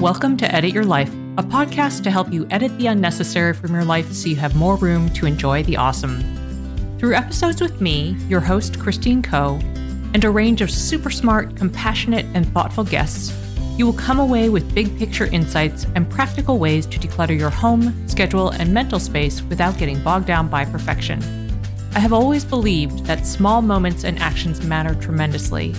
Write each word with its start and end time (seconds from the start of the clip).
Welcome 0.00 0.36
to 0.36 0.54
Edit 0.54 0.72
Your 0.72 0.84
Life, 0.84 1.12
a 1.38 1.42
podcast 1.42 2.04
to 2.04 2.10
help 2.12 2.32
you 2.32 2.46
edit 2.50 2.78
the 2.78 2.86
unnecessary 2.86 3.52
from 3.52 3.74
your 3.74 3.84
life 3.84 4.12
so 4.12 4.28
you 4.28 4.36
have 4.36 4.54
more 4.54 4.76
room 4.76 5.08
to 5.14 5.26
enjoy 5.26 5.64
the 5.64 5.76
awesome. 5.76 6.22
Through 7.00 7.16
episodes 7.16 7.60
with 7.60 7.80
me, 7.80 8.16
your 8.28 8.38
host, 8.38 8.78
Christine 8.78 9.22
Koh, 9.22 9.58
and 10.14 10.24
a 10.24 10.30
range 10.30 10.60
of 10.60 10.70
super 10.70 11.10
smart, 11.10 11.56
compassionate, 11.56 12.26
and 12.34 12.46
thoughtful 12.52 12.84
guests, 12.84 13.36
you 13.76 13.86
will 13.86 13.92
come 13.92 14.20
away 14.20 14.48
with 14.48 14.72
big 14.72 14.96
picture 14.96 15.26
insights 15.26 15.84
and 15.96 16.08
practical 16.08 16.60
ways 16.60 16.86
to 16.86 17.00
declutter 17.00 17.36
your 17.36 17.50
home, 17.50 18.06
schedule, 18.08 18.50
and 18.50 18.72
mental 18.72 19.00
space 19.00 19.42
without 19.42 19.78
getting 19.78 20.00
bogged 20.04 20.26
down 20.26 20.46
by 20.46 20.64
perfection. 20.64 21.20
I 21.96 21.98
have 21.98 22.12
always 22.12 22.44
believed 22.44 23.04
that 23.06 23.26
small 23.26 23.62
moments 23.62 24.04
and 24.04 24.16
actions 24.20 24.62
matter 24.62 24.94
tremendously. 24.94 25.74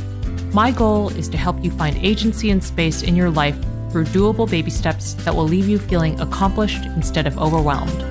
My 0.52 0.72
goal 0.72 1.08
is 1.08 1.30
to 1.30 1.38
help 1.38 1.64
you 1.64 1.72
find 1.72 1.96
agency 2.04 2.50
and 2.50 2.62
space 2.62 3.02
in 3.02 3.16
your 3.16 3.30
life 3.30 3.56
through 3.92 4.06
doable 4.06 4.50
baby 4.50 4.72
steps 4.72 5.14
that 5.26 5.36
will 5.36 5.48
leave 5.48 5.68
you 5.68 5.80
feeling 5.80 6.20
accomplished 6.20 6.86
instead 6.96 7.28
of 7.28 7.38
overwhelmed. 7.38 8.02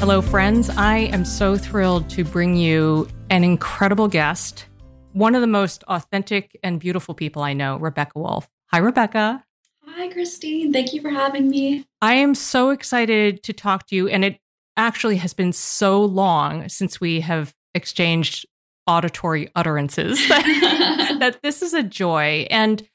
Hello, 0.00 0.20
friends. 0.20 0.70
I 0.70 1.08
am 1.12 1.24
so 1.24 1.56
thrilled 1.56 2.10
to 2.10 2.24
bring 2.24 2.56
you 2.56 3.08
an 3.30 3.42
incredible 3.42 4.06
guest, 4.06 4.66
one 5.12 5.34
of 5.34 5.40
the 5.40 5.46
most 5.46 5.82
authentic 5.84 6.58
and 6.62 6.78
beautiful 6.78 7.14
people 7.14 7.42
I 7.42 7.52
know, 7.52 7.78
Rebecca 7.78 8.18
Woolf. 8.18 8.48
Hi, 8.66 8.78
Rebecca. 8.78 9.44
Hi, 9.86 10.08
Christine. 10.08 10.72
Thank 10.72 10.92
you 10.92 11.00
for 11.00 11.10
having 11.10 11.48
me. 11.48 11.86
I 12.02 12.14
am 12.14 12.34
so 12.34 12.70
excited 12.70 13.42
to 13.44 13.52
talk 13.52 13.86
to 13.86 13.96
you. 13.96 14.08
And 14.08 14.24
it 14.24 14.38
actually 14.76 15.16
has 15.16 15.32
been 15.32 15.52
so 15.52 16.04
long 16.04 16.68
since 16.68 17.00
we 17.00 17.20
have 17.20 17.54
exchanged 17.74 18.44
auditory 18.86 19.50
utterances 19.54 20.18
that, 20.28 21.16
that 21.20 21.42
this 21.42 21.62
is 21.62 21.74
a 21.74 21.82
joy. 21.82 22.46
And 22.50 22.86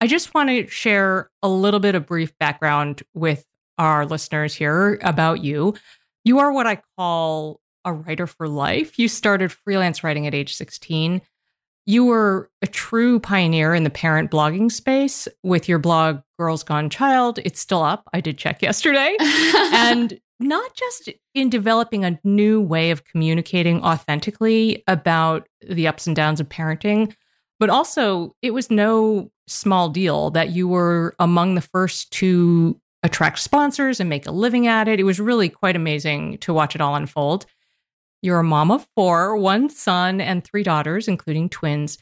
I 0.00 0.06
just 0.06 0.34
want 0.34 0.50
to 0.50 0.66
share 0.66 1.30
a 1.42 1.48
little 1.48 1.80
bit 1.80 1.94
of 1.94 2.06
brief 2.06 2.36
background 2.38 3.02
with 3.14 3.44
our 3.78 4.04
listeners 4.04 4.54
here 4.54 4.98
about 5.02 5.42
you. 5.42 5.74
You 6.24 6.38
are 6.38 6.52
what 6.52 6.66
I 6.66 6.82
call 6.96 7.60
a 7.84 7.92
writer 7.92 8.26
for 8.26 8.48
life. 8.48 8.98
You 8.98 9.08
started 9.08 9.52
freelance 9.52 10.04
writing 10.04 10.26
at 10.26 10.34
age 10.34 10.54
16. 10.54 11.22
You 11.86 12.04
were 12.04 12.50
a 12.62 12.66
true 12.66 13.20
pioneer 13.20 13.72
in 13.72 13.84
the 13.84 13.90
parent 13.90 14.30
blogging 14.30 14.70
space 14.72 15.28
with 15.42 15.68
your 15.68 15.78
blog 15.78 16.20
Girls 16.38 16.64
Gone 16.64 16.90
Child. 16.90 17.38
It's 17.44 17.60
still 17.60 17.82
up. 17.82 18.08
I 18.12 18.20
did 18.20 18.38
check 18.38 18.60
yesterday. 18.60 19.16
and 19.20 20.18
not 20.40 20.74
just 20.74 21.08
in 21.32 21.48
developing 21.48 22.04
a 22.04 22.18
new 22.24 22.60
way 22.60 22.90
of 22.90 23.04
communicating 23.04 23.82
authentically 23.82 24.82
about 24.88 25.48
the 25.66 25.86
ups 25.86 26.06
and 26.06 26.16
downs 26.16 26.40
of 26.40 26.48
parenting, 26.48 27.14
but 27.58 27.70
also 27.70 28.34
it 28.42 28.52
was 28.52 28.70
no 28.70 29.30
small 29.46 29.88
deal 29.88 30.30
that 30.30 30.50
you 30.50 30.68
were 30.68 31.14
among 31.18 31.54
the 31.54 31.60
first 31.60 32.10
to 32.12 32.80
attract 33.02 33.38
sponsors 33.38 34.00
and 34.00 34.10
make 34.10 34.26
a 34.26 34.32
living 34.32 34.66
at 34.66 34.88
it. 34.88 34.98
It 34.98 35.04
was 35.04 35.20
really 35.20 35.48
quite 35.48 35.76
amazing 35.76 36.38
to 36.38 36.52
watch 36.52 36.74
it 36.74 36.80
all 36.80 36.96
unfold. 36.96 37.46
You're 38.22 38.40
a 38.40 38.44
mom 38.44 38.70
of 38.70 38.86
four, 38.96 39.36
one 39.36 39.68
son, 39.68 40.20
and 40.20 40.42
three 40.42 40.62
daughters, 40.62 41.06
including 41.06 41.48
twins. 41.48 41.98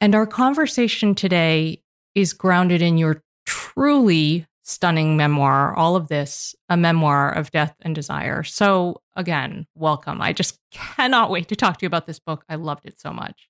And 0.00 0.14
our 0.14 0.26
conversation 0.26 1.14
today 1.14 1.82
is 2.14 2.32
grounded 2.32 2.80
in 2.80 2.96
your 2.96 3.22
truly 3.44 4.46
stunning 4.62 5.16
memoir, 5.16 5.74
all 5.74 5.94
of 5.96 6.08
this, 6.08 6.54
a 6.68 6.76
memoir 6.76 7.30
of 7.30 7.50
death 7.50 7.74
and 7.82 7.94
desire. 7.94 8.42
So, 8.42 9.00
again, 9.14 9.66
welcome. 9.74 10.20
I 10.20 10.32
just 10.32 10.58
cannot 10.70 11.30
wait 11.30 11.48
to 11.48 11.56
talk 11.56 11.78
to 11.78 11.84
you 11.84 11.88
about 11.88 12.06
this 12.06 12.18
book. 12.18 12.44
I 12.48 12.56
loved 12.56 12.86
it 12.86 12.98
so 12.98 13.12
much. 13.12 13.48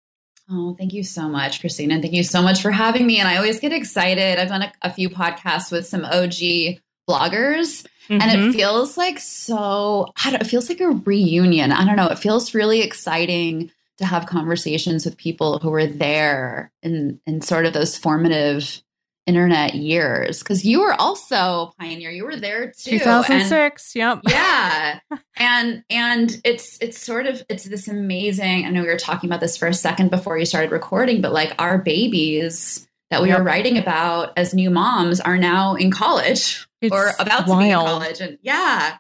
Oh, 0.49 0.77
thank 0.79 0.93
you 0.93 1.03
so 1.03 1.29
much, 1.29 1.61
Christina. 1.61 1.95
And 1.95 2.03
thank 2.03 2.15
you 2.15 2.23
so 2.23 2.41
much 2.41 2.63
for 2.63 2.71
having 2.71 3.07
me. 3.07 3.19
And 3.19 3.29
I 3.29 3.37
always 3.37 3.59
get 3.59 3.73
excited. 3.73 4.39
I've 4.39 4.49
done 4.49 4.63
a, 4.63 4.73
a 4.83 4.93
few 4.93 5.11
podcasts 5.11 5.73
with 5.73 5.87
some 5.87 6.05
OG 6.05 6.79
bloggers, 7.09 7.85
mm-hmm. 8.09 8.21
and 8.21 8.31
it 8.31 8.37
mm-hmm. 8.37 8.53
feels 8.53 8.97
like 8.97 9.19
so, 9.19 10.13
I 10.25 10.31
don't, 10.31 10.43
it 10.43 10.47
feels 10.47 10.69
like 10.69 10.81
a 10.81 10.91
reunion. 10.91 11.73
I 11.73 11.85
don't 11.85 11.97
know. 11.97 12.09
It 12.09 12.19
feels 12.19 12.55
really 12.55 12.83
exciting 12.83 13.71
to 13.99 14.05
have 14.05 14.27
conversations 14.27 15.05
with 15.05 15.17
people 15.17 15.59
who 15.59 15.71
were 15.71 15.87
there 15.87 16.71
in, 16.83 17.21
in 17.27 17.41
sort 17.41 17.67
of 17.67 17.73
those 17.73 17.97
formative 17.97 18.83
internet 19.27 19.75
years. 19.75 20.39
Because 20.39 20.65
you 20.65 20.81
were 20.81 20.95
also 20.95 21.73
pioneer. 21.79 22.11
You 22.11 22.25
were 22.25 22.37
there 22.37 22.69
too 22.69 22.99
2006 22.99 23.95
and, 23.95 24.01
yep. 24.01 24.21
Yeah. 24.29 25.01
And 25.37 25.85
and 25.91 26.41
it's 26.45 26.79
it's 26.81 26.99
sort 26.99 27.27
of 27.27 27.45
it's 27.49 27.65
this 27.65 27.89
amazing 27.89 28.65
i 28.65 28.71
know 28.71 28.81
we 28.81 28.89
were 28.89 28.97
talking 28.97 29.29
about 29.29 29.41
this 29.41 29.57
for 29.57 29.69
a 29.69 29.75
second 29.75 30.11
before 30.11 30.39
you 30.39 30.47
started 30.47 30.71
recording 30.71 31.21
but 31.21 31.33
like 31.33 31.55
our 31.59 31.79
babies 31.79 32.89
that 33.11 33.23
we 33.23 33.29
yep. 33.29 33.39
were 33.39 33.45
writing 33.45 33.77
about 33.77 34.33
as 34.37 34.55
new 34.55 34.71
moms 34.71 35.21
are 35.21 35.37
now 35.37 35.75
in 35.75 35.91
college 35.91 36.67
it's 36.81 36.93
or 36.93 37.13
about 37.19 37.47
wild. 37.47 37.61
to 37.61 37.65
be 37.65 37.71
in 37.71 37.77
college 37.77 38.21
and 38.21 38.39
yeah. 38.43 38.97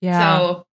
Yeah. 0.00 0.38
So 0.38 0.66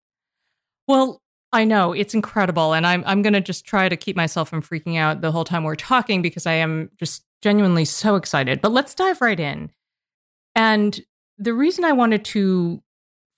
well 0.88 1.22
I 1.56 1.64
know 1.64 1.94
it's 1.94 2.14
incredible, 2.14 2.74
and 2.74 2.86
I'm 2.86 3.02
I'm 3.06 3.22
going 3.22 3.32
to 3.32 3.40
just 3.40 3.66
try 3.66 3.88
to 3.88 3.96
keep 3.96 4.18
myself 4.18 4.50
from 4.50 4.62
freaking 4.62 4.98
out 4.98 5.22
the 5.22 5.32
whole 5.32 5.46
time 5.46 5.64
we're 5.64 5.76
talking 5.76 6.22
because 6.22 6.46
I 6.46 6.56
am 6.56 6.92
just 7.00 7.24
genuinely 7.46 7.86
so 7.86 8.16
excited. 8.16 8.60
But 8.60 8.72
let's 8.72 8.96
dive 8.96 9.22
right 9.22 9.40
in. 9.40 9.70
And 10.56 11.00
the 11.38 11.54
reason 11.54 11.86
I 11.86 11.92
wanted 11.92 12.26
to 12.26 12.82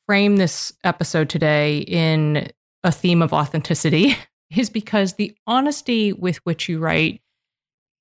frame 0.05 0.37
this 0.37 0.71
episode 0.85 1.27
today 1.27 1.79
in 1.79 2.49
a 2.85 2.91
theme 2.93 3.21
of 3.21 3.33
authenticity 3.33 4.15
is 4.55 4.69
because 4.69 5.15
the 5.15 5.35
honesty 5.45 6.13
with 6.13 6.37
which 6.45 6.69
you 6.69 6.79
write 6.79 7.21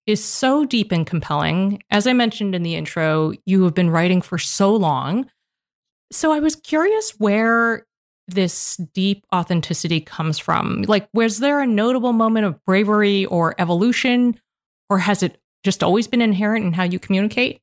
is 0.07 0.23
so 0.23 0.65
deep 0.65 0.93
and 0.93 1.09
compelling. 1.09 1.83
As 1.91 2.07
I 2.07 2.13
mentioned 2.13 2.55
in 2.55 2.63
the 2.63 2.77
intro, 2.77 3.33
you 3.45 3.65
have 3.65 3.75
been 3.75 3.91
writing 3.91 4.23
for 4.23 4.39
so 4.39 4.77
long. 4.77 5.29
So 6.13 6.31
I 6.31 6.39
was 6.39 6.55
curious 6.55 7.15
where 7.19 7.85
this 8.29 8.77
deep 8.95 9.27
authenticity 9.35 10.01
comes 10.01 10.39
from. 10.39 10.83
Like, 10.87 11.09
was 11.13 11.41
there 11.41 11.61
a 11.61 11.67
notable 11.67 12.13
moment 12.13 12.47
of 12.47 12.65
bravery 12.65 13.27
or 13.27 13.57
evolution, 13.59 14.39
or 14.89 15.01
has 15.01 15.25
it 15.25 15.41
just 15.67 15.83
always 15.83 16.07
been 16.07 16.23
inherent 16.23 16.65
in 16.65 16.73
how 16.73 16.85
you 16.85 16.99
communicate? 16.99 17.61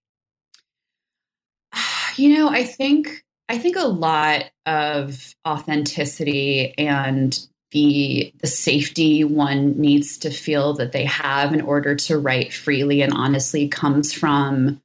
You 2.16 2.38
know, 2.38 2.48
I 2.48 2.64
think 2.64 3.24
I 3.50 3.58
think 3.58 3.76
a 3.76 3.88
lot 3.88 4.44
of 4.68 5.34
authenticity 5.48 6.78
and 6.78 7.36
the 7.72 8.32
the 8.40 8.46
safety 8.46 9.24
one 9.24 9.82
needs 9.82 10.20
to 10.20 10.30
feel 10.30 10.74
that 10.76 10.92
they 10.92 11.06
have 11.06 11.56
in 11.56 11.62
order 11.62 11.96
to 11.96 12.20
write 12.20 12.54
freely 12.54 13.02
and 13.02 13.14
honestly 13.14 13.68
comes 13.68 14.14
from 14.14 14.80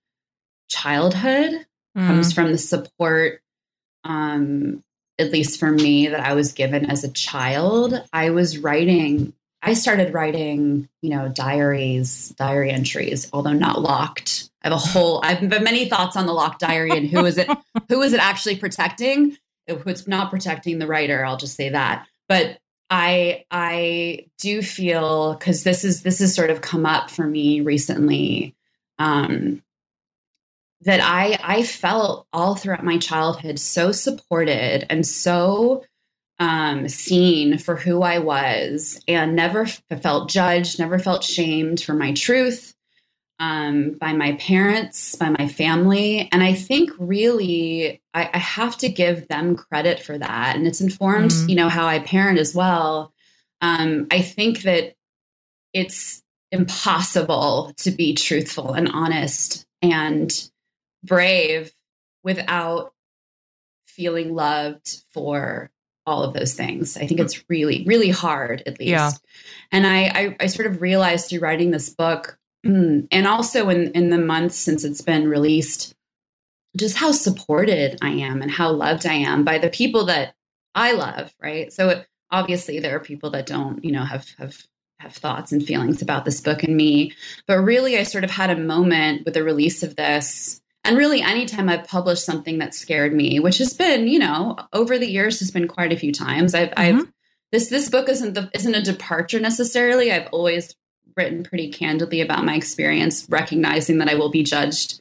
childhood, 0.71 1.67
mm. 1.95 2.07
comes 2.07 2.33
from 2.33 2.51
the 2.51 2.57
support 2.57 3.43
um, 4.05 4.83
at 5.19 5.31
least 5.31 5.61
for 5.61 5.71
me 5.71 6.09
that 6.09 6.21
I 6.21 6.33
was 6.33 6.53
given 6.53 6.91
as 6.91 7.05
a 7.05 7.13
child. 7.13 8.03
I 8.13 8.31
was 8.31 8.59
writing 8.59 9.35
I 9.63 9.75
started 9.75 10.15
writing, 10.15 10.89
you 11.03 11.11
know, 11.11 11.29
diaries, 11.29 12.31
diary 12.39 12.71
entries, 12.71 13.29
although 13.33 13.53
not 13.53 13.83
locked. 13.83 14.51
I 14.63 14.69
have 14.69 14.77
a 14.77 14.79
whole 14.79 15.21
I 15.25 15.35
have 15.35 15.63
many 15.63 15.89
thoughts 15.89 16.17
on 16.17 16.27
the 16.27 16.33
locked 16.33 16.61
diary 16.61 16.93
and 16.93 17.09
who 17.09 17.25
is 17.25 17.39
it 17.39 17.49
who 17.89 18.03
is 18.03 18.13
it 18.13 18.21
actually 18.21 18.57
protecting? 18.57 19.37
Who's 19.67 20.07
not 20.07 20.31
protecting 20.31 20.79
the 20.79 20.87
writer, 20.87 21.25
I'll 21.25 21.37
just 21.37 21.57
say 21.57 21.71
that. 21.71 22.07
But 22.29 22.59
I 22.91 23.45
I 23.51 24.27
do 24.39 24.63
feel 24.63 25.37
cuz 25.37 25.65
this 25.65 25.85
is 25.85 26.03
this 26.03 26.21
has 26.21 26.35
sort 26.35 26.51
of 26.51 26.61
come 26.61 26.87
up 26.87 27.11
for 27.11 27.27
me 27.27 27.61
recently 27.61 28.55
um 28.99 29.63
that 30.83 31.01
I 31.01 31.39
I 31.43 31.63
felt 31.65 32.27
all 32.33 32.55
throughout 32.55 32.85
my 32.85 32.99
childhood 32.99 33.59
so 33.59 33.93
supported 33.93 34.87
and 34.89 35.05
so 35.07 35.85
um, 36.39 36.89
seen 36.89 37.59
for 37.59 37.77
who 37.77 38.03
I 38.03 38.19
was 38.19 39.01
and 39.09 39.35
never 39.35 39.67
felt 39.67 40.31
judged, 40.31 40.79
never 40.79 40.99
felt 40.99 41.25
shamed 41.25 41.81
for 41.81 41.95
my 41.95 42.13
truth 42.13 42.75
um, 43.41 43.93
by 43.93 44.13
my 44.13 44.33
parents, 44.33 45.17
by 45.17 45.31
my 45.31 45.49
family. 45.49 46.29
And 46.33 46.43
I 46.43 46.55
think 46.55 46.91
really 46.99 48.01
I, 48.15 48.31
I 48.33 48.39
have 48.39 48.77
to 48.79 48.89
give 48.89 49.29
them 49.29 49.57
credit 49.57 50.01
for 50.01 50.19
that. 50.19 50.57
And 50.57 50.67
it's 50.67 50.81
informed, 50.81 51.31
mm-hmm. 51.31 51.49
you 51.49 51.57
know, 51.57 51.69
how 51.69 51.87
I 51.87 52.01
parent 52.01 52.39
as 52.39 52.55
well. 52.55 53.13
Um, 53.61 54.07
I 54.11 54.23
think 54.23 54.63
that 54.63 54.95
it's 55.73 56.23
impossible 56.51 57.73
to 57.79 57.91
be 57.91 58.15
truthful 58.15 58.73
and 58.73 58.89
honest 58.89 59.67
and 59.83 60.33
brave 61.05 61.73
without 62.25 62.93
feeling 63.87 64.35
loved 64.35 65.03
for 65.13 65.71
all 66.09 66.23
of 66.23 66.35
those 66.35 66.55
things. 66.55 66.97
I 66.97 67.07
think 67.07 67.21
mm. 67.21 67.25
it's 67.25 67.45
really, 67.49 67.85
really 67.87 68.11
hard, 68.11 68.63
at 68.67 68.79
least. 68.79 68.91
Yeah. 68.91 69.11
And 69.71 69.87
I, 69.87 70.05
I, 70.07 70.37
I 70.41 70.47
sort 70.47 70.67
of 70.67 70.81
realized 70.81 71.29
through 71.29 71.41
writing 71.41 71.71
this 71.71 71.91
book, 71.91 72.39
mm, 72.67 73.07
and 73.11 73.27
also 73.27 73.69
in 73.69 73.93
in 73.93 74.11
the 74.11 74.19
months 74.19 74.57
since 74.57 74.85
it's 74.85 75.03
been 75.03 75.29
released, 75.29 75.95
just 76.77 76.97
how 76.97 77.13
supported 77.13 77.99
I 78.03 78.11
am 78.11 78.43
and 78.43 78.51
how 78.51 78.73
loved 78.73 79.07
I 79.07 79.15
am 79.15 79.45
by 79.45 79.59
the 79.59 79.71
people 79.71 80.07
that 80.07 80.35
I 80.75 80.93
love. 80.93 81.35
Right. 81.41 81.73
So 81.73 81.91
it, 81.91 82.07
obviously 82.31 82.81
there 82.81 82.97
are 82.97 83.01
people 83.01 83.31
that 83.31 83.47
don't, 83.47 83.85
you 83.85 83.93
know, 83.93 84.05
have 84.05 84.27
have 84.39 84.57
have 85.01 85.13
thoughts 85.13 85.53
and 85.53 85.65
feelings 85.65 86.03
about 86.03 86.25
this 86.25 86.41
book 86.41 86.63
and 86.63 86.77
me. 86.77 87.13
But 87.47 87.59
really, 87.59 87.99
I 87.99 88.03
sort 88.03 88.25
of 88.25 88.31
had 88.31 88.51
a 88.51 88.57
moment 88.57 89.25
with 89.25 89.35
the 89.35 89.45
release 89.45 89.83
of 89.83 89.97
this. 89.97 90.61
And 90.85 90.97
really, 90.97 91.21
anytime 91.21 91.69
I've 91.69 91.87
published 91.87 92.25
something 92.25 92.59
that 92.59 92.75
scared 92.75 93.13
me, 93.13 93.41
which 93.41 93.59
has 93.59 93.75
been, 93.75 94.09
you 94.09 94.19
know, 94.19 94.57
over 94.73 94.99
the 94.99 95.11
years, 95.11 95.41
has 95.41 95.51
been 95.51 95.69
quite 95.69 95.93
a 95.93 95.99
few 95.99 96.13
times. 96.13 96.55
I've, 96.55 96.71
mm-hmm. 96.71 96.99
I've 96.99 97.13
this 97.53 97.69
this 97.69 97.89
book 97.89 98.09
isn't 98.09 98.35
the 98.35 98.51
isn't 98.55 98.75
a 98.75 98.83
departure 98.83 99.41
necessarily. 99.41 100.13
I've 100.13 100.29
always 100.33 100.75
written 101.17 101.43
pretty 101.43 101.71
candidly 101.71 102.21
about 102.21 102.45
my 102.45 102.55
experience, 102.55 103.27
recognizing 103.29 103.99
that 103.99 104.09
I 104.09 104.15
will 104.15 104.31
be 104.31 104.43
judged 104.43 105.01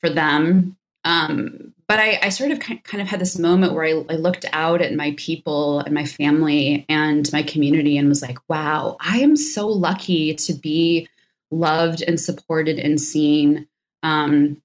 for 0.00 0.10
them. 0.10 0.76
Um, 1.04 1.72
but 1.86 1.98
I, 1.98 2.18
I, 2.22 2.28
sort 2.28 2.50
of 2.50 2.60
kind 2.60 3.00
of 3.00 3.08
had 3.08 3.20
this 3.20 3.38
moment 3.38 3.72
where 3.72 3.84
I, 3.84 4.04
I, 4.10 4.16
looked 4.16 4.44
out 4.52 4.82
at 4.82 4.94
my 4.94 5.14
people 5.16 5.80
and 5.80 5.94
my 5.94 6.04
family 6.04 6.84
and 6.88 7.32
my 7.32 7.42
community 7.42 7.96
and 7.96 8.08
was 8.08 8.20
like, 8.20 8.36
wow, 8.48 8.98
I 9.00 9.20
am 9.20 9.36
so 9.36 9.66
lucky 9.68 10.34
to 10.34 10.52
be 10.52 11.08
loved 11.50 12.02
and 12.02 12.20
supported 12.20 12.78
and 12.78 13.00
seen. 13.00 13.68
Um, 14.02 14.60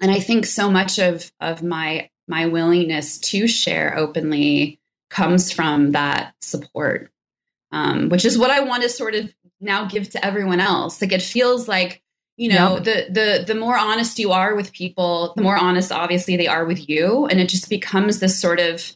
and 0.00 0.10
I 0.10 0.20
think 0.20 0.46
so 0.46 0.70
much 0.70 0.98
of 0.98 1.30
of 1.40 1.62
my 1.62 2.10
my 2.28 2.46
willingness 2.46 3.18
to 3.18 3.46
share 3.46 3.96
openly 3.96 4.80
comes 5.10 5.52
from 5.52 5.92
that 5.92 6.34
support, 6.40 7.10
um, 7.72 8.08
which 8.08 8.24
is 8.24 8.38
what 8.38 8.50
I 8.50 8.60
want 8.60 8.82
to 8.82 8.88
sort 8.88 9.14
of 9.14 9.32
now 9.60 9.86
give 9.86 10.10
to 10.10 10.24
everyone 10.24 10.60
else. 10.60 11.00
Like 11.00 11.12
it 11.12 11.22
feels 11.22 11.68
like 11.68 12.02
you 12.36 12.50
know 12.50 12.78
the 12.78 13.06
the 13.10 13.44
the 13.46 13.58
more 13.58 13.76
honest 13.76 14.18
you 14.18 14.32
are 14.32 14.54
with 14.54 14.72
people 14.72 15.32
the 15.36 15.42
more 15.42 15.56
honest 15.56 15.90
obviously 15.90 16.36
they 16.36 16.46
are 16.46 16.66
with 16.66 16.88
you 16.88 17.26
and 17.26 17.40
it 17.40 17.48
just 17.48 17.70
becomes 17.70 18.18
this 18.18 18.38
sort 18.38 18.60
of 18.60 18.94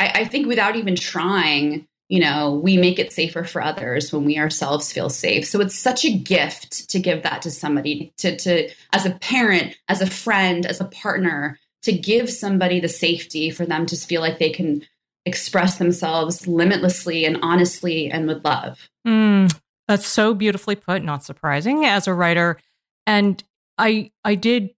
I, 0.00 0.08
I, 0.16 0.24
think 0.24 0.48
without 0.48 0.74
even 0.76 0.96
trying 0.96 1.86
you 2.10 2.20
know 2.20 2.60
we 2.62 2.76
make 2.76 2.98
it 2.98 3.12
safer 3.12 3.44
for 3.44 3.62
others 3.62 4.12
when 4.12 4.24
we 4.24 4.38
ourselves 4.38 4.92
feel 4.92 5.08
safe. 5.08 5.46
So 5.46 5.60
it's 5.60 5.78
such 5.78 6.04
a 6.04 6.12
gift 6.16 6.90
to 6.90 6.98
give 6.98 7.22
that 7.22 7.40
to 7.42 7.50
somebody 7.50 8.12
to 8.18 8.36
to 8.36 8.68
as 8.92 9.06
a 9.06 9.12
parent 9.12 9.76
as 9.88 10.02
a 10.02 10.06
friend 10.06 10.66
as 10.66 10.80
a 10.80 10.86
partner 10.86 11.58
to 11.82 11.92
give 11.92 12.28
somebody 12.28 12.80
the 12.80 12.88
safety 12.88 13.50
for 13.50 13.64
them 13.64 13.86
to 13.86 13.96
feel 13.96 14.20
like 14.20 14.38
they 14.38 14.50
can 14.50 14.82
express 15.24 15.78
themselves 15.78 16.46
limitlessly 16.46 17.24
and 17.24 17.38
honestly 17.42 18.10
and 18.10 18.26
with 18.26 18.44
love. 18.44 18.88
Mm, 19.06 19.54
that's 19.86 20.06
so 20.06 20.34
beautifully 20.34 20.76
put 20.76 21.02
not 21.02 21.24
surprising 21.24 21.84
as 21.84 22.06
a 22.06 22.14
writer. 22.14 22.58
And 23.06 23.42
I 23.78 24.10
I 24.24 24.34
did 24.34 24.70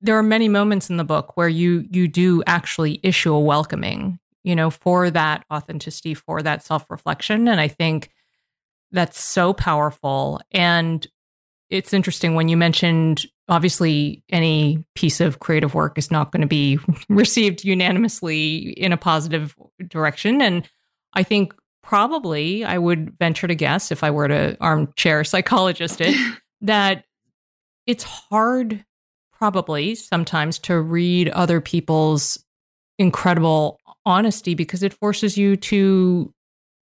there 0.00 0.18
are 0.18 0.22
many 0.22 0.48
moments 0.48 0.90
in 0.90 0.98
the 0.98 1.04
book 1.04 1.36
where 1.36 1.48
you 1.48 1.86
you 1.90 2.08
do 2.08 2.42
actually 2.46 3.00
issue 3.02 3.32
a 3.32 3.40
welcoming, 3.40 4.18
you 4.44 4.54
know, 4.54 4.70
for 4.70 5.10
that 5.10 5.44
authenticity, 5.52 6.14
for 6.14 6.42
that 6.42 6.62
self-reflection. 6.62 7.48
And 7.48 7.60
I 7.60 7.68
think 7.68 8.10
that's 8.92 9.20
so 9.20 9.52
powerful. 9.52 10.40
And 10.52 11.06
it's 11.70 11.92
interesting 11.92 12.34
when 12.34 12.48
you 12.48 12.56
mentioned 12.56 13.26
obviously 13.48 14.22
any 14.30 14.84
piece 14.94 15.20
of 15.20 15.40
creative 15.40 15.74
work 15.74 15.98
is 15.98 16.10
not 16.10 16.30
going 16.30 16.42
to 16.42 16.46
be 16.46 16.78
received 17.08 17.64
unanimously 17.64 18.70
in 18.72 18.92
a 18.92 18.96
positive 18.96 19.56
direction. 19.88 20.40
And 20.40 20.68
I 21.14 21.22
think 21.22 21.54
probably 21.82 22.64
I 22.64 22.78
would 22.78 23.18
venture 23.18 23.46
to 23.46 23.54
guess 23.54 23.90
if 23.90 24.02
I 24.02 24.10
were 24.10 24.28
to 24.28 24.56
armchair 24.60 25.24
psychologist 25.24 26.00
it 26.00 26.16
that 26.62 27.04
it's 27.86 28.04
hard 28.04 28.84
probably 29.32 29.94
sometimes 29.94 30.58
to 30.60 30.80
read 30.80 31.28
other 31.28 31.60
people's 31.60 32.42
incredible 32.98 33.78
honesty 34.06 34.54
because 34.54 34.82
it 34.82 34.92
forces 34.92 35.36
you 35.36 35.56
to 35.56 36.32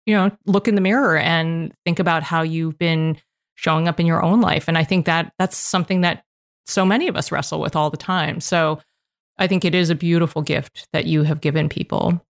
you 0.06 0.14
know 0.14 0.30
look 0.46 0.68
in 0.68 0.74
the 0.74 0.80
mirror 0.80 1.16
and 1.16 1.72
think 1.84 1.98
about 1.98 2.22
how 2.22 2.42
you've 2.42 2.78
been 2.78 3.16
showing 3.54 3.88
up 3.88 4.00
in 4.00 4.06
your 4.06 4.22
own 4.22 4.40
life. 4.40 4.68
And 4.68 4.78
i 4.78 4.84
think 4.84 5.06
that 5.06 5.32
that's 5.38 5.56
something 5.56 6.00
that 6.02 6.24
so 6.66 6.84
many 6.84 7.08
of 7.08 7.16
us 7.16 7.32
wrestle 7.32 7.60
with 7.60 7.74
all 7.74 7.90
the 7.90 7.96
time. 7.96 8.40
So 8.40 8.80
i 9.38 9.46
think 9.46 9.64
it 9.64 9.74
is 9.74 9.90
a 9.90 9.94
beautiful 9.94 10.42
gift 10.42 10.86
that 10.92 11.06
you 11.06 11.22
have 11.24 11.40
given 11.40 11.68
people. 11.68 12.24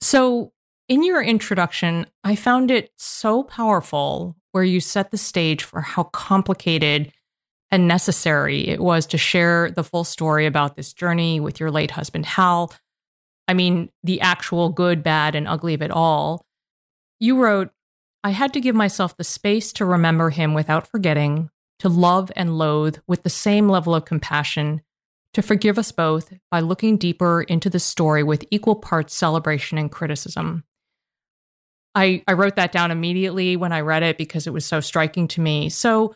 So 0.00 0.52
in 0.88 1.02
your 1.02 1.22
introduction 1.22 2.06
i 2.22 2.36
found 2.36 2.70
it 2.70 2.90
so 2.96 3.42
powerful 3.42 4.36
where 4.52 4.64
you 4.64 4.78
set 4.78 5.10
the 5.10 5.18
stage 5.18 5.64
for 5.64 5.80
how 5.80 6.04
complicated 6.04 7.12
and 7.74 7.88
necessary 7.88 8.68
it 8.68 8.80
was 8.80 9.04
to 9.04 9.18
share 9.18 9.72
the 9.72 9.82
full 9.82 10.04
story 10.04 10.46
about 10.46 10.76
this 10.76 10.92
journey 10.92 11.40
with 11.40 11.58
your 11.58 11.72
late 11.72 11.90
husband, 11.90 12.24
Hal. 12.24 12.72
I 13.46 13.54
mean, 13.54 13.90
the 14.02 14.20
actual 14.20 14.70
good, 14.70 15.02
bad, 15.02 15.34
and 15.34 15.46
ugly 15.46 15.74
of 15.74 15.82
it 15.82 15.90
all. 15.90 16.44
You 17.20 17.42
wrote, 17.42 17.70
I 18.22 18.30
had 18.30 18.52
to 18.54 18.60
give 18.60 18.74
myself 18.74 19.16
the 19.16 19.24
space 19.24 19.72
to 19.74 19.84
remember 19.84 20.30
him 20.30 20.54
without 20.54 20.86
forgetting, 20.86 21.50
to 21.80 21.88
love 21.88 22.32
and 22.36 22.56
loathe 22.56 22.98
with 23.06 23.22
the 23.22 23.30
same 23.30 23.68
level 23.68 23.94
of 23.94 24.06
compassion, 24.06 24.80
to 25.34 25.42
forgive 25.42 25.78
us 25.78 25.92
both 25.92 26.32
by 26.50 26.60
looking 26.60 26.96
deeper 26.96 27.42
into 27.42 27.68
the 27.68 27.78
story 27.78 28.22
with 28.22 28.46
equal 28.50 28.76
parts 28.76 29.14
celebration 29.14 29.76
and 29.76 29.90
criticism. 29.90 30.64
I, 31.94 32.22
I 32.26 32.32
wrote 32.32 32.56
that 32.56 32.72
down 32.72 32.90
immediately 32.90 33.56
when 33.56 33.72
I 33.72 33.80
read 33.80 34.02
it 34.02 34.18
because 34.18 34.46
it 34.46 34.52
was 34.52 34.64
so 34.64 34.80
striking 34.80 35.28
to 35.28 35.40
me. 35.40 35.68
So, 35.68 36.14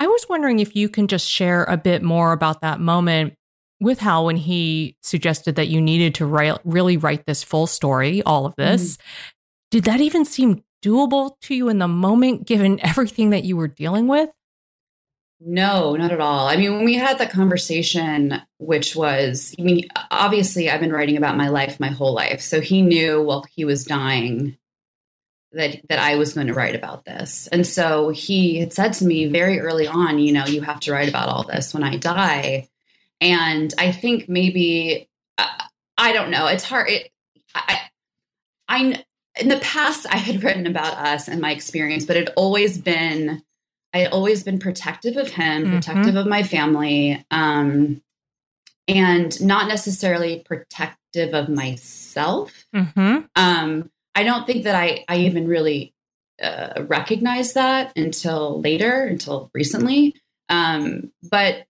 I 0.00 0.06
was 0.06 0.26
wondering 0.28 0.60
if 0.60 0.76
you 0.76 0.88
can 0.88 1.08
just 1.08 1.28
share 1.28 1.64
a 1.64 1.76
bit 1.76 2.04
more 2.04 2.30
about 2.30 2.60
that 2.60 2.78
moment 2.78 3.34
with 3.80 4.00
Hal 4.00 4.24
when 4.26 4.36
he 4.36 4.96
suggested 5.02 5.56
that 5.56 5.68
you 5.68 5.80
needed 5.80 6.14
to 6.16 6.26
write, 6.26 6.58
really 6.64 6.96
write 6.96 7.26
this 7.26 7.42
full 7.42 7.66
story, 7.66 8.22
all 8.22 8.46
of 8.46 8.56
this. 8.56 8.96
Mm. 8.96 9.00
Did 9.70 9.84
that 9.84 10.00
even 10.00 10.24
seem 10.24 10.64
doable 10.84 11.38
to 11.42 11.54
you 11.54 11.68
in 11.68 11.78
the 11.78 11.88
moment, 11.88 12.46
given 12.46 12.80
everything 12.84 13.30
that 13.30 13.44
you 13.44 13.56
were 13.56 13.68
dealing 13.68 14.08
with? 14.08 14.30
No, 15.40 15.94
not 15.94 16.10
at 16.10 16.20
all. 16.20 16.48
I 16.48 16.56
mean, 16.56 16.74
when 16.74 16.84
we 16.84 16.94
had 16.94 17.18
that 17.18 17.30
conversation, 17.30 18.42
which 18.58 18.96
was, 18.96 19.54
I 19.58 19.62
mean, 19.62 19.86
obviously, 20.10 20.68
I've 20.68 20.80
been 20.80 20.92
writing 20.92 21.16
about 21.16 21.36
my 21.36 21.48
life 21.48 21.78
my 21.78 21.88
whole 21.88 22.12
life. 22.12 22.40
So 22.40 22.60
he 22.60 22.82
knew 22.82 23.22
while 23.22 23.44
he 23.54 23.64
was 23.64 23.84
dying 23.84 24.58
that 25.52 25.80
that 25.88 26.00
I 26.00 26.16
was 26.16 26.34
going 26.34 26.48
to 26.48 26.54
write 26.54 26.74
about 26.74 27.04
this. 27.04 27.46
And 27.52 27.64
so 27.64 28.08
he 28.08 28.58
had 28.58 28.72
said 28.72 28.94
to 28.94 29.04
me 29.04 29.26
very 29.26 29.60
early 29.60 29.86
on, 29.86 30.18
you 30.18 30.32
know, 30.32 30.44
you 30.44 30.60
have 30.62 30.80
to 30.80 30.92
write 30.92 31.08
about 31.08 31.28
all 31.28 31.44
this 31.44 31.72
when 31.72 31.84
I 31.84 31.96
die. 31.96 32.68
And 33.20 33.72
I 33.78 33.92
think 33.92 34.28
maybe 34.28 35.08
uh, 35.36 35.46
I 35.96 36.12
don't 36.12 36.30
know. 36.30 36.46
It's 36.46 36.64
hard. 36.64 36.88
It, 36.88 37.10
I, 37.54 37.80
I 38.68 39.04
in 39.40 39.48
the 39.48 39.58
past 39.58 40.06
I 40.10 40.16
had 40.16 40.42
written 40.42 40.66
about 40.66 40.94
us 40.94 41.28
and 41.28 41.40
my 41.40 41.52
experience, 41.52 42.04
but 42.04 42.16
it 42.16 42.30
always 42.36 42.78
been 42.78 43.42
I 43.94 43.98
had 43.98 44.12
always 44.12 44.42
been 44.42 44.58
protective 44.58 45.16
of 45.16 45.30
him, 45.30 45.64
mm-hmm. 45.64 45.74
protective 45.74 46.16
of 46.16 46.26
my 46.26 46.42
family, 46.42 47.24
um, 47.30 48.02
and 48.86 49.40
not 49.40 49.68
necessarily 49.68 50.40
protective 50.44 51.34
of 51.34 51.48
myself. 51.48 52.66
Mm-hmm. 52.74 53.20
Um, 53.34 53.90
I 54.14 54.24
don't 54.24 54.46
think 54.46 54.64
that 54.64 54.74
I, 54.74 55.04
I 55.08 55.18
even 55.18 55.48
really 55.48 55.94
uh, 56.42 56.84
recognized 56.86 57.54
that 57.54 57.96
until 57.96 58.60
later, 58.60 59.04
until 59.04 59.50
recently. 59.54 60.14
Um, 60.48 61.12
but 61.22 61.64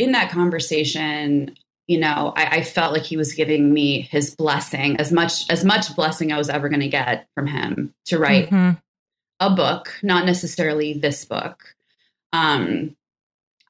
in 0.00 0.12
that 0.12 0.30
conversation, 0.30 1.56
you 1.86 1.98
know, 1.98 2.32
I, 2.36 2.58
I, 2.58 2.62
felt 2.62 2.92
like 2.92 3.02
he 3.02 3.16
was 3.16 3.34
giving 3.34 3.72
me 3.72 4.00
his 4.00 4.34
blessing, 4.34 4.96
as 4.96 5.12
much 5.12 5.50
as 5.50 5.64
much 5.64 5.94
blessing 5.94 6.32
I 6.32 6.38
was 6.38 6.48
ever 6.48 6.68
going 6.68 6.80
to 6.80 6.88
get 6.88 7.28
from 7.34 7.46
him 7.46 7.92
to 8.06 8.18
write 8.18 8.46
mm-hmm. 8.46 8.78
a 9.40 9.50
book, 9.50 9.94
not 10.02 10.24
necessarily 10.24 10.94
this 10.94 11.24
book. 11.24 11.74
Um, 12.32 12.96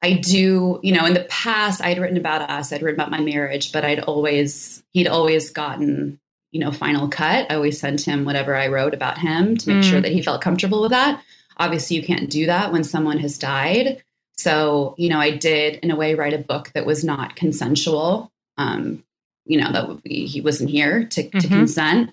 I 0.03 0.13
do, 0.13 0.79
you 0.81 0.93
know, 0.93 1.05
in 1.05 1.13
the 1.13 1.25
past 1.25 1.81
I'd 1.81 1.99
written 1.99 2.17
about 2.17 2.49
us, 2.49 2.71
I'd 2.71 2.81
written 2.81 2.99
about 2.99 3.11
my 3.11 3.21
marriage, 3.21 3.71
but 3.71 3.83
I'd 3.83 3.99
always 3.99 4.83
he'd 4.93 5.07
always 5.07 5.49
gotten 5.51 6.19
you 6.51 6.59
know, 6.59 6.71
final 6.71 7.07
cut. 7.07 7.49
I 7.49 7.55
always 7.55 7.79
sent 7.79 8.05
him 8.05 8.25
whatever 8.25 8.55
I 8.55 8.67
wrote 8.67 8.93
about 8.93 9.17
him 9.17 9.57
to 9.57 9.69
make 9.69 9.85
mm. 9.85 9.89
sure 9.89 10.01
that 10.01 10.11
he 10.11 10.21
felt 10.21 10.41
comfortable 10.41 10.81
with 10.81 10.91
that. 10.91 11.23
Obviously, 11.57 11.95
you 11.95 12.03
can't 12.03 12.29
do 12.29 12.45
that 12.47 12.71
when 12.71 12.83
someone 12.83 13.17
has 13.19 13.37
died. 13.37 14.03
So, 14.37 14.95
you 14.97 15.09
know, 15.09 15.19
I 15.19 15.31
did 15.31 15.75
in 15.75 15.91
a 15.91 15.95
way 15.95 16.15
write 16.15 16.33
a 16.33 16.39
book 16.39 16.71
that 16.73 16.85
was 16.85 17.03
not 17.03 17.35
consensual. 17.35 18.31
Um, 18.57 19.03
you 19.45 19.59
know, 19.59 19.71
that 19.71 19.87
would 19.87 20.03
be, 20.03 20.25
he 20.25 20.41
wasn't 20.41 20.69
here 20.69 21.05
to, 21.05 21.23
mm-hmm. 21.23 21.39
to 21.39 21.47
consent. 21.47 22.11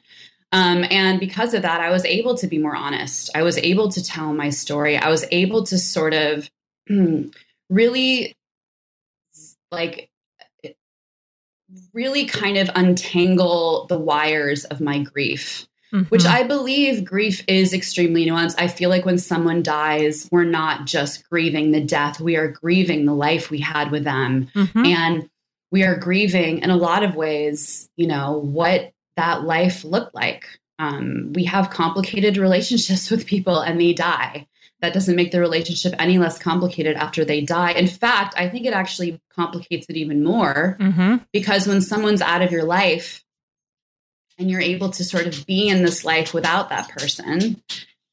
Um, 0.52 0.84
and 0.90 1.20
because 1.20 1.54
of 1.54 1.62
that, 1.62 1.80
I 1.80 1.90
was 1.90 2.04
able 2.04 2.36
to 2.38 2.46
be 2.46 2.58
more 2.58 2.74
honest. 2.74 3.30
I 3.34 3.42
was 3.42 3.58
able 3.58 3.90
to 3.90 4.02
tell 4.02 4.32
my 4.32 4.50
story. 4.50 4.96
I 4.96 5.10
was 5.10 5.24
able 5.30 5.64
to 5.64 5.78
sort 5.78 6.14
of 6.14 6.50
really 7.70 8.36
like 9.70 10.10
really 11.92 12.24
kind 12.24 12.56
of 12.56 12.70
untangle 12.74 13.86
the 13.88 13.98
wires 13.98 14.64
of 14.64 14.80
my 14.80 15.00
grief. 15.00 15.66
Mm-hmm. 15.92 16.08
Which 16.08 16.26
I 16.26 16.42
believe 16.42 17.04
grief 17.04 17.42
is 17.48 17.72
extremely 17.72 18.26
nuanced. 18.26 18.56
I 18.58 18.68
feel 18.68 18.90
like 18.90 19.06
when 19.06 19.16
someone 19.16 19.62
dies, 19.62 20.28
we're 20.30 20.44
not 20.44 20.84
just 20.86 21.26
grieving 21.30 21.70
the 21.70 21.80
death, 21.80 22.20
we 22.20 22.36
are 22.36 22.48
grieving 22.48 23.06
the 23.06 23.14
life 23.14 23.50
we 23.50 23.60
had 23.60 23.90
with 23.90 24.04
them. 24.04 24.50
Mm-hmm. 24.54 24.84
And 24.84 25.30
we 25.70 25.84
are 25.84 25.96
grieving 25.96 26.58
in 26.58 26.70
a 26.70 26.76
lot 26.76 27.02
of 27.02 27.14
ways, 27.14 27.88
you 27.96 28.06
know, 28.06 28.38
what 28.38 28.92
that 29.16 29.44
life 29.44 29.84
looked 29.84 30.14
like. 30.14 30.46
um, 30.78 31.32
we 31.34 31.44
have 31.44 31.70
complicated 31.70 32.36
relationships 32.36 33.10
with 33.10 33.26
people 33.26 33.60
and 33.60 33.80
they 33.80 33.92
die. 33.92 34.46
That 34.80 34.94
doesn't 34.94 35.16
make 35.16 35.32
the 35.32 35.40
relationship 35.40 35.92
any 35.98 36.18
less 36.18 36.38
complicated 36.38 36.96
after 36.96 37.24
they 37.24 37.40
die. 37.40 37.72
In 37.72 37.88
fact, 37.88 38.34
I 38.36 38.48
think 38.48 38.64
it 38.64 38.72
actually 38.72 39.20
complicates 39.34 39.86
it 39.88 39.96
even 39.96 40.22
more 40.22 40.76
mm-hmm. 40.78 41.16
because 41.32 41.66
when 41.66 41.80
someone's 41.80 42.22
out 42.22 42.42
of 42.42 42.52
your 42.52 42.62
life 42.62 43.24
and 44.38 44.50
you're 44.50 44.60
able 44.60 44.90
to 44.90 45.04
sort 45.04 45.26
of 45.26 45.46
be 45.46 45.68
in 45.68 45.82
this 45.82 46.04
life 46.04 46.32
without 46.32 46.68
that 46.68 46.88
person, 46.90 47.60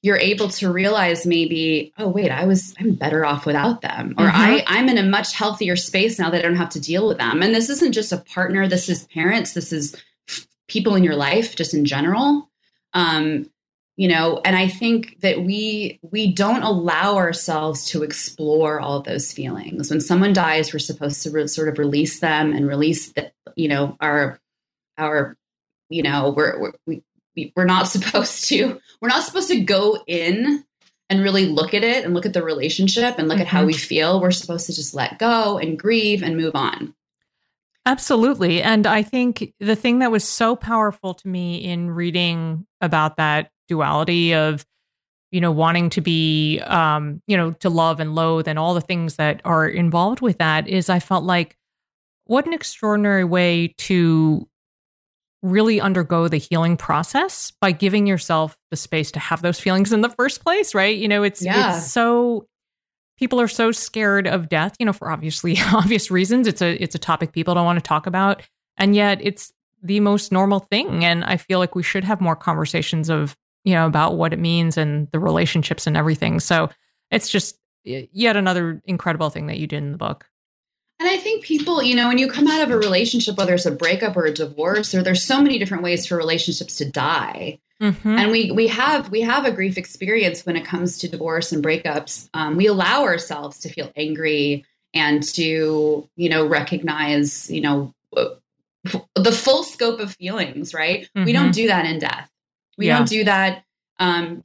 you're 0.01 0.17
able 0.17 0.49
to 0.49 0.71
realize 0.71 1.25
maybe, 1.25 1.91
oh 1.97 2.07
wait, 2.07 2.29
I 2.29 2.45
was 2.45 2.73
I'm 2.79 2.93
better 2.93 3.25
off 3.25 3.45
without 3.45 3.81
them, 3.81 4.13
or 4.17 4.25
mm-hmm. 4.25 4.35
I 4.35 4.63
I'm 4.67 4.89
in 4.89 4.97
a 4.97 5.03
much 5.03 5.33
healthier 5.33 5.75
space 5.75 6.19
now 6.19 6.29
that 6.29 6.39
I 6.39 6.41
don't 6.43 6.57
have 6.57 6.69
to 6.69 6.79
deal 6.79 7.07
with 7.07 7.17
them. 7.17 7.41
And 7.41 7.55
this 7.55 7.69
isn't 7.69 7.93
just 7.93 8.11
a 8.11 8.17
partner. 8.17 8.67
This 8.67 8.87
is 8.89 9.05
parents. 9.05 9.53
This 9.53 9.73
is 9.73 9.95
people 10.67 10.95
in 10.95 11.03
your 11.03 11.15
life, 11.15 11.55
just 11.55 11.73
in 11.73 11.85
general. 11.85 12.49
Um, 12.93 13.49
you 13.97 14.09
know, 14.09 14.41
and 14.43 14.55
I 14.55 14.67
think 14.67 15.21
that 15.21 15.41
we 15.41 15.99
we 16.03 16.33
don't 16.33 16.63
allow 16.63 17.15
ourselves 17.15 17.85
to 17.87 18.03
explore 18.03 18.79
all 18.79 19.01
those 19.01 19.31
feelings. 19.31 19.89
When 19.89 20.01
someone 20.01 20.33
dies, 20.33 20.73
we're 20.73 20.79
supposed 20.79 21.23
to 21.23 21.31
re- 21.31 21.47
sort 21.47 21.69
of 21.69 21.79
release 21.79 22.19
them 22.19 22.51
and 22.51 22.67
release 22.67 23.13
the, 23.13 23.31
you 23.55 23.69
know, 23.69 23.95
our 24.01 24.39
our 24.97 25.37
you 25.89 26.03
know, 26.03 26.33
we're, 26.35 26.73
we're 26.85 26.99
we 27.35 27.53
we're 27.55 27.65
not 27.65 27.87
supposed 27.87 28.45
to 28.49 28.79
we're 29.01 29.09
not 29.09 29.23
supposed 29.23 29.49
to 29.49 29.61
go 29.61 30.03
in 30.07 30.63
and 31.09 31.21
really 31.21 31.45
look 31.45 31.73
at 31.73 31.83
it 31.83 32.03
and 32.03 32.13
look 32.13 32.25
at 32.25 32.33
the 32.33 32.43
relationship 32.43 33.19
and 33.19 33.27
look 33.27 33.35
mm-hmm. 33.35 33.43
at 33.43 33.47
how 33.47 33.59
mm-hmm. 33.59 33.67
we 33.67 33.73
feel. 33.73 34.19
We're 34.19 34.31
supposed 34.31 34.65
to 34.67 34.73
just 34.73 34.95
let 34.95 35.19
go 35.19 35.57
and 35.57 35.77
grieve 35.77 36.23
and 36.23 36.35
move 36.35 36.55
on. 36.55 36.95
Absolutely. 37.85 38.63
And 38.63 38.87
I 38.87 39.03
think 39.03 39.53
the 39.59 39.75
thing 39.75 39.99
that 39.99 40.09
was 40.09 40.23
so 40.23 40.55
powerful 40.55 41.13
to 41.13 41.27
me 41.27 41.57
in 41.57 41.91
reading 41.91 42.65
about 42.81 43.17
that 43.17 43.51
duality 43.67 44.33
of, 44.33 44.65
you 45.29 45.39
know, 45.39 45.51
wanting 45.51 45.91
to 45.91 46.01
be, 46.01 46.59
um, 46.61 47.21
you 47.27 47.37
know, 47.37 47.51
to 47.51 47.69
love 47.69 47.99
and 47.99 48.15
loathe 48.15 48.47
and 48.47 48.57
all 48.57 48.73
the 48.73 48.81
things 48.81 49.17
that 49.17 49.41
are 49.45 49.67
involved 49.67 50.21
with 50.21 50.39
that 50.39 50.67
is 50.67 50.89
I 50.89 50.99
felt 50.99 51.25
like 51.25 51.57
what 52.25 52.47
an 52.47 52.53
extraordinary 52.53 53.23
way 53.23 53.75
to 53.77 54.47
really 55.45 55.79
undergo 55.79 56.27
the 56.27 56.37
healing 56.37 56.75
process 56.75 57.51
by 57.61 57.71
giving 57.71 58.07
yourself 58.07 58.57
the 58.71 58.75
space 58.75 59.11
to 59.11 59.19
have 59.19 59.41
those 59.41 59.59
feelings 59.59 59.93
in 59.93 60.01
the 60.01 60.09
first 60.09 60.43
place, 60.43 60.73
right? 60.73 60.97
You 60.97 61.07
know, 61.07 61.23
it's 61.23 61.41
yeah. 61.41 61.77
it's 61.77 61.91
so 61.91 62.47
people 63.17 63.39
are 63.39 63.47
so 63.47 63.71
scared 63.71 64.27
of 64.27 64.49
death, 64.49 64.75
you 64.79 64.85
know, 64.85 64.93
for 64.93 65.09
obviously 65.09 65.57
obvious 65.73 66.09
reasons. 66.09 66.47
It's 66.47 66.61
a 66.61 66.81
it's 66.81 66.95
a 66.95 66.99
topic 66.99 67.31
people 67.31 67.53
don't 67.53 67.65
want 67.65 67.77
to 67.77 67.87
talk 67.87 68.07
about, 68.07 68.41
and 68.77 68.95
yet 68.95 69.19
it's 69.21 69.53
the 69.83 69.99
most 69.99 70.31
normal 70.31 70.59
thing. 70.59 71.05
And 71.05 71.23
I 71.23 71.37
feel 71.37 71.59
like 71.59 71.75
we 71.75 71.83
should 71.83 72.03
have 72.03 72.19
more 72.19 72.35
conversations 72.35 73.09
of 73.09 73.37
you 73.63 73.73
know 73.73 73.85
about 73.85 74.15
what 74.15 74.33
it 74.33 74.39
means 74.39 74.77
and 74.77 75.07
the 75.11 75.19
relationships 75.19 75.85
and 75.85 75.95
everything. 75.95 76.39
So 76.39 76.69
it's 77.11 77.29
just 77.29 77.57
yet 77.83 78.35
another 78.35 78.81
incredible 78.85 79.29
thing 79.29 79.45
that 79.47 79.59
you 79.59 79.67
did 79.67 79.83
in 79.83 79.91
the 79.91 79.97
book. 79.97 80.27
And 80.99 81.09
I 81.09 81.17
think 81.17 81.43
people, 81.43 81.83
you 81.83 81.95
know, 81.95 82.07
when 82.07 82.17
you 82.17 82.29
come 82.29 82.47
out 82.47 82.61
of 82.61 82.71
a 82.71 82.77
relationship, 82.77 83.37
whether 83.37 83.53
it's 83.53 83.65
a 83.65 83.71
breakup 83.71 84.15
or 84.15 84.25
a 84.25 84.33
divorce, 84.33 84.95
or 84.95 85.03
there's 85.03 85.23
so 85.23 85.41
many 85.41 85.59
different 85.59 85.83
ways 85.83 86.05
for 86.07 86.15
relationships 86.15 86.77
to 86.77 86.89
die. 86.89 87.59
Mm-hmm. 87.81 88.07
And 88.07 88.31
we 88.31 88.51
we 88.51 88.67
have 88.67 89.11
we 89.11 89.19
have 89.21 89.43
a 89.43 89.51
grief 89.51 89.77
experience 89.77 90.45
when 90.45 90.55
it 90.55 90.63
comes 90.63 90.97
to 90.99 91.09
divorce 91.09 91.51
and 91.51 91.61
breakups. 91.63 92.29
Um, 92.33 92.55
we 92.55 92.67
allow 92.67 93.03
ourselves 93.03 93.59
to 93.61 93.69
feel 93.69 93.91
angry 93.97 94.63
and 94.93 95.21
to 95.33 96.09
you 96.15 96.29
know 96.29 96.47
recognize 96.47 97.51
you 97.51 97.59
know 97.59 97.93
the 99.15 99.31
full 99.33 99.63
scope 99.63 99.99
of 99.99 100.13
feelings. 100.13 100.73
Right? 100.73 101.09
Mm-hmm. 101.15 101.25
We 101.25 101.33
don't 101.33 101.51
do 101.51 101.67
that 101.67 101.85
in 101.85 101.99
death. 101.99 102.31
We 102.77 102.87
yeah. 102.87 102.99
don't 102.99 103.09
do 103.09 103.25
that. 103.25 103.65
Um, 103.99 104.41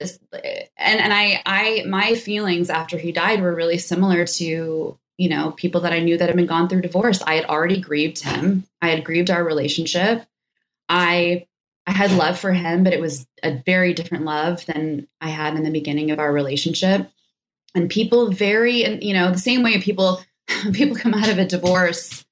and 0.00 0.60
and 0.76 1.12
I 1.12 1.42
I 1.46 1.84
my 1.86 2.16
feelings 2.16 2.68
after 2.68 2.98
he 2.98 3.12
died 3.12 3.40
were 3.40 3.54
really 3.54 3.78
similar 3.78 4.26
to 4.26 4.98
you 5.16 5.28
know 5.28 5.52
people 5.52 5.82
that 5.82 5.92
I 5.92 6.00
knew 6.00 6.16
that 6.18 6.28
had 6.28 6.36
been 6.36 6.46
gone 6.46 6.68
through 6.68 6.82
divorce. 6.82 7.22
I 7.22 7.34
had 7.34 7.46
already 7.46 7.80
grieved 7.80 8.22
him. 8.22 8.64
I 8.80 8.88
had 8.88 9.04
grieved 9.04 9.30
our 9.30 9.44
relationship. 9.44 10.26
I 10.88 11.46
I 11.86 11.92
had 11.92 12.12
love 12.12 12.38
for 12.38 12.52
him, 12.52 12.82
but 12.82 12.92
it 12.92 13.00
was 13.00 13.26
a 13.42 13.62
very 13.64 13.94
different 13.94 14.24
love 14.24 14.66
than 14.66 15.06
I 15.20 15.28
had 15.28 15.54
in 15.54 15.62
the 15.62 15.70
beginning 15.70 16.10
of 16.10 16.18
our 16.18 16.32
relationship. 16.32 17.08
And 17.74 17.88
people 17.88 18.30
very, 18.30 18.84
and 18.84 19.02
you 19.02 19.14
know, 19.14 19.30
the 19.30 19.38
same 19.38 19.62
way 19.62 19.80
people 19.80 20.20
people 20.72 20.96
come 20.96 21.14
out 21.14 21.28
of 21.28 21.38
a 21.38 21.44
divorce, 21.44 22.24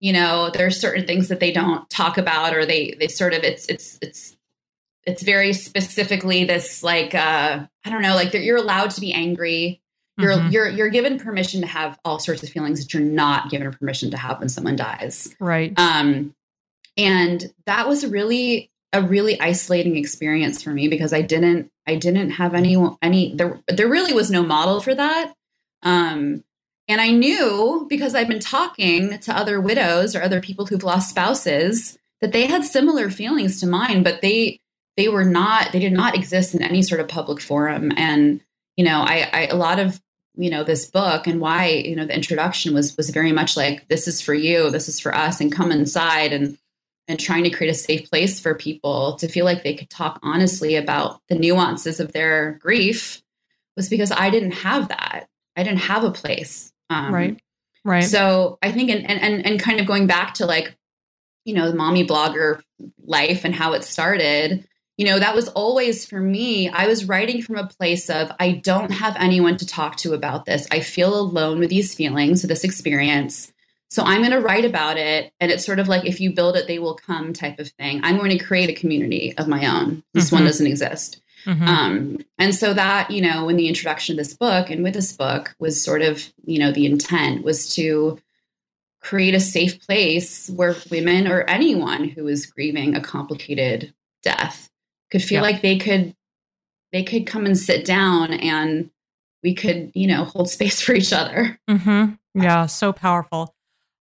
you 0.00 0.12
know, 0.12 0.50
there 0.50 0.66
are 0.66 0.70
certain 0.70 1.06
things 1.06 1.28
that 1.28 1.40
they 1.40 1.52
don't 1.52 1.88
talk 1.88 2.18
about, 2.18 2.54
or 2.54 2.66
they 2.66 2.94
they 2.98 3.08
sort 3.08 3.32
of 3.32 3.42
it's 3.42 3.66
it's 3.66 3.98
it's 4.02 4.36
it's 5.04 5.22
very 5.22 5.52
specifically 5.52 6.44
this 6.44 6.82
like 6.82 7.14
uh 7.14 7.66
I 7.84 7.90
don't 7.90 8.02
know, 8.02 8.14
like 8.14 8.34
you're 8.34 8.56
allowed 8.56 8.90
to 8.92 9.00
be 9.00 9.12
angry. 9.14 9.80
You're 10.20 10.32
mm-hmm. 10.32 10.50
you're 10.50 10.68
you're 10.68 10.88
given 10.88 11.18
permission 11.18 11.60
to 11.60 11.66
have 11.66 11.98
all 12.04 12.18
sorts 12.18 12.42
of 12.42 12.48
feelings 12.48 12.80
that 12.80 12.94
you're 12.94 13.02
not 13.02 13.50
given 13.50 13.70
permission 13.72 14.10
to 14.10 14.16
have 14.16 14.38
when 14.38 14.48
someone 14.48 14.76
dies. 14.76 15.34
Right. 15.40 15.72
Um, 15.78 16.34
and 16.96 17.52
that 17.66 17.88
was 17.88 18.06
really 18.06 18.70
a 18.92 19.02
really 19.02 19.40
isolating 19.40 19.96
experience 19.96 20.62
for 20.62 20.70
me 20.70 20.88
because 20.88 21.12
I 21.12 21.22
didn't 21.22 21.70
I 21.86 21.96
didn't 21.96 22.30
have 22.30 22.54
any 22.54 22.76
any 23.02 23.34
there 23.34 23.60
there 23.68 23.88
really 23.88 24.12
was 24.12 24.30
no 24.30 24.42
model 24.42 24.80
for 24.80 24.94
that. 24.94 25.32
Um 25.82 26.44
and 26.88 27.00
I 27.00 27.10
knew 27.12 27.86
because 27.88 28.16
I've 28.16 28.26
been 28.26 28.40
talking 28.40 29.18
to 29.20 29.36
other 29.36 29.60
widows 29.60 30.16
or 30.16 30.22
other 30.22 30.40
people 30.40 30.66
who've 30.66 30.82
lost 30.82 31.10
spouses 31.10 31.96
that 32.20 32.32
they 32.32 32.46
had 32.46 32.64
similar 32.64 33.10
feelings 33.10 33.60
to 33.60 33.66
mine, 33.66 34.02
but 34.02 34.20
they 34.22 34.60
they 34.96 35.08
were 35.08 35.24
not 35.24 35.72
they 35.72 35.78
did 35.78 35.92
not 35.92 36.16
exist 36.16 36.54
in 36.54 36.62
any 36.62 36.82
sort 36.82 37.00
of 37.00 37.08
public 37.08 37.40
forum. 37.40 37.92
And 37.96 38.40
you 38.76 38.84
know, 38.84 39.00
I, 39.00 39.28
I 39.32 39.46
a 39.46 39.56
lot 39.56 39.78
of 39.78 40.00
you 40.36 40.50
know 40.50 40.64
this 40.64 40.86
book 40.86 41.26
and 41.26 41.40
why 41.40 41.66
you 41.68 41.96
know 41.96 42.06
the 42.06 42.14
introduction 42.14 42.74
was 42.74 42.96
was 42.96 43.10
very 43.10 43.32
much 43.32 43.56
like 43.56 43.88
this 43.88 44.08
is 44.08 44.20
for 44.20 44.34
you, 44.34 44.70
this 44.70 44.88
is 44.88 45.00
for 45.00 45.14
us, 45.14 45.40
and 45.40 45.52
come 45.52 45.72
inside 45.72 46.32
and 46.32 46.58
and 47.08 47.18
trying 47.18 47.42
to 47.42 47.50
create 47.50 47.70
a 47.70 47.74
safe 47.74 48.08
place 48.08 48.38
for 48.38 48.54
people 48.54 49.16
to 49.16 49.26
feel 49.26 49.44
like 49.44 49.64
they 49.64 49.74
could 49.74 49.90
talk 49.90 50.20
honestly 50.22 50.76
about 50.76 51.20
the 51.28 51.34
nuances 51.34 51.98
of 51.98 52.12
their 52.12 52.52
grief 52.62 53.20
was 53.76 53.88
because 53.88 54.12
I 54.12 54.30
didn't 54.30 54.52
have 54.52 54.88
that. 54.88 55.26
I 55.56 55.62
didn't 55.64 55.80
have 55.80 56.04
a 56.04 56.12
place. 56.12 56.72
Um, 56.88 57.12
right. 57.12 57.40
Right. 57.84 58.04
So 58.04 58.58
I 58.62 58.72
think, 58.72 58.90
and, 58.90 59.08
and, 59.08 59.44
and 59.44 59.60
kind 59.60 59.80
of 59.80 59.86
going 59.86 60.06
back 60.06 60.34
to 60.34 60.46
like, 60.46 60.76
you 61.44 61.54
know, 61.54 61.70
the 61.70 61.76
mommy 61.76 62.06
blogger 62.06 62.60
life 63.02 63.44
and 63.44 63.54
how 63.54 63.72
it 63.72 63.84
started, 63.84 64.68
you 65.00 65.06
know, 65.06 65.18
that 65.18 65.34
was 65.34 65.48
always 65.48 66.04
for 66.04 66.20
me. 66.20 66.68
I 66.68 66.86
was 66.86 67.06
writing 67.06 67.40
from 67.40 67.56
a 67.56 67.66
place 67.66 68.10
of, 68.10 68.30
I 68.38 68.52
don't 68.52 68.90
have 68.90 69.16
anyone 69.18 69.56
to 69.56 69.66
talk 69.66 69.96
to 69.96 70.12
about 70.12 70.44
this. 70.44 70.68
I 70.70 70.80
feel 70.80 71.18
alone 71.18 71.58
with 71.58 71.70
these 71.70 71.94
feelings, 71.94 72.42
with 72.42 72.50
this 72.50 72.64
experience. 72.64 73.50
So 73.88 74.02
I'm 74.02 74.18
going 74.20 74.32
to 74.32 74.42
write 74.42 74.66
about 74.66 74.98
it. 74.98 75.32
And 75.40 75.50
it's 75.50 75.64
sort 75.64 75.78
of 75.78 75.88
like 75.88 76.04
if 76.04 76.20
you 76.20 76.34
build 76.34 76.54
it, 76.54 76.66
they 76.66 76.78
will 76.78 76.96
come 76.96 77.32
type 77.32 77.58
of 77.58 77.70
thing. 77.70 78.02
I'm 78.04 78.18
going 78.18 78.36
to 78.36 78.44
create 78.44 78.68
a 78.68 78.78
community 78.78 79.34
of 79.38 79.48
my 79.48 79.74
own. 79.74 80.02
This 80.12 80.26
mm-hmm. 80.26 80.36
one 80.36 80.44
doesn't 80.44 80.66
exist. 80.66 81.22
Mm-hmm. 81.46 81.66
Um, 81.66 82.18
and 82.36 82.54
so 82.54 82.74
that, 82.74 83.10
you 83.10 83.22
know, 83.22 83.46
when 83.46 83.56
the 83.56 83.68
introduction 83.68 84.12
of 84.12 84.18
this 84.18 84.36
book 84.36 84.68
and 84.68 84.82
with 84.82 84.92
this 84.92 85.14
book 85.14 85.54
was 85.58 85.82
sort 85.82 86.02
of, 86.02 86.30
you 86.44 86.58
know, 86.58 86.72
the 86.72 86.84
intent 86.84 87.42
was 87.42 87.74
to 87.76 88.20
create 89.00 89.34
a 89.34 89.40
safe 89.40 89.80
place 89.80 90.50
where 90.50 90.76
women 90.90 91.26
or 91.26 91.40
anyone 91.48 92.04
who 92.04 92.28
is 92.28 92.44
grieving 92.44 92.94
a 92.94 93.00
complicated 93.00 93.94
death 94.22 94.69
could 95.10 95.22
feel 95.22 95.36
yeah. 95.36 95.50
like 95.50 95.62
they 95.62 95.78
could 95.78 96.14
they 96.92 97.02
could 97.02 97.26
come 97.26 97.46
and 97.46 97.58
sit 97.58 97.84
down 97.84 98.32
and 98.32 98.90
we 99.42 99.54
could 99.54 99.90
you 99.94 100.06
know 100.06 100.24
hold 100.24 100.48
space 100.48 100.80
for 100.80 100.92
each 100.92 101.12
other 101.12 101.58
mm-hmm. 101.68 102.12
yeah 102.42 102.66
so 102.66 102.92
powerful 102.92 103.54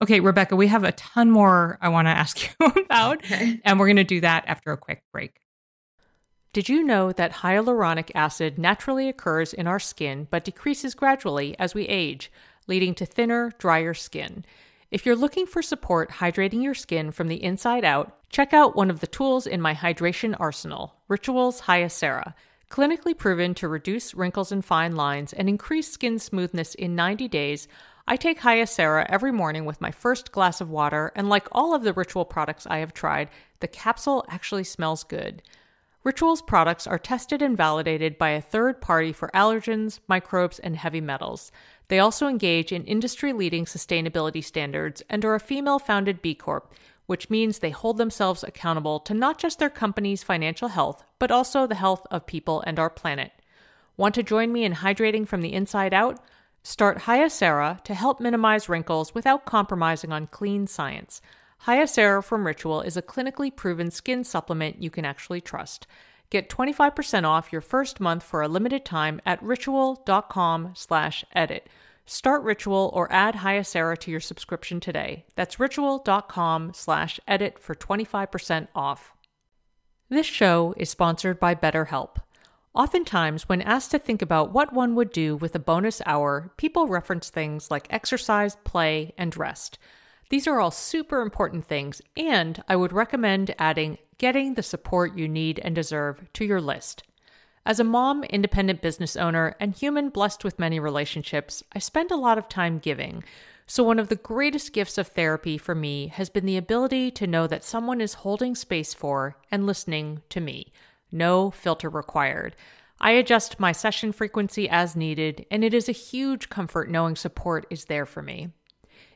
Okay, 0.03 0.21
Rebecca, 0.21 0.57
we 0.57 0.69
have 0.69 0.85
a 0.85 0.93
ton 0.93 1.31
more 1.31 1.79
I 1.81 1.91
want 1.91 2.07
to 2.07 2.11
ask 2.17 2.43
you 2.43 2.67
about, 2.85 3.19
okay. 3.19 3.61
and 3.65 3.79
we're 3.79 3.87
going 3.87 3.97
to 3.97 4.05
do 4.05 4.21
that 4.23 4.45
after 4.47 4.73
a 4.73 4.77
quick 4.77 5.03
break. 5.13 5.41
Did 6.53 6.69
you 6.69 6.83
know 6.83 7.13
that 7.13 7.33
hyaluronic 7.33 8.11
acid 8.15 8.59
naturally 8.59 9.09
occurs 9.09 9.53
in 9.53 9.67
our 9.67 9.79
skin 9.79 10.27
but 10.31 10.45
decreases 10.45 10.95
gradually 10.95 11.57
as 11.59 11.75
we 11.75 11.85
age, 11.85 12.33
leading 12.67 12.95
to 12.95 13.07
thinner, 13.07 13.53
drier 13.59 13.95
skin? 13.95 14.45
If 14.91 15.07
you're 15.07 15.15
looking 15.15 15.47
for 15.47 15.63
support 15.63 16.11
hydrating 16.11 16.65
your 16.65 16.75
skin 16.75 17.13
from 17.13 17.29
the 17.29 17.41
inside 17.45 17.85
out, 17.85 18.17
check 18.29 18.53
out 18.53 18.75
one 18.75 18.91
of 18.91 18.99
the 18.99 19.07
tools 19.07 19.47
in 19.47 19.61
my 19.61 19.73
hydration 19.73 20.35
arsenal, 20.41 20.97
Rituals 21.07 21.61
Hyacera. 21.61 22.35
Clinically 22.69 23.17
proven 23.17 23.55
to 23.55 23.69
reduce 23.69 24.17
wrinkles 24.17 24.51
and 24.51 24.65
fine 24.65 24.97
lines 24.97 25.33
and 25.33 25.49
increase 25.49 25.89
skin 25.89 26.19
smoothness 26.19 26.75
in 26.75 26.97
90 26.97 27.29
days, 27.29 27.69
I 28.09 28.17
take 28.17 28.41
Hyacera 28.41 29.07
every 29.09 29.31
morning 29.31 29.65
with 29.65 29.81
my 29.81 29.93
first 29.93 30.33
glass 30.33 30.61
of 30.61 30.71
water, 30.71 31.13
and 31.15 31.29
like 31.29 31.47
all 31.53 31.73
of 31.73 31.85
the 31.85 31.93
Ritual 31.93 32.25
products 32.25 32.67
I 32.69 32.79
have 32.79 32.93
tried, 32.93 33.29
the 33.61 33.69
capsule 33.69 34.25
actually 34.29 34.65
smells 34.65 35.05
good. 35.05 35.41
Ritual's 36.03 36.43
products 36.43 36.89
are 36.89 36.99
tested 36.99 37.43
and 37.43 37.57
validated 37.57 38.19
by 38.19 38.31
a 38.31 38.41
third 38.41 38.81
party 38.81 39.13
for 39.13 39.31
allergens, 39.35 40.01
microbes, 40.09 40.59
and 40.59 40.75
heavy 40.75 41.01
metals. 41.01 41.53
They 41.91 41.99
also 41.99 42.29
engage 42.29 42.71
in 42.71 42.85
industry 42.85 43.33
leading 43.33 43.65
sustainability 43.65 44.45
standards 44.45 45.03
and 45.11 45.25
are 45.25 45.35
a 45.35 45.41
female 45.41 45.81
founded 45.81 46.23
B 46.23 46.37
Corp, 46.37 46.73
which 47.07 47.29
means 47.29 47.59
they 47.59 47.71
hold 47.71 47.99
themselves 47.99 48.45
accountable 48.45 49.01
to 49.01 49.13
not 49.13 49.39
just 49.39 49.59
their 49.59 49.69
company's 49.69 50.23
financial 50.23 50.69
health, 50.69 51.03
but 51.19 51.33
also 51.33 51.67
the 51.67 51.75
health 51.75 52.07
of 52.09 52.29
people 52.29 52.61
and 52.61 52.79
our 52.79 52.91
planet. 52.91 53.33
Want 53.97 54.15
to 54.15 54.23
join 54.23 54.53
me 54.53 54.63
in 54.63 54.75
hydrating 54.75 55.27
from 55.27 55.41
the 55.41 55.53
inside 55.53 55.93
out? 55.93 56.21
Start 56.63 56.99
Hyacera 56.99 57.83
to 57.83 57.95
help 57.95 58.21
minimize 58.21 58.69
wrinkles 58.69 59.13
without 59.13 59.45
compromising 59.45 60.13
on 60.13 60.29
clean 60.29 60.69
science. 60.69 61.21
Hyacera 61.67 62.23
from 62.23 62.47
Ritual 62.47 62.83
is 62.83 62.97
a 62.97 63.03
clinically 63.03 63.55
proven 63.55 63.91
skin 63.91 64.23
supplement 64.23 64.81
you 64.81 64.91
can 64.91 65.05
actually 65.05 65.41
trust. 65.41 65.89
Get 66.31 66.49
25% 66.49 67.25
off 67.25 67.53
your 67.53 67.61
first 67.61 67.99
month 67.99 68.23
for 68.23 68.41
a 68.41 68.49
limited 68.49 68.85
time 68.85 69.21
at 69.27 69.43
ritual.com 69.43 70.73
slash 70.75 71.25
edit. 71.35 71.69
Start 72.07 72.43
Ritual 72.43 72.91
or 72.95 73.13
add 73.13 73.37
Hyacera 73.37 73.99
to 73.99 74.11
your 74.11 74.21
subscription 74.21 74.81
today. 74.81 75.27
That's 75.35 75.61
ritual.com 75.61 76.73
slash 76.75 77.21
edit 77.27 77.59
for 77.61 77.75
25% 77.75 78.69
off. 78.75 79.15
This 80.09 80.27
show 80.27 80.75
is 80.77 80.91
sponsored 80.91 81.39
by 81.39 81.55
BetterHelp. 81.55 82.17
Oftentimes, 82.75 83.49
when 83.49 83.63
asked 83.63 83.91
to 83.91 83.99
think 83.99 84.23
about 84.23 84.53
what 84.53 84.73
one 84.73 84.95
would 84.95 85.11
do 85.11 85.37
with 85.37 85.55
a 85.57 85.61
bonus 85.61 86.01
hour, 86.07 86.53
people 86.57 86.87
reference 86.87 87.29
things 87.29 87.71
like 87.71 87.87
exercise, 87.91 88.57
play, 88.65 89.13
and 89.19 89.37
rest. 89.37 89.79
These 90.31 90.47
are 90.47 90.61
all 90.61 90.71
super 90.71 91.21
important 91.21 91.65
things, 91.65 92.01
and 92.17 92.63
I 92.69 92.77
would 92.77 92.93
recommend 92.93 93.55
adding 93.59 93.99
getting 94.21 94.53
the 94.53 94.63
support 94.63 95.17
you 95.17 95.27
need 95.27 95.59
and 95.65 95.75
deserve 95.75 96.31
to 96.35 96.45
your 96.45 96.61
list. 96.61 97.03
As 97.65 97.81
a 97.81 97.85
mom, 97.85 98.23
independent 98.25 98.83
business 98.83 99.17
owner, 99.17 99.57
and 99.59 99.75
human 99.75 100.11
blessed 100.11 100.45
with 100.45 100.59
many 100.59 100.79
relationships, 100.79 101.65
I 101.73 101.79
spend 101.79 102.11
a 102.11 102.17
lot 102.17 102.37
of 102.37 102.47
time 102.47 102.79
giving. 102.79 103.25
So, 103.67 103.83
one 103.83 103.99
of 103.99 104.09
the 104.09 104.17
greatest 104.17 104.75
gifts 104.75 104.99
of 104.99 105.09
therapy 105.09 105.57
for 105.57 105.75
me 105.75 106.09
has 106.09 106.29
been 106.29 106.45
the 106.45 106.59
ability 106.59 107.11
to 107.13 107.27
know 107.27 107.47
that 107.47 107.65
someone 107.65 108.03
is 108.03 108.13
holding 108.13 108.55
space 108.55 108.93
for 108.93 109.39
and 109.51 109.67
listening 109.67 110.21
to 110.29 110.41
me. 110.41 110.71
No 111.11 111.51
filter 111.51 111.89
required. 111.89 112.57
I 113.01 113.13
adjust 113.13 113.59
my 113.59 113.73
session 113.73 114.13
frequency 114.13 114.69
as 114.69 114.95
needed, 114.95 115.47
and 115.51 115.65
it 115.65 115.73
is 115.73 115.89
a 115.89 115.93
huge 115.93 116.51
comfort 116.51 116.91
knowing 116.91 117.17
support 117.17 117.67
is 117.71 117.87
there 117.87 118.05
for 118.05 118.21
me. 118.21 118.51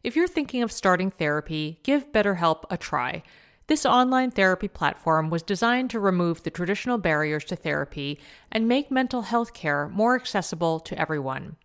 If 0.03 0.17
you're 0.17 0.29
thinking 0.29 0.63
of 0.63 0.73
starting 0.73 1.11
therapy, 1.11 1.81
give 1.83 2.11
BetterHelp 2.11 2.65
a 2.71 2.79
try. 2.79 3.23
This 3.67 3.87
online 3.87 4.31
therapy 4.31 4.69
platform 4.69 5.31
was 5.31 5.43
designed 5.43 5.89
to 5.91 5.99
remove 5.99 6.43
the 6.43 6.51
traditional 6.51 6.99
barriers 6.99 7.47
to 7.47 7.57
therapy 7.57 8.21
and 8.53 8.69
make 8.69 8.91
mental 8.91 9.23
health 9.23 9.55
care 9.55 9.89
more 9.89 10.15
accessible 10.15 10.79
to 10.81 11.01
everyone. 11.01 11.57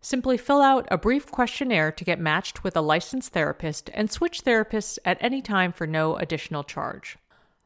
Simply 0.00 0.38
fill 0.38 0.62
out 0.62 0.86
a 0.92 0.96
brief 0.96 1.28
questionnaire 1.30 1.90
to 1.92 2.04
get 2.04 2.20
matched 2.20 2.62
with 2.62 2.76
a 2.76 2.80
licensed 2.80 3.32
therapist 3.32 3.90
and 3.92 4.08
switch 4.10 4.44
therapists 4.44 4.98
at 5.04 5.18
any 5.20 5.42
time 5.42 5.72
for 5.72 5.88
no 5.88 6.14
additional 6.16 6.62
charge. 6.62 7.18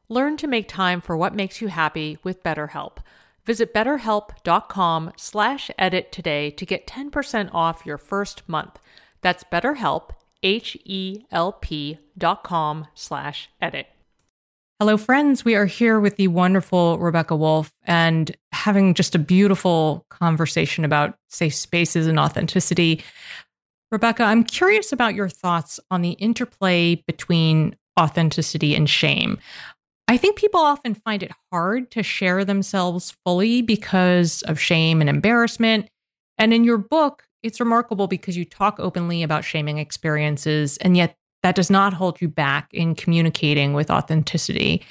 Learn 0.09 0.39
to 0.39 0.47
make 0.47 0.67
time 0.67 1.03
for 1.03 1.17
what 1.17 1.35
makes 1.35 1.61
you 1.61 1.69
happy 1.69 2.17
with 2.23 2.43
BetterHelp. 2.43 2.99
Visit 3.45 3.75
betterhelp.com/edit 3.75 6.11
today 6.11 6.51
to 6.51 6.67
get 6.67 6.87
10% 6.87 7.51
off 7.53 7.85
your 7.85 7.99
first 7.99 8.49
month. 8.49 8.79
That's 9.21 9.45
BetterHelp 9.45 10.13
H-E-L-P 10.45 11.99
dot 12.17 12.45
com 12.45 12.87
slash 12.95 13.49
edit. 13.61 13.89
Hello, 14.79 14.97
friends. 14.97 15.45
We 15.45 15.55
are 15.55 15.67
here 15.67 15.99
with 15.99 16.17
the 16.17 16.29
wonderful 16.29 16.99
Rebecca 16.99 17.35
Woolf 17.35 17.73
and 17.85 18.37
having 18.53 18.95
just 18.95 19.15
a 19.15 19.19
beautiful 19.19 20.05
conversation 20.11 20.85
about 20.85 21.17
safe 21.31 21.55
spaces 21.55 22.07
and 22.07 22.21
authenticity. 22.21 23.03
Rebecca, 23.91 24.25
I'm 24.25 24.45
curious 24.45 24.93
about 24.93 25.15
your 25.15 25.29
thoughts 25.29 25.81
on 25.91 26.03
the 26.03 26.11
interplay 26.13 26.97
between 27.07 27.77
authenticity 27.99 28.75
and 28.75 28.91
shame. 28.91 29.39
I 30.09 30.17
think 30.17 30.37
people 30.37 30.61
often 30.61 30.95
find 30.95 31.23
it 31.23 31.33
hard 31.51 31.91
to 31.93 32.03
share 32.03 32.45
themselves 32.45 33.17
fully 33.25 33.63
because 33.63 34.43
of 34.43 34.61
shame 34.61 35.01
and 35.01 35.09
embarrassment. 35.09 35.89
And 36.37 36.53
in 36.53 36.65
your 36.65 36.79
book, 36.79 37.25
it's 37.45 37.61
remarkable 37.61 38.09
because 38.09 38.37
you 38.37 38.45
talk 38.45 38.81
openly 38.81 39.23
about 39.23 39.45
shaming 39.45 39.79
experiences, 39.79 40.79
and 40.79 40.97
yet 40.97 41.17
that 41.43 41.55
does 41.55 41.71
not 41.71 41.93
hold 41.93 42.21
you 42.21 42.29
back 42.29 42.71
in 42.73 42.95
communicating 42.95 43.75
with 43.75 43.91
authenticity. 43.91 44.83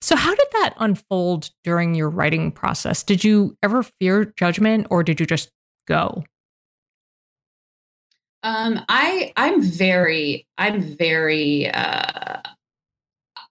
So, 0.00 0.16
how 0.16 0.34
did 0.34 0.48
that 0.52 0.74
unfold 0.78 1.50
during 1.64 1.94
your 1.94 2.10
writing 2.10 2.50
process? 2.50 3.02
Did 3.02 3.24
you 3.24 3.56
ever 3.62 3.84
fear 3.84 4.26
judgment 4.36 4.88
or 4.90 5.02
did 5.02 5.20
you 5.20 5.26
just 5.26 5.50
go? 5.86 6.24
Um, 8.42 8.84
I 8.88 9.32
I'm 9.36 9.62
very 9.62 10.46
I'm 10.58 10.80
very 10.80 11.70
uh, 11.70 12.40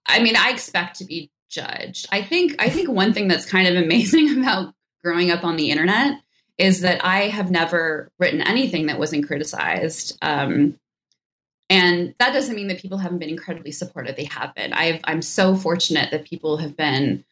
I 0.06 0.20
mean 0.20 0.36
I 0.36 0.50
expect 0.50 0.98
to 0.98 1.04
be 1.04 1.30
judged. 1.50 2.06
I 2.12 2.22
think 2.22 2.54
I 2.58 2.68
think 2.68 2.90
one 2.90 3.14
thing 3.14 3.28
that's 3.28 3.46
kind 3.46 3.66
of 3.66 3.82
amazing 3.82 4.38
about 4.40 4.74
growing 5.02 5.30
up 5.30 5.42
on 5.42 5.56
the 5.56 5.70
internet 5.70 6.20
is 6.58 6.80
that 6.80 7.04
I 7.04 7.28
have 7.28 7.50
never 7.50 8.10
written 8.18 8.40
anything 8.40 8.86
that 8.86 8.98
wasn't 8.98 9.26
criticized. 9.26 10.16
Um, 10.22 10.78
and 11.68 12.14
that 12.18 12.32
doesn't 12.32 12.54
mean 12.54 12.68
that 12.68 12.80
people 12.80 12.98
haven't 12.98 13.18
been 13.18 13.28
incredibly 13.28 13.72
supportive. 13.72 14.16
They 14.16 14.24
have 14.24 14.54
been. 14.54 14.72
i 14.72 15.00
am 15.06 15.20
so 15.20 15.56
fortunate 15.56 16.10
that 16.12 16.24
people 16.24 16.56
have 16.58 16.76
been, 16.76 17.24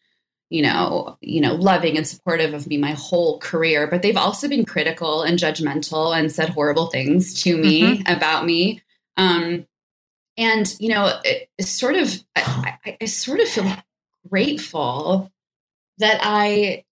you 0.51 0.63
know, 0.63 1.17
you 1.21 1.41
know, 1.41 1.55
loving 1.55 1.97
and 1.97 2.07
supportive 2.07 2.53
of 2.53 2.67
me 2.67 2.77
my 2.77 2.93
whole 2.93 3.39
career. 3.39 3.87
But 3.87 4.03
they've 4.03 4.17
also 4.17 4.49
been 4.49 4.65
critical 4.65 5.23
and 5.23 5.39
judgmental 5.39 6.19
and 6.19 6.31
said 6.31 6.51
horrible 6.51 6.87
things 6.87 7.43
to 7.45 7.57
me 7.57 7.83
mm-hmm. 7.83 8.13
about 8.13 8.45
me. 8.45 8.83
Um, 9.17 9.67
and 10.37 10.75
you 10.81 10.89
know, 10.89 11.21
it, 11.25 11.49
it's 11.57 11.71
sort 11.71 11.95
of, 11.95 12.13
I, 12.35 12.77
I, 12.85 12.97
I 13.01 13.05
sort 13.05 13.39
of 13.39 13.49
feel 13.49 13.73
grateful 14.29 15.31
that 15.99 16.19
I, 16.23 16.85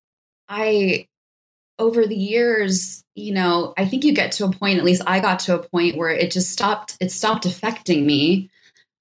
I 0.48 1.08
over 1.82 2.06
the 2.06 2.16
years, 2.16 3.02
you 3.16 3.34
know, 3.34 3.74
I 3.76 3.84
think 3.84 4.04
you 4.04 4.14
get 4.14 4.30
to 4.32 4.44
a 4.44 4.52
point, 4.52 4.78
at 4.78 4.84
least 4.84 5.02
I 5.04 5.18
got 5.18 5.40
to 5.40 5.58
a 5.58 5.68
point 5.68 5.96
where 5.96 6.10
it 6.10 6.30
just 6.30 6.50
stopped, 6.50 6.96
it 7.00 7.10
stopped 7.10 7.44
affecting 7.44 8.06
me. 8.06 8.50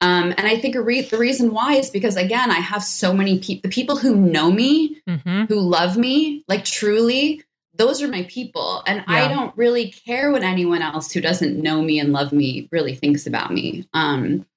Um, 0.02 0.34
and 0.36 0.48
I 0.48 0.58
think 0.58 0.76
re- 0.76 1.02
the 1.02 1.20
reason 1.20 1.54
why 1.54 1.76
is 1.76 1.92
because, 1.92 2.18
again, 2.18 2.50
I 2.50 2.56
have 2.56 2.84
so 2.84 3.14
many 3.14 3.38
people, 3.38 3.70
the 3.70 3.74
people 3.74 3.98
who 3.98 4.16
know 4.16 4.52
me, 4.52 5.00
mm-hmm. 5.08 5.44
who 5.44 5.60
love 5.60 5.96
me, 5.96 6.44
like 6.48 6.66
truly, 6.66 7.44
those 7.76 8.02
are 8.02 8.08
my 8.08 8.24
people. 8.24 8.82
And 8.88 9.04
yeah. 9.08 9.26
I 9.26 9.28
don't 9.28 9.56
really 9.56 9.92
care 9.92 10.32
what 10.32 10.42
anyone 10.42 10.82
else 10.82 11.12
who 11.12 11.22
doesn't 11.22 11.62
know 11.62 11.84
me 11.84 12.00
and 12.00 12.12
love 12.12 12.34
me 12.34 12.68
really 12.72 12.96
thinks 12.96 13.28
about 13.28 13.54
me. 13.54 13.88
Um, 13.94 14.48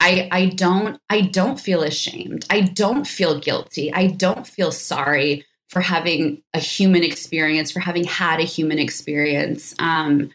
I, 0.00 0.28
I 0.32 0.46
don't 0.46 1.00
I 1.08 1.22
don't 1.22 1.60
feel 1.60 1.82
ashamed. 1.82 2.46
I 2.50 2.62
don't 2.62 3.06
feel 3.06 3.38
guilty. 3.38 3.92
I 3.92 4.08
don't 4.08 4.46
feel 4.46 4.72
sorry 4.72 5.44
for 5.74 5.80
having 5.80 6.40
a 6.54 6.60
human 6.60 7.02
experience, 7.02 7.72
for 7.72 7.80
having 7.80 8.04
had 8.04 8.38
a 8.38 8.44
human 8.44 8.78
experience. 8.78 9.74
Um, 9.80 10.30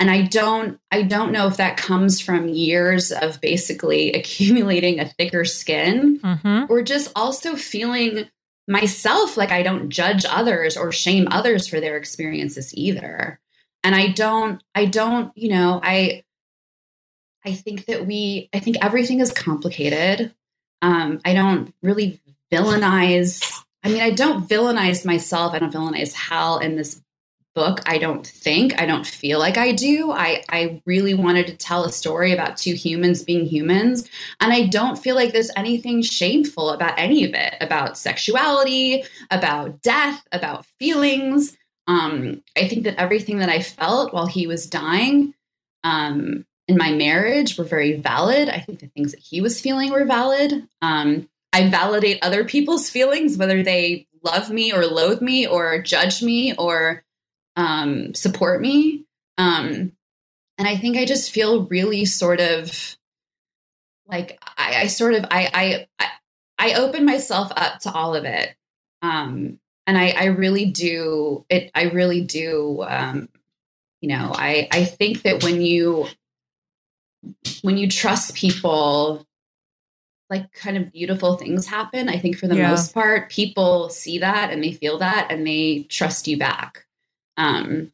and 0.00 0.10
I 0.10 0.22
don't 0.22 0.80
I 0.90 1.02
don't 1.02 1.32
know 1.32 1.46
if 1.46 1.58
that 1.58 1.76
comes 1.76 2.18
from 2.18 2.48
years 2.48 3.12
of 3.12 3.40
basically 3.42 4.12
accumulating 4.14 4.98
a 4.98 5.04
thicker 5.04 5.44
skin 5.44 6.18
mm-hmm. 6.18 6.72
or 6.72 6.82
just 6.82 7.12
also 7.14 7.54
feeling 7.56 8.26
myself 8.66 9.36
like 9.36 9.52
I 9.52 9.62
don't 9.62 9.90
judge 9.90 10.24
others 10.26 10.78
or 10.78 10.90
shame 10.90 11.28
others 11.30 11.68
for 11.68 11.78
their 11.78 11.98
experiences 11.98 12.74
either. 12.74 13.38
And 13.84 13.94
I 13.94 14.08
don't 14.08 14.62
I 14.74 14.86
don't, 14.86 15.30
you 15.36 15.50
know, 15.50 15.78
I 15.82 16.24
I 17.44 17.52
think 17.52 17.84
that 17.84 18.06
we 18.06 18.48
I 18.54 18.60
think 18.60 18.78
everything 18.80 19.20
is 19.20 19.30
complicated. 19.30 20.34
Um, 20.80 21.20
I 21.22 21.34
don't 21.34 21.74
really 21.82 22.18
villainize 22.50 23.44
I 23.82 23.88
mean, 23.88 24.02
I 24.02 24.10
don't 24.10 24.48
villainize 24.48 25.06
myself. 25.06 25.54
I 25.54 25.58
don't 25.58 25.72
villainize 25.72 26.12
Hal 26.12 26.58
in 26.58 26.76
this 26.76 27.00
book. 27.54 27.80
I 27.86 27.98
don't 27.98 28.26
think. 28.26 28.80
I 28.80 28.86
don't 28.86 29.06
feel 29.06 29.38
like 29.38 29.56
I 29.56 29.72
do. 29.72 30.12
I, 30.12 30.42
I 30.48 30.82
really 30.86 31.14
wanted 31.14 31.46
to 31.48 31.56
tell 31.56 31.84
a 31.84 31.92
story 31.92 32.32
about 32.32 32.56
two 32.56 32.74
humans 32.74 33.24
being 33.24 33.44
humans. 33.44 34.08
And 34.40 34.52
I 34.52 34.66
don't 34.66 34.96
feel 34.96 35.16
like 35.16 35.32
there's 35.32 35.50
anything 35.56 36.02
shameful 36.02 36.70
about 36.70 36.98
any 36.98 37.24
of 37.24 37.34
it 37.34 37.54
about 37.60 37.98
sexuality, 37.98 39.04
about 39.30 39.82
death, 39.82 40.26
about 40.32 40.66
feelings. 40.78 41.56
Um, 41.86 42.42
I 42.56 42.68
think 42.68 42.84
that 42.84 43.00
everything 43.00 43.38
that 43.38 43.48
I 43.48 43.60
felt 43.60 44.14
while 44.14 44.26
he 44.26 44.46
was 44.46 44.68
dying 44.68 45.34
um, 45.82 46.46
in 46.68 46.76
my 46.76 46.92
marriage 46.92 47.58
were 47.58 47.64
very 47.64 47.96
valid. 47.96 48.48
I 48.48 48.60
think 48.60 48.78
the 48.78 48.86
things 48.88 49.10
that 49.10 49.20
he 49.20 49.40
was 49.40 49.60
feeling 49.60 49.90
were 49.90 50.04
valid. 50.04 50.68
Um, 50.82 51.28
I 51.52 51.68
validate 51.68 52.22
other 52.22 52.44
people's 52.44 52.88
feelings, 52.88 53.36
whether 53.36 53.62
they 53.62 54.06
love 54.22 54.50
me 54.50 54.72
or 54.72 54.86
loathe 54.86 55.20
me 55.20 55.46
or 55.46 55.82
judge 55.82 56.22
me 56.22 56.54
or 56.54 57.04
um, 57.56 58.14
support 58.14 58.60
me. 58.60 59.04
Um, 59.38 59.92
and 60.58 60.68
I 60.68 60.76
think 60.76 60.96
I 60.96 61.04
just 61.04 61.30
feel 61.30 61.66
really 61.66 62.04
sort 62.04 62.40
of 62.40 62.96
like 64.06 64.38
I, 64.58 64.82
I 64.82 64.86
sort 64.88 65.14
of 65.14 65.24
I, 65.30 65.86
I 65.98 66.08
I 66.58 66.74
open 66.74 67.06
myself 67.06 67.50
up 67.56 67.80
to 67.80 67.92
all 67.92 68.14
of 68.14 68.24
it. 68.24 68.54
Um, 69.02 69.58
and 69.86 69.96
I, 69.96 70.10
I 70.10 70.24
really 70.26 70.66
do 70.66 71.46
it. 71.48 71.70
I 71.74 71.84
really 71.84 72.20
do. 72.20 72.84
Um, 72.86 73.28
you 74.00 74.10
know, 74.10 74.32
I 74.34 74.68
I 74.70 74.84
think 74.84 75.22
that 75.22 75.42
when 75.42 75.62
you 75.62 76.06
when 77.62 77.78
you 77.78 77.88
trust 77.88 78.34
people 78.34 79.26
like 80.30 80.52
kind 80.52 80.76
of 80.76 80.92
beautiful 80.92 81.36
things 81.36 81.66
happen. 81.66 82.08
I 82.08 82.18
think 82.18 82.38
for 82.38 82.46
the 82.46 82.56
yeah. 82.56 82.70
most 82.70 82.94
part, 82.94 83.30
people 83.30 83.90
see 83.90 84.18
that 84.20 84.50
and 84.50 84.62
they 84.62 84.72
feel 84.72 84.98
that 84.98 85.26
and 85.30 85.46
they 85.46 85.86
trust 85.88 86.28
you 86.28 86.38
back. 86.38 86.86
Um, 87.36 87.92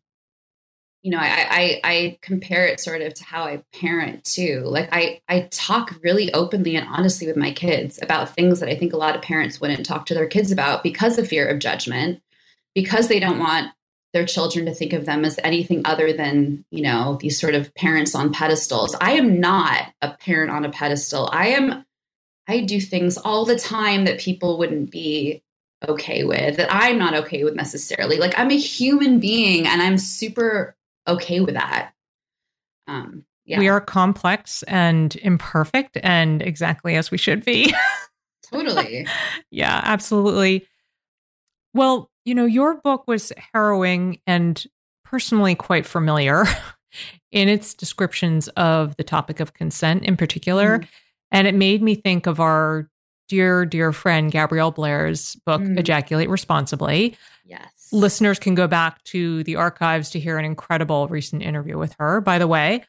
you 1.03 1.13
know, 1.13 1.19
I, 1.19 1.47
I, 1.51 1.81
I 1.85 2.19
compare 2.21 2.67
it 2.67 2.81
sort 2.81 3.01
of 3.01 3.15
to 3.15 3.25
how 3.25 3.45
I 3.45 3.63
parent 3.73 4.25
too. 4.25 4.63
Like 4.65 4.89
I 4.91 5.21
I 5.29 5.49
talk 5.53 5.95
really 6.03 6.35
openly 6.35 6.77
and 6.77 6.87
honestly 6.89 7.29
with 7.29 7.37
my 7.37 7.53
kids 7.53 7.99
about 8.03 8.35
things 8.35 8.61
that 8.61 8.69
I 8.69 8.75
think 8.75 8.93
a 8.93 8.97
lot 8.99 9.15
of 9.15 9.23
parents 9.23 9.61
wouldn't 9.61 9.87
talk 9.87 10.07
to 10.07 10.15
their 10.15 10.27
kids 10.27 10.51
about 10.51 10.83
because 10.83 11.17
of 11.17 11.29
fear 11.29 11.47
of 11.47 11.61
judgment, 11.61 12.21
because 12.75 13.09
they 13.09 13.21
don't 13.21 13.39
want 13.39 13.73
their 14.13 14.27
children 14.27 14.67
to 14.67 14.75
think 14.75 14.93
of 14.93 15.07
them 15.07 15.25
as 15.25 15.39
anything 15.45 15.83
other 15.85 16.13
than, 16.13 16.65
you 16.71 16.83
know, 16.83 17.19
these 17.21 17.39
sort 17.39 17.55
of 17.55 17.73
parents 17.75 18.15
on 18.15 18.33
pedestals. 18.33 18.97
I 19.01 19.13
am 19.13 19.39
not 19.39 19.93
a 20.03 20.11
parent 20.11 20.51
on 20.51 20.65
a 20.65 20.71
pedestal. 20.71 21.29
I 21.33 21.49
am 21.49 21.86
I 22.49 22.61
do 22.61 22.81
things 22.81 23.17
all 23.19 23.45
the 23.45 23.59
time 23.59 24.05
that 24.05 24.21
people 24.21 24.59
wouldn't 24.59 24.91
be 24.91 25.43
okay 25.89 26.25
with, 26.25 26.57
that 26.57 26.69
I'm 26.71 26.99
not 26.99 27.15
okay 27.15 27.45
with 27.45 27.55
necessarily. 27.55 28.19
Like 28.19 28.39
I'm 28.39 28.51
a 28.51 28.59
human 28.59 29.19
being 29.21 29.67
and 29.67 29.83
I'm 29.83 29.99
super 29.99 30.77
okay 31.07 31.41
with 31.41 31.55
that. 31.55 31.93
Um, 32.87 33.25
yeah. 33.45 33.59
We 33.59 33.69
are 33.69 33.81
complex 33.81 34.63
and 34.65 35.15
imperfect 35.17 35.99
and 36.03 36.43
exactly 36.43 36.97
as 36.97 37.11
we 37.11 37.19
should 37.19 37.45
be. 37.45 37.73
totally. 38.51 39.07
yeah, 39.51 39.81
absolutely. 39.85 40.67
Well, 41.75 42.11
you 42.25 42.35
know, 42.35 42.45
your 42.45 42.75
book 42.81 43.07
was 43.07 43.33
harrowing 43.53 44.21
and 44.27 44.65
personally 45.05 45.55
quite 45.55 45.87
familiar 45.87 46.45
in 47.31 47.49
its 47.49 47.75
descriptions 47.75 48.49
of 48.49 48.97
the 48.97 49.05
topic 49.05 49.39
of 49.41 49.55
consent 49.55 50.05
in 50.05 50.17
particular. 50.17 50.81
Mm. 50.81 50.89
And 51.33 51.47
it 51.47 51.55
made 51.55 51.83
me 51.83 51.95
think 51.95 52.27
of 52.27 52.41
our 52.41 52.89
dear, 53.29 53.67
dear 53.67 53.93
friend 53.93 54.31
Gabrielle 54.31 54.71
Blair's 54.71 55.37
book, 55.47 55.61
mm. 55.61 55.79
Ejaculate 55.79 56.29
Responsibly. 56.29 57.17
Yes. 57.45 57.89
Listeners 57.93 58.39
can 58.39 58.55
go 58.55 58.67
back 58.67 59.03
to 59.05 59.43
the 59.45 59.57
archives 59.57 60.11
to 60.11 60.21
hear 60.21 60.39
an 60.39 60.45
incredible 60.45 61.09
recent 61.09 61.43
interview 61.43 61.79
with 61.79 61.95
her. 61.99 62.21
By 62.21 62.39
the 62.39 62.47
way, 62.47 62.85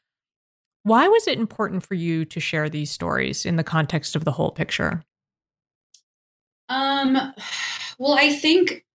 why 0.84 1.08
was 1.08 1.28
it 1.28 1.38
important 1.38 1.86
for 1.86 1.96
you 1.96 2.26
to 2.26 2.40
share 2.40 2.70
these 2.70 2.92
stories 2.92 3.46
in 3.46 3.56
the 3.56 3.64
context 3.64 4.16
of 4.16 4.26
the 4.26 4.32
whole 4.32 4.52
picture? 4.52 5.04
Um, 6.70 7.34
well, 7.98 8.14
I 8.14 8.34
think, 8.34 8.86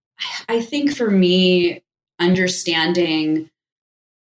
I 0.49 0.61
think 0.61 0.95
for 0.95 1.09
me, 1.09 1.83
understanding 2.19 3.49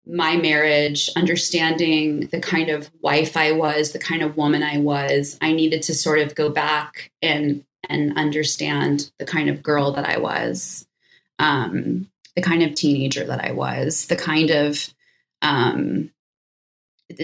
my 0.07 0.37
marriage, 0.37 1.11
understanding 1.16 2.29
the 2.29 2.40
kind 2.40 2.71
of 2.71 2.90
wife 3.01 3.37
I 3.37 3.53
was, 3.53 3.92
the 3.92 3.99
kind 3.99 4.23
of 4.23 4.37
woman 4.37 4.62
I 4.62 4.79
was, 4.79 5.37
I 5.40 5.53
needed 5.53 5.83
to 5.83 5.95
sort 5.95 6.21
of 6.21 6.35
go 6.35 6.49
back 6.49 7.11
and 7.23 7.64
and 7.88 8.16
understand 8.19 9.11
the 9.19 9.27
kind 9.27 9.49
of 9.49 9.62
girl 9.62 9.92
that 9.92 10.09
I 10.09 10.19
was, 10.19 10.87
um, 11.38 12.11
the 12.35 12.42
kind 12.42 12.62
of 12.62 12.75
teenager 12.75 13.25
that 13.25 13.45
I 13.45 13.53
was, 13.53 14.07
the 14.07 14.16
kind 14.16 14.51
of 14.51 14.92
um, 15.42 16.11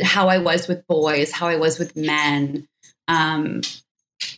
how 0.03 0.29
I 0.29 0.39
was 0.39 0.69
with 0.69 0.87
boys, 0.87 1.33
how 1.33 1.49
I 1.49 1.57
was 1.57 1.79
with 1.79 1.97
men. 1.97 2.69
Um, 3.09 3.63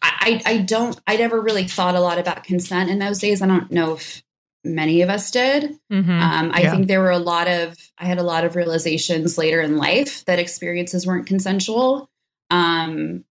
I, 0.02 0.40
I 0.46 0.58
don't, 0.58 0.98
I 1.06 1.16
never 1.16 1.38
really 1.40 1.68
thought 1.68 1.94
a 1.94 2.00
lot 2.00 2.18
about 2.18 2.44
consent 2.44 2.88
in 2.88 2.98
those 2.98 3.18
days. 3.18 3.42
I 3.42 3.46
don't 3.46 3.70
know 3.70 3.94
if 3.94 4.22
many 4.64 5.02
of 5.02 5.10
us 5.10 5.30
did. 5.30 5.78
Mm-hmm. 5.92 6.10
Um, 6.10 6.50
I 6.54 6.62
yeah. 6.62 6.70
think 6.70 6.86
there 6.86 7.00
were 7.00 7.10
a 7.10 7.18
lot 7.18 7.48
of, 7.48 7.76
I 7.98 8.06
had 8.06 8.18
a 8.18 8.22
lot 8.22 8.44
of 8.44 8.56
realizations 8.56 9.36
later 9.36 9.60
in 9.60 9.76
life 9.76 10.24
that 10.24 10.38
experiences 10.38 11.06
weren't 11.06 11.26
consensual. 11.26 12.08
Um, 12.50 13.24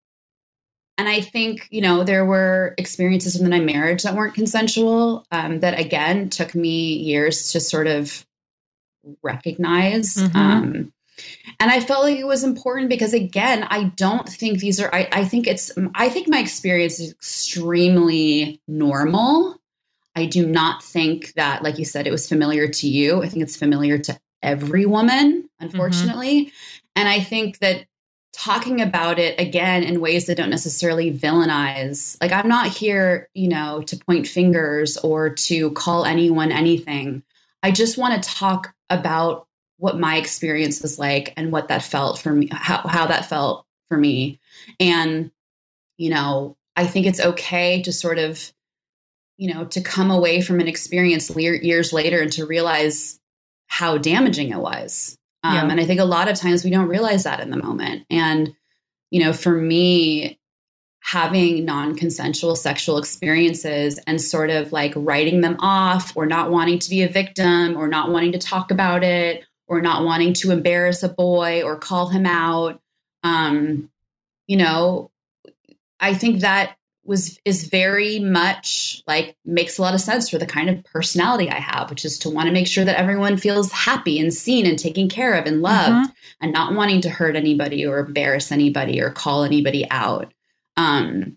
and 0.98 1.08
I 1.08 1.22
think, 1.22 1.68
you 1.70 1.80
know, 1.80 2.04
there 2.04 2.26
were 2.26 2.74
experiences 2.76 3.40
in 3.40 3.48
my 3.48 3.60
marriage 3.60 4.02
that 4.02 4.14
weren't 4.14 4.34
consensual 4.34 5.26
um, 5.32 5.60
that, 5.60 5.80
again, 5.80 6.28
took 6.28 6.54
me 6.54 6.94
years 6.96 7.52
to 7.52 7.60
sort 7.60 7.86
of 7.86 8.26
recognize. 9.22 10.16
Mm-hmm. 10.16 10.36
Um, 10.36 10.92
and 11.58 11.70
I 11.70 11.80
felt 11.80 12.04
like 12.04 12.18
it 12.18 12.26
was 12.26 12.44
important 12.44 12.88
because, 12.88 13.14
again, 13.14 13.66
I 13.70 13.84
don't 13.96 14.28
think 14.28 14.58
these 14.58 14.80
are, 14.80 14.94
I, 14.94 15.08
I 15.12 15.24
think 15.24 15.46
it's, 15.46 15.72
I 15.94 16.08
think 16.08 16.28
my 16.28 16.38
experience 16.38 17.00
is 17.00 17.10
extremely 17.12 18.60
normal. 18.68 19.56
I 20.14 20.26
do 20.26 20.46
not 20.46 20.82
think 20.82 21.32
that, 21.34 21.62
like 21.62 21.78
you 21.78 21.84
said, 21.84 22.06
it 22.06 22.10
was 22.10 22.28
familiar 22.28 22.68
to 22.68 22.88
you. 22.88 23.22
I 23.22 23.28
think 23.28 23.42
it's 23.42 23.56
familiar 23.56 23.98
to 23.98 24.18
every 24.42 24.86
woman, 24.86 25.42
mm-hmm. 25.42 25.64
unfortunately. 25.64 26.46
Mm-hmm. 26.46 26.76
And 26.96 27.08
I 27.08 27.20
think 27.20 27.58
that 27.58 27.86
talking 28.32 28.80
about 28.80 29.18
it 29.18 29.38
again 29.38 29.82
in 29.82 30.00
ways 30.00 30.26
that 30.26 30.36
don't 30.36 30.50
necessarily 30.50 31.12
villainize, 31.12 32.16
like 32.20 32.32
I'm 32.32 32.48
not 32.48 32.68
here, 32.68 33.28
you 33.34 33.48
know, 33.48 33.82
to 33.82 33.96
point 33.96 34.26
fingers 34.26 34.96
or 34.98 35.30
to 35.30 35.70
call 35.72 36.04
anyone 36.04 36.50
anything. 36.50 37.22
I 37.62 37.70
just 37.70 37.98
want 37.98 38.22
to 38.22 38.28
talk 38.28 38.74
about 38.90 39.46
what 39.76 39.98
my 39.98 40.16
experience 40.16 40.80
was 40.82 40.98
like 40.98 41.34
and 41.36 41.52
what 41.52 41.68
that 41.68 41.82
felt 41.82 42.18
for 42.18 42.32
me, 42.32 42.48
how, 42.52 42.78
how 42.86 43.06
that 43.06 43.26
felt 43.26 43.66
for 43.88 43.98
me. 43.98 44.40
And, 44.80 45.30
you 45.98 46.10
know, 46.10 46.56
I 46.76 46.86
think 46.86 47.06
it's 47.06 47.20
okay 47.20 47.82
to 47.82 47.92
sort 47.92 48.18
of 48.18 48.52
you 49.42 49.52
know, 49.52 49.64
to 49.64 49.80
come 49.80 50.12
away 50.12 50.40
from 50.40 50.60
an 50.60 50.68
experience 50.68 51.28
years 51.36 51.92
later 51.92 52.20
and 52.20 52.30
to 52.30 52.46
realize 52.46 53.18
how 53.66 53.98
damaging 53.98 54.50
it 54.50 54.58
was. 54.60 55.18
Um, 55.42 55.54
yeah. 55.54 55.68
And 55.68 55.80
I 55.80 55.84
think 55.84 55.98
a 55.98 56.04
lot 56.04 56.28
of 56.28 56.36
times 56.36 56.62
we 56.62 56.70
don't 56.70 56.86
realize 56.86 57.24
that 57.24 57.40
in 57.40 57.50
the 57.50 57.56
moment. 57.56 58.06
And, 58.08 58.54
you 59.10 59.18
know, 59.18 59.32
for 59.32 59.50
me, 59.50 60.38
having 61.00 61.64
non 61.64 61.96
consensual 61.96 62.54
sexual 62.54 62.98
experiences 62.98 63.98
and 64.06 64.22
sort 64.22 64.48
of 64.48 64.70
like 64.70 64.92
writing 64.94 65.40
them 65.40 65.56
off 65.58 66.16
or 66.16 66.24
not 66.24 66.52
wanting 66.52 66.78
to 66.78 66.88
be 66.88 67.02
a 67.02 67.08
victim 67.08 67.76
or 67.76 67.88
not 67.88 68.12
wanting 68.12 68.30
to 68.30 68.38
talk 68.38 68.70
about 68.70 69.02
it 69.02 69.42
or 69.66 69.80
not 69.80 70.04
wanting 70.04 70.34
to 70.34 70.52
embarrass 70.52 71.02
a 71.02 71.08
boy 71.08 71.62
or 71.64 71.76
call 71.76 72.06
him 72.10 72.26
out. 72.26 72.80
Um, 73.24 73.90
you 74.46 74.56
know, 74.56 75.10
I 75.98 76.14
think 76.14 76.42
that 76.42 76.76
was 77.04 77.40
is 77.44 77.64
very 77.64 78.20
much 78.20 79.02
like 79.06 79.36
makes 79.44 79.78
a 79.78 79.82
lot 79.82 79.94
of 79.94 80.00
sense 80.00 80.30
for 80.30 80.38
the 80.38 80.46
kind 80.46 80.70
of 80.70 80.84
personality 80.84 81.50
I 81.50 81.58
have, 81.58 81.90
which 81.90 82.04
is 82.04 82.18
to 82.20 82.30
want 82.30 82.46
to 82.46 82.52
make 82.52 82.66
sure 82.66 82.84
that 82.84 82.98
everyone 82.98 83.36
feels 83.36 83.72
happy 83.72 84.20
and 84.20 84.32
seen 84.32 84.66
and 84.66 84.78
taken 84.78 85.08
care 85.08 85.34
of 85.34 85.46
and 85.46 85.62
loved, 85.62 85.90
mm-hmm. 85.90 86.12
and 86.40 86.52
not 86.52 86.74
wanting 86.74 87.00
to 87.02 87.10
hurt 87.10 87.34
anybody 87.34 87.84
or 87.84 87.98
embarrass 87.98 88.52
anybody 88.52 89.00
or 89.00 89.10
call 89.10 89.42
anybody 89.42 89.86
out, 89.90 90.32
um, 90.76 91.36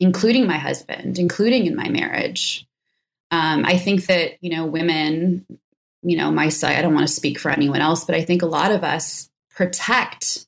including 0.00 0.46
my 0.46 0.56
husband, 0.56 1.18
including 1.18 1.66
in 1.66 1.76
my 1.76 1.88
marriage. 1.88 2.66
Um, 3.30 3.64
I 3.66 3.76
think 3.76 4.06
that 4.06 4.42
you 4.42 4.56
know 4.56 4.64
women, 4.64 5.44
you 6.02 6.16
know, 6.16 6.30
my 6.30 6.48
side. 6.48 6.76
I 6.76 6.82
don't 6.82 6.94
want 6.94 7.06
to 7.06 7.12
speak 7.12 7.38
for 7.38 7.50
anyone 7.50 7.82
else, 7.82 8.04
but 8.04 8.14
I 8.14 8.24
think 8.24 8.40
a 8.40 8.46
lot 8.46 8.72
of 8.72 8.82
us 8.82 9.28
protect 9.50 10.46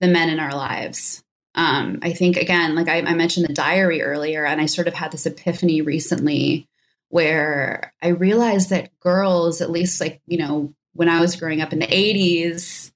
the 0.00 0.08
men 0.08 0.28
in 0.28 0.40
our 0.40 0.54
lives 0.54 1.22
um, 1.56 1.98
I 2.02 2.12
think 2.12 2.36
again, 2.36 2.74
like 2.74 2.88
I, 2.88 2.98
I 2.98 3.14
mentioned 3.14 3.48
the 3.48 3.54
diary 3.54 4.02
earlier, 4.02 4.44
and 4.44 4.60
I 4.60 4.66
sort 4.66 4.88
of 4.88 4.94
had 4.94 5.10
this 5.10 5.26
epiphany 5.26 5.80
recently 5.80 6.68
where 7.08 7.94
I 8.02 8.08
realized 8.08 8.70
that 8.70 8.98
girls, 9.00 9.60
at 9.60 9.70
least 9.70 10.00
like, 10.00 10.20
you 10.26 10.38
know, 10.38 10.74
when 10.92 11.08
I 11.08 11.20
was 11.20 11.36
growing 11.36 11.60
up 11.60 11.72
in 11.72 11.78
the 11.78 11.86
80s, 11.86 12.92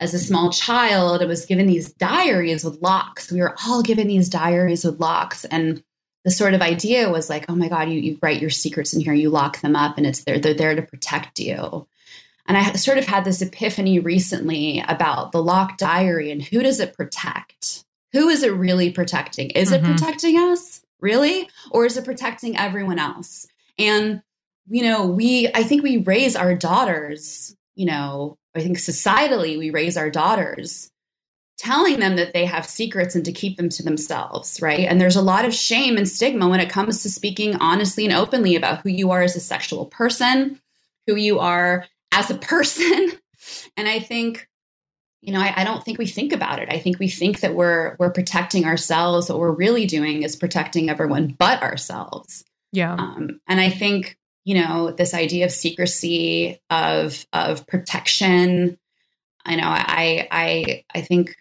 as 0.00 0.12
a 0.12 0.18
small 0.18 0.50
child, 0.50 1.22
I 1.22 1.26
was 1.26 1.46
given 1.46 1.66
these 1.66 1.92
diaries 1.92 2.64
with 2.64 2.82
locks. 2.82 3.30
We 3.30 3.40
were 3.40 3.56
all 3.66 3.82
given 3.82 4.08
these 4.08 4.28
diaries 4.28 4.84
with 4.84 5.00
locks. 5.00 5.44
And 5.46 5.82
the 6.24 6.30
sort 6.30 6.54
of 6.54 6.62
idea 6.62 7.10
was 7.10 7.30
like, 7.30 7.46
oh 7.48 7.54
my 7.54 7.68
God, 7.68 7.88
you, 7.88 8.00
you 8.00 8.18
write 8.20 8.40
your 8.40 8.50
secrets 8.50 8.92
in 8.92 9.00
here, 9.00 9.14
you 9.14 9.30
lock 9.30 9.60
them 9.60 9.76
up, 9.76 9.96
and 9.96 10.06
it's 10.06 10.24
there, 10.24 10.38
they're 10.38 10.52
there 10.52 10.74
to 10.74 10.82
protect 10.82 11.38
you. 11.38 11.86
And 12.46 12.58
I 12.58 12.72
sort 12.72 12.98
of 12.98 13.06
had 13.06 13.24
this 13.24 13.40
epiphany 13.40 13.98
recently 13.98 14.84
about 14.86 15.32
the 15.32 15.42
locked 15.42 15.78
diary 15.78 16.30
and 16.30 16.42
who 16.42 16.62
does 16.62 16.80
it 16.80 16.94
protect? 16.94 17.83
Who 18.14 18.28
is 18.28 18.44
it 18.44 18.54
really 18.54 18.90
protecting? 18.90 19.50
Is 19.50 19.70
mm-hmm. 19.70 19.84
it 19.84 19.90
protecting 19.90 20.36
us 20.38 20.80
really? 21.00 21.50
Or 21.70 21.84
is 21.84 21.98
it 21.98 22.04
protecting 22.04 22.56
everyone 22.56 22.98
else? 22.98 23.46
And, 23.78 24.22
you 24.68 24.82
know, 24.82 25.06
we, 25.06 25.48
I 25.54 25.64
think 25.64 25.82
we 25.82 25.98
raise 25.98 26.36
our 26.36 26.54
daughters, 26.54 27.54
you 27.74 27.84
know, 27.84 28.38
I 28.54 28.60
think 28.60 28.78
societally 28.78 29.58
we 29.58 29.70
raise 29.70 29.96
our 29.96 30.08
daughters 30.08 30.90
telling 31.58 32.00
them 32.00 32.16
that 32.16 32.32
they 32.32 32.44
have 32.44 32.66
secrets 32.66 33.14
and 33.14 33.24
to 33.24 33.32
keep 33.32 33.56
them 33.56 33.68
to 33.68 33.82
themselves, 33.82 34.62
right? 34.62 34.86
And 34.88 35.00
there's 35.00 35.16
a 35.16 35.22
lot 35.22 35.44
of 35.44 35.52
shame 35.52 35.96
and 35.96 36.08
stigma 36.08 36.48
when 36.48 36.60
it 36.60 36.70
comes 36.70 37.02
to 37.02 37.10
speaking 37.10 37.56
honestly 37.56 38.04
and 38.04 38.14
openly 38.14 38.56
about 38.56 38.80
who 38.80 38.90
you 38.90 39.10
are 39.10 39.22
as 39.22 39.36
a 39.36 39.40
sexual 39.40 39.86
person, 39.86 40.60
who 41.06 41.16
you 41.16 41.40
are 41.40 41.86
as 42.12 42.30
a 42.30 42.38
person. 42.38 43.12
And 43.76 43.86
I 43.86 44.00
think 44.00 44.48
you 45.24 45.32
know, 45.32 45.40
I, 45.40 45.54
I, 45.56 45.64
don't 45.64 45.82
think 45.82 45.98
we 45.98 46.06
think 46.06 46.32
about 46.32 46.58
it. 46.58 46.68
I 46.70 46.78
think 46.78 46.98
we 46.98 47.08
think 47.08 47.40
that 47.40 47.54
we're 47.54 47.96
we're 47.98 48.10
protecting 48.10 48.66
ourselves. 48.66 49.28
What 49.28 49.38
we're 49.38 49.50
really 49.50 49.86
doing 49.86 50.22
is 50.22 50.36
protecting 50.36 50.90
everyone 50.90 51.34
but 51.38 51.62
ourselves. 51.62 52.44
Yeah. 52.72 52.94
Um, 52.94 53.40
and 53.48 53.60
I 53.60 53.70
think 53.70 54.18
you 54.44 54.54
know 54.60 54.90
this 54.90 55.14
idea 55.14 55.46
of 55.46 55.50
secrecy, 55.52 56.60
of 56.68 57.24
of 57.32 57.66
protection. 57.66 58.78
I 59.46 59.56
know 59.56 59.66
I 59.66 60.28
I 60.30 60.84
I 60.94 61.00
think 61.00 61.36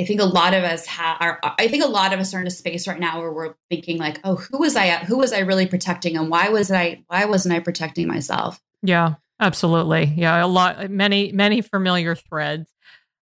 I 0.00 0.04
think 0.06 0.20
a 0.20 0.24
lot 0.24 0.54
of 0.54 0.64
us 0.64 0.86
have 0.86 1.18
are 1.20 1.38
I 1.42 1.68
think 1.68 1.84
a 1.84 1.88
lot 1.88 2.14
of 2.14 2.20
us 2.20 2.32
are 2.32 2.40
in 2.40 2.46
a 2.46 2.50
space 2.50 2.88
right 2.88 2.98
now 2.98 3.20
where 3.20 3.32
we're 3.32 3.54
thinking 3.68 3.98
like, 3.98 4.20
oh, 4.24 4.36
who 4.36 4.58
was 4.58 4.74
I 4.74 4.88
who 5.04 5.18
was 5.18 5.32
I 5.32 5.40
really 5.40 5.66
protecting 5.66 6.16
and 6.16 6.30
why 6.30 6.48
was 6.48 6.70
I 6.70 7.04
why 7.08 7.26
wasn't 7.26 7.54
I 7.54 7.60
protecting 7.60 8.08
myself? 8.08 8.62
Yeah, 8.82 9.16
absolutely. 9.40 10.12
Yeah, 10.16 10.44
a 10.44 10.46
lot 10.46 10.90
many 10.90 11.32
many 11.32 11.60
familiar 11.60 12.14
threads. 12.14 12.70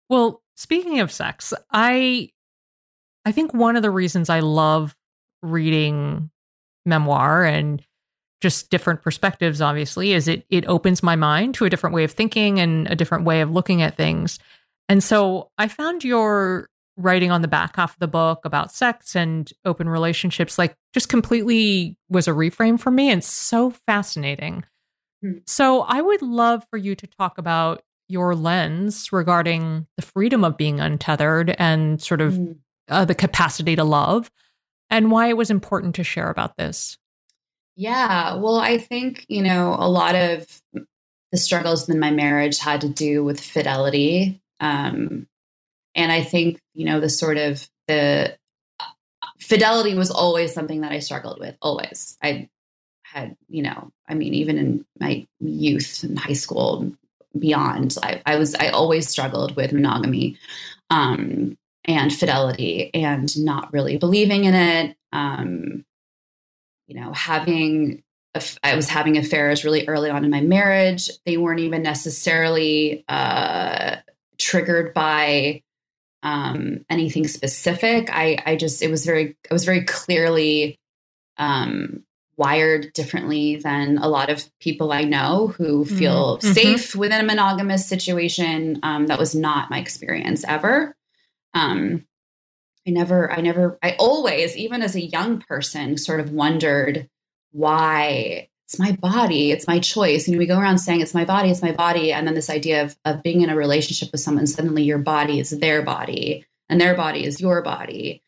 Well, 0.08 0.42
speaking 0.56 1.00
of 1.00 1.12
sex, 1.12 1.52
I 1.70 2.30
I 3.24 3.32
think 3.32 3.52
one 3.52 3.76
of 3.76 3.82
the 3.82 3.90
reasons 3.90 4.30
I 4.30 4.40
love 4.40 4.96
reading 5.42 6.30
memoir 6.86 7.44
and 7.44 7.82
just 8.40 8.70
different 8.70 9.02
perspectives 9.02 9.60
obviously 9.60 10.12
is 10.12 10.28
it 10.28 10.44
it 10.48 10.66
opens 10.66 11.02
my 11.02 11.16
mind 11.16 11.54
to 11.54 11.64
a 11.64 11.70
different 11.70 11.94
way 11.94 12.04
of 12.04 12.12
thinking 12.12 12.58
and 12.60 12.88
a 12.90 12.96
different 12.96 13.24
way 13.24 13.40
of 13.40 13.50
looking 13.50 13.82
at 13.82 13.96
things 13.96 14.38
and 14.88 15.04
so 15.04 15.50
I 15.58 15.68
found 15.68 16.02
your 16.02 16.68
writing 16.96 17.30
on 17.30 17.42
the 17.42 17.48
back 17.48 17.76
half 17.76 17.94
of 17.94 18.00
the 18.00 18.08
book 18.08 18.40
about 18.44 18.72
sex 18.72 19.14
and 19.14 19.50
open 19.64 19.88
relationships 19.88 20.58
like 20.58 20.74
just 20.92 21.08
completely 21.08 21.96
was 22.08 22.26
a 22.26 22.32
reframe 22.32 22.78
for 22.78 22.90
me 22.90 23.10
and 23.10 23.22
so 23.22 23.70
fascinating. 23.86 24.64
Mm. 25.24 25.42
So 25.46 25.82
I 25.82 26.00
would 26.00 26.22
love 26.22 26.64
for 26.70 26.76
you 26.76 26.94
to 26.94 27.06
talk 27.06 27.38
about 27.38 27.82
your 28.08 28.34
lens 28.34 29.12
regarding 29.12 29.86
the 29.96 30.02
freedom 30.02 30.44
of 30.44 30.56
being 30.56 30.80
untethered 30.80 31.54
and 31.58 32.00
sort 32.00 32.20
of 32.20 32.34
mm. 32.34 32.56
uh, 32.88 33.04
the 33.04 33.14
capacity 33.14 33.76
to 33.76 33.84
love 33.84 34.30
and 34.90 35.10
why 35.10 35.28
it 35.28 35.36
was 35.36 35.50
important 35.50 35.94
to 35.96 36.04
share 36.04 36.30
about 36.30 36.56
this. 36.56 36.96
Yeah, 37.76 38.36
well, 38.36 38.56
I 38.56 38.78
think, 38.78 39.24
you 39.28 39.42
know, 39.42 39.76
a 39.78 39.88
lot 39.88 40.14
of 40.14 40.46
the 41.30 41.36
struggles 41.36 41.88
in 41.88 42.00
my 42.00 42.10
marriage 42.10 42.58
had 42.58 42.80
to 42.80 42.88
do 42.88 43.22
with 43.22 43.40
fidelity 43.40 44.40
um, 44.60 45.26
and 45.94 46.12
I 46.12 46.22
think, 46.22 46.60
you 46.74 46.86
know, 46.86 47.00
the 47.00 47.08
sort 47.08 47.38
of 47.38 47.68
the 47.86 48.36
fidelity 49.40 49.94
was 49.94 50.10
always 50.10 50.52
something 50.52 50.82
that 50.82 50.92
I 50.92 50.98
struggled 51.00 51.38
with, 51.40 51.56
always. 51.60 52.16
I 52.22 52.48
had, 53.12 53.36
you 53.48 53.62
know, 53.62 53.90
I 54.08 54.14
mean, 54.14 54.34
even 54.34 54.58
in 54.58 54.84
my 55.00 55.26
youth 55.40 56.02
and 56.02 56.18
high 56.18 56.34
school 56.34 56.92
beyond, 57.38 57.96
I, 58.02 58.22
I 58.26 58.36
was, 58.36 58.54
I 58.54 58.68
always 58.68 59.08
struggled 59.08 59.56
with 59.56 59.72
monogamy 59.72 60.38
um, 60.90 61.56
and 61.84 62.14
fidelity 62.14 62.90
and 62.94 63.36
not 63.44 63.72
really 63.72 63.96
believing 63.96 64.44
in 64.44 64.54
it. 64.54 64.96
Um, 65.12 65.84
you 66.86 67.00
know, 67.00 67.12
having 67.12 68.02
I 68.62 68.76
was 68.76 68.88
having 68.88 69.16
affairs 69.16 69.64
really 69.64 69.88
early 69.88 70.10
on 70.10 70.24
in 70.24 70.30
my 70.30 70.40
marriage. 70.40 71.10
They 71.26 71.36
weren't 71.36 71.60
even 71.60 71.82
necessarily 71.82 73.04
uh, 73.08 73.96
triggered 74.38 74.94
by 74.94 75.62
um, 76.22 76.84
anything 76.90 77.26
specific. 77.26 78.10
I, 78.12 78.38
I 78.44 78.56
just, 78.56 78.82
it 78.82 78.90
was 78.90 79.04
very, 79.04 79.36
I 79.50 79.54
was 79.54 79.64
very 79.64 79.84
clearly 79.84 80.78
um, 81.36 82.04
wired 82.38 82.92
differently 82.94 83.56
than 83.56 83.98
a 83.98 84.08
lot 84.08 84.30
of 84.30 84.48
people 84.60 84.92
I 84.92 85.02
know 85.02 85.48
who 85.48 85.84
mm-hmm. 85.84 85.96
feel 85.98 86.38
mm-hmm. 86.38 86.52
safe 86.52 86.94
within 86.94 87.20
a 87.20 87.24
monogamous 87.24 87.86
situation. 87.86 88.78
Um, 88.82 89.08
that 89.08 89.18
was 89.18 89.34
not 89.34 89.70
my 89.70 89.78
experience 89.78 90.44
ever. 90.46 90.96
Um, 91.52 92.06
I 92.86 92.90
never, 92.90 93.30
I 93.30 93.40
never, 93.40 93.78
I 93.82 93.96
always, 93.98 94.56
even 94.56 94.80
as 94.82 94.94
a 94.94 95.04
young 95.04 95.40
person, 95.40 95.98
sort 95.98 96.20
of 96.20 96.30
wondered 96.30 97.08
why 97.50 98.48
it's 98.66 98.78
my 98.78 98.92
body, 98.92 99.50
it's 99.50 99.66
my 99.66 99.78
choice. 99.78 100.26
You 100.26 100.34
know, 100.34 100.38
we 100.38 100.46
go 100.46 100.58
around 100.58 100.78
saying 100.78 101.00
it's 101.00 101.14
my 101.14 101.24
body, 101.24 101.50
it's 101.50 101.62
my 101.62 101.72
body. 101.72 102.12
And 102.12 102.26
then 102.26 102.34
this 102.34 102.50
idea 102.50 102.84
of, 102.84 102.96
of 103.04 103.22
being 103.22 103.40
in 103.40 103.50
a 103.50 103.56
relationship 103.56 104.10
with 104.12 104.20
someone, 104.20 104.46
suddenly 104.46 104.82
your 104.82 104.98
body 104.98 105.40
is 105.40 105.50
their 105.50 105.82
body 105.82 106.46
and 106.68 106.80
their 106.80 106.94
body 106.94 107.24
is 107.24 107.40
your 107.40 107.62
body. 107.62 108.22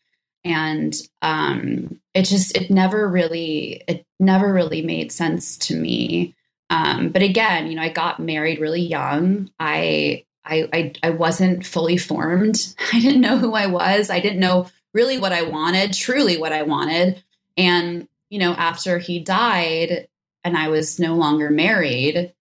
And 0.44 0.94
um, 1.22 2.00
it 2.14 2.22
just, 2.24 2.57
it 2.57 2.70
never 2.70 3.09
really, 3.09 3.83
it 3.87 4.07
never 4.18 4.53
really 4.53 4.83
made 4.83 5.12
sense 5.12 5.59
to 5.59 5.76
me. 5.76 6.35
Um, 6.70 7.11
but 7.11 7.22
again, 7.22 7.66
you 7.66 7.76
know, 7.76 7.83
I 7.83 7.88
got 7.88 8.20
married 8.20 8.61
really 8.61 8.81
young. 8.81 9.50
I, 9.59 10.24
I, 10.44 10.68
I, 10.72 10.92
I 11.03 11.11
wasn't 11.11 11.66
fully 11.66 11.96
formed. 11.96 12.74
I 12.92 13.00
didn't 13.00 13.20
know 13.20 13.38
who 13.38 13.55
I 13.55 13.66
was. 13.66 14.09
I 14.09 14.20
didn't 14.20 14.40
know 14.40 14.68
really 14.94 15.18
what 15.18 15.33
I 15.33 15.42
wanted, 15.42 15.92
truly 15.92 16.38
what 16.38 16.53
I 16.53 16.62
wanted. 16.62 17.22
And, 17.57 18.09
you 18.31 18.38
know, 18.38 18.53
after 18.53 18.98
he 18.98 19.20
died, 19.20 20.09
and 20.44 20.57
I 20.57 20.68
was 20.68 20.98
no 20.98 21.14
longer 21.14 21.50
married, 21.50 22.33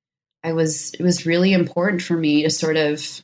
I 0.44 0.54
was 0.54 0.94
it 0.94 1.02
was 1.02 1.26
really 1.26 1.54
important 1.54 2.02
for 2.02 2.16
me 2.16 2.44
to 2.44 2.50
sort 2.50 2.78
of 2.78 3.24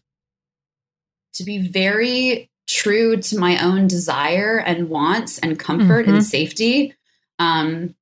to 1.36 1.44
be 1.44 1.68
very 1.68 2.50
true 2.67 3.17
to 3.17 3.38
my 3.38 3.63
own 3.63 3.88
desire 3.88 4.60
and 4.60 4.89
wants 4.89 5.39
and 5.39 5.60
comfort 5.60 6.06
mm-hmm. 6.06 6.15
and 6.15 6.25
safety. 6.25 6.93
Um, 7.39 7.95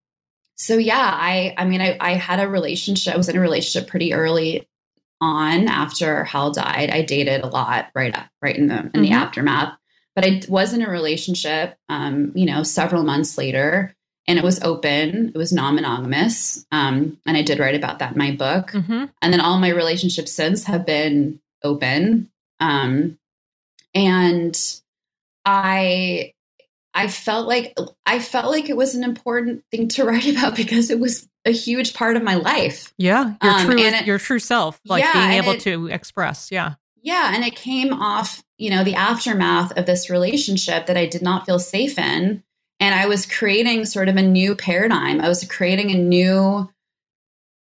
so 0.56 0.78
yeah, 0.78 1.12
I 1.13 1.54
I 1.58 1.65
mean 1.65 1.82
I, 1.82 1.97
I 1.99 2.12
had 2.12 2.39
a 2.39 2.47
relationship. 2.47 3.13
I 3.13 3.17
was 3.17 3.30
in 3.30 3.38
a 3.38 3.41
relationship 3.41 3.89
pretty 3.89 4.13
early 4.13 4.67
on 5.19 5.67
after 5.67 6.23
Hal 6.23 6.52
died. 6.52 6.89
I 6.89 7.02
dated 7.02 7.41
a 7.41 7.47
lot 7.47 7.88
right 7.95 8.15
up 8.15 8.28
right 8.41 8.56
in 8.56 8.67
the 8.67 8.80
in 8.80 8.84
mm-hmm. 8.89 9.02
the 9.02 9.12
aftermath. 9.12 9.73
But 10.15 10.26
I 10.26 10.41
was 10.47 10.73
in 10.73 10.84
a 10.84 10.89
relationship, 10.89 11.76
um, 11.89 12.34
you 12.36 12.45
know, 12.45 12.62
several 12.62 13.04
months 13.04 13.38
later 13.38 13.95
and 14.28 14.38
it 14.39 14.43
was 14.43 14.62
open 14.63 15.32
it 15.34 15.38
was 15.38 15.52
non-monogamous 15.52 16.65
um, 16.71 17.17
and 17.26 17.38
i 17.38 17.41
did 17.41 17.60
write 17.60 17.76
about 17.76 17.99
that 17.99 18.13
in 18.13 18.17
my 18.17 18.32
book 18.32 18.71
mm-hmm. 18.71 19.06
and 19.21 19.34
then 19.34 19.41
all 19.41 19.60
my 19.60 19.69
relationships 19.69 20.32
since 20.32 20.63
have 20.63 20.86
been 20.86 21.39
open 21.63 22.30
um, 22.60 23.17
and 23.94 24.82
i 25.46 26.32
i 26.94 27.08
felt 27.08 27.48
like 27.48 27.78
i 28.06 28.20
felt 28.20 28.52
like 28.52 28.70
it 28.70 28.78
was 28.78 28.96
an 28.96 29.04
important 29.04 29.64
thing 29.72 29.88
to 29.88 30.04
write 30.06 30.26
about 30.26 30.56
because 30.56 30.90
it 30.90 31.00
was 31.00 31.28
a 31.46 31.52
huge 31.52 31.94
part 31.94 32.16
of 32.16 32.24
my 32.24 32.36
life 32.36 32.94
yeah 32.98 33.34
your 33.42 33.54
um, 33.54 33.66
true 33.66 33.78
it, 33.78 34.06
your 34.06 34.20
true 34.20 34.40
self 34.40 34.80
like 34.86 35.04
yeah, 35.04 35.14
being 35.14 35.44
able 35.44 35.54
it, 35.54 35.62
to 35.62 35.88
express 35.88 36.52
yeah 36.52 36.76
yeah 37.02 37.34
and 37.36 37.44
it 37.44 37.56
came 37.56 37.94
off 37.94 38.44
you 38.58 38.70
know 38.70 38.84
the 38.84 38.96
aftermath 38.96 39.78
of 39.78 39.86
this 39.86 40.10
relationship 40.10 40.86
that 40.86 40.98
i 40.98 41.06
did 41.06 41.22
not 41.22 41.46
feel 41.46 41.60
safe 41.60 41.98
in 41.98 42.44
and 42.84 42.94
I 42.94 43.06
was 43.06 43.26
creating 43.26 43.86
sort 43.86 44.10
of 44.10 44.18
a 44.18 44.22
new 44.22 44.56
paradigm. 44.56 45.22
I 45.22 45.30
was 45.30 45.46
creating 45.46 45.92
a 45.92 45.98
new. 45.98 46.70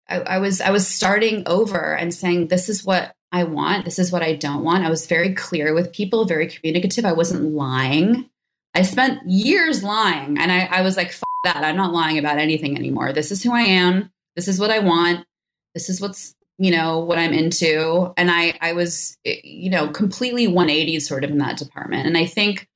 I, 0.10 0.20
I 0.20 0.38
was 0.40 0.60
I 0.60 0.72
was 0.72 0.86
starting 0.86 1.44
over 1.46 1.96
and 1.96 2.14
saying, 2.14 2.50
"This 2.50 2.68
is 2.68 2.84
what 2.84 3.15
I 3.36 3.44
want. 3.44 3.86
This 3.86 4.00
is 4.00 4.12
what 4.12 4.24
I 4.24 4.36
don't 4.36 4.64
want." 4.64 4.84
I 4.84 4.90
was 4.90 5.08
very 5.08 5.34
clear 5.34 5.74
with 5.74 5.94
people, 5.94 6.26
very 6.26 6.48
communicative. 6.48 7.06
I 7.06 7.14
wasn't 7.14 7.54
lying. 7.54 8.30
I 8.74 8.82
spent 8.82 9.28
years 9.30 9.84
lying, 9.84 10.38
and 10.38 10.52
I, 10.52 10.66
I 10.66 10.82
was 10.82 10.98
like, 10.98 11.14
"That 11.44 11.64
I'm 11.64 11.78
not 11.78 11.94
lying 11.94 12.18
about 12.18 12.38
anything 12.38 12.78
anymore. 12.78 13.14
This 13.14 13.32
is 13.32 13.44
who 13.44 13.54
I 13.54 13.62
am. 13.62 14.12
This 14.36 14.48
is 14.48 14.60
what 14.60 14.72
I 14.72 14.80
want. 14.80 15.26
This 15.74 15.90
is 15.90 16.02
what's 16.02 16.36
you 16.58 16.72
know 16.72 17.00
what 17.00 17.20
I'm 17.20 17.34
into." 17.34 18.14
And 18.18 18.32
I 18.32 18.58
I 18.62 18.74
was 18.74 19.18
eh, 19.26 19.42
you 19.44 19.70
know 19.70 19.90
completely 19.90 20.48
180 20.48 21.00
sort 21.02 21.24
of 21.24 21.32
in 21.32 21.38
that 21.40 21.58
department. 21.58 22.08
And 22.08 22.18
I 22.18 22.26
think 22.26 22.68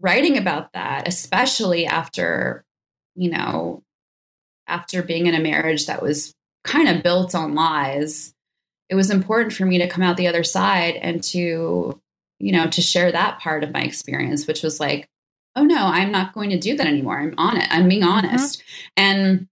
writing 0.00 0.36
about 0.36 0.72
that, 0.74 1.08
especially 1.08 1.86
after, 1.86 2.62
you 3.14 3.30
know, 3.30 3.82
after 4.66 5.02
being 5.02 5.26
in 5.26 5.34
a 5.34 5.40
marriage 5.40 5.86
that 5.86 6.02
was 6.02 6.34
kind 6.62 6.88
of 6.88 7.02
built 7.02 7.34
on 7.34 7.54
lies, 7.54 8.33
it 8.94 8.96
was 8.96 9.10
important 9.10 9.52
for 9.52 9.66
me 9.66 9.78
to 9.78 9.88
come 9.88 10.04
out 10.04 10.16
the 10.16 10.28
other 10.28 10.44
side 10.44 10.94
and 10.94 11.20
to, 11.20 12.00
you 12.38 12.52
know, 12.52 12.68
to 12.68 12.80
share 12.80 13.10
that 13.10 13.40
part 13.40 13.64
of 13.64 13.72
my 13.72 13.82
experience, 13.82 14.46
which 14.46 14.62
was 14.62 14.78
like, 14.78 15.08
oh 15.56 15.64
no, 15.64 15.84
I'm 15.84 16.12
not 16.12 16.32
going 16.32 16.50
to 16.50 16.60
do 16.60 16.76
that 16.76 16.86
anymore. 16.86 17.18
I'm 17.18 17.34
on 17.36 17.56
it. 17.56 17.66
I'm 17.70 17.88
being 17.88 18.02
mm-hmm. 18.02 18.10
honest. 18.10 18.60
Mm-hmm. 18.60 18.86
And 18.96 19.48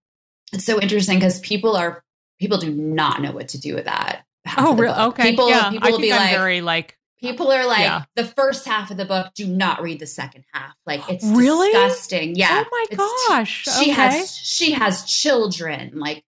it's 0.52 0.64
so 0.64 0.80
interesting 0.80 1.18
because 1.18 1.40
people 1.40 1.74
are 1.74 2.04
people 2.38 2.58
do 2.58 2.70
not 2.70 3.20
know 3.20 3.32
what 3.32 3.48
to 3.48 3.58
do 3.58 3.74
with 3.74 3.86
that. 3.86 4.24
Oh, 4.56 4.76
really? 4.76 4.96
Okay. 4.96 5.30
People, 5.30 5.50
yeah, 5.50 5.70
people 5.70 5.90
will 5.90 5.98
be 5.98 6.12
I'm 6.12 6.20
like, 6.20 6.36
very 6.36 6.60
like 6.60 6.96
People 7.18 7.50
are 7.52 7.66
like, 7.66 7.80
yeah. 7.80 8.02
the 8.14 8.24
first 8.24 8.64
half 8.64 8.90
of 8.92 8.96
the 8.96 9.04
book, 9.04 9.32
do 9.34 9.46
not 9.46 9.82
read 9.82 9.98
the 9.98 10.06
second 10.06 10.44
half. 10.52 10.74
Like 10.86 11.08
it's 11.08 11.24
really 11.24 11.72
disgusting. 11.72 12.36
Yeah. 12.36 12.64
Oh 12.64 12.86
my 12.90 12.96
gosh. 13.28 13.64
She 13.64 13.90
okay. 13.90 13.90
has 13.90 14.36
she 14.36 14.72
has 14.72 15.04
children. 15.04 15.98
Like 15.98 16.24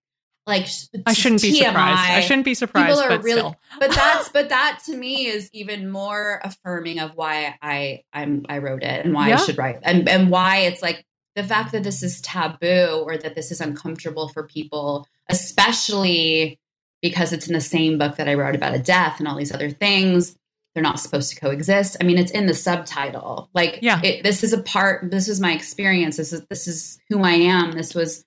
like 0.47 0.69
I 1.07 1.13
shouldn't 1.13 1.41
TMI. 1.41 1.51
be 1.51 1.59
surprised. 1.59 2.11
I 2.11 2.21
shouldn't 2.21 2.45
be 2.45 2.55
surprised. 2.55 2.89
People 2.89 3.03
are 3.03 3.17
but 3.17 3.25
really, 3.25 3.41
still. 3.41 3.57
but 3.79 3.91
that's 3.93 4.29
but 4.33 4.49
that 4.51 4.81
to 4.87 4.97
me 4.97 5.27
is 5.27 5.49
even 5.53 5.91
more 5.91 6.41
affirming 6.45 6.99
of 6.99 7.13
why 7.17 7.57
I 7.63 8.03
I'm 8.13 8.45
I 8.49 8.59
wrote 8.59 8.83
it 8.83 9.05
and 9.05 9.15
why 9.15 9.29
yeah. 9.29 9.41
I 9.41 9.45
should 9.45 9.59
write 9.59 9.81
and 9.83 10.09
and 10.09 10.31
why 10.31 10.59
it's 10.59 10.83
like 10.83 11.05
the 11.35 11.45
fact 11.45 11.73
that 11.73 11.83
this 11.83 12.03
is 12.03 12.21
taboo 12.21 13.05
or 13.07 13.17
that 13.17 13.35
this 13.35 13.51
is 13.51 13.61
uncomfortable 13.61 14.29
for 14.29 14.47
people, 14.47 15.07
especially 15.29 16.61
because 17.03 17.33
it's 17.33 17.49
in 17.49 17.55
the 17.55 17.61
same 17.61 17.99
book 17.99 18.17
that 18.17 18.29
I 18.29 18.35
wrote 18.35 18.55
about 18.55 18.75
a 18.75 18.79
death 18.79 19.19
and 19.19 19.27
all 19.27 19.37
these 19.37 19.53
other 19.53 19.71
things 19.71 20.37
they're 20.75 20.83
not 20.83 20.99
supposed 20.99 21.31
to 21.31 21.41
coexist. 21.41 21.97
I 22.01 22.05
mean, 22.05 22.19
it's 22.19 22.33
in 22.33 22.47
the 22.47 22.55
subtitle. 22.55 23.49
Like, 23.55 23.79
yeah, 23.81 24.01
it, 24.03 24.25
this 24.25 24.43
is 24.43 24.53
a 24.53 24.61
part. 24.63 25.11
This 25.11 25.29
is 25.29 25.41
my 25.41 25.53
experience. 25.53 26.17
This 26.17 26.33
is 26.33 26.45
this 26.47 26.67
is 26.67 26.99
who 27.09 27.23
I 27.23 27.33
am. 27.33 27.73
This 27.73 27.95
was, 27.95 28.25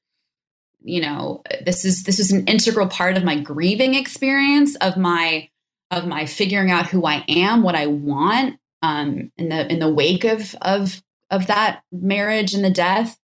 you 0.87 1.01
know, 1.01 1.43
this 1.65 1.85
is 1.85 2.03
this 2.03 2.19
is 2.19 2.31
an 2.31 2.45
integral 2.47 2.87
part 2.87 3.17
of 3.17 3.23
my 3.23 3.39
grieving 3.39 3.93
experience 3.93 4.75
of 4.77 4.97
my 4.97 5.49
of 5.91 6.07
my 6.07 6.25
figuring 6.25 6.71
out 6.71 6.87
who 6.87 7.05
I 7.05 7.23
am, 7.27 7.63
what 7.63 7.75
I 7.75 7.87
want, 7.87 8.59
um, 8.81 9.31
in 9.37 9.49
the 9.49 9.71
in 9.71 9.79
the 9.79 9.91
wake 9.91 10.23
of 10.23 10.55
of 10.61 11.01
of 11.29 11.47
that 11.47 11.83
marriage 11.91 12.53
and 12.53 12.63
the 12.63 12.69
death. 12.69 13.17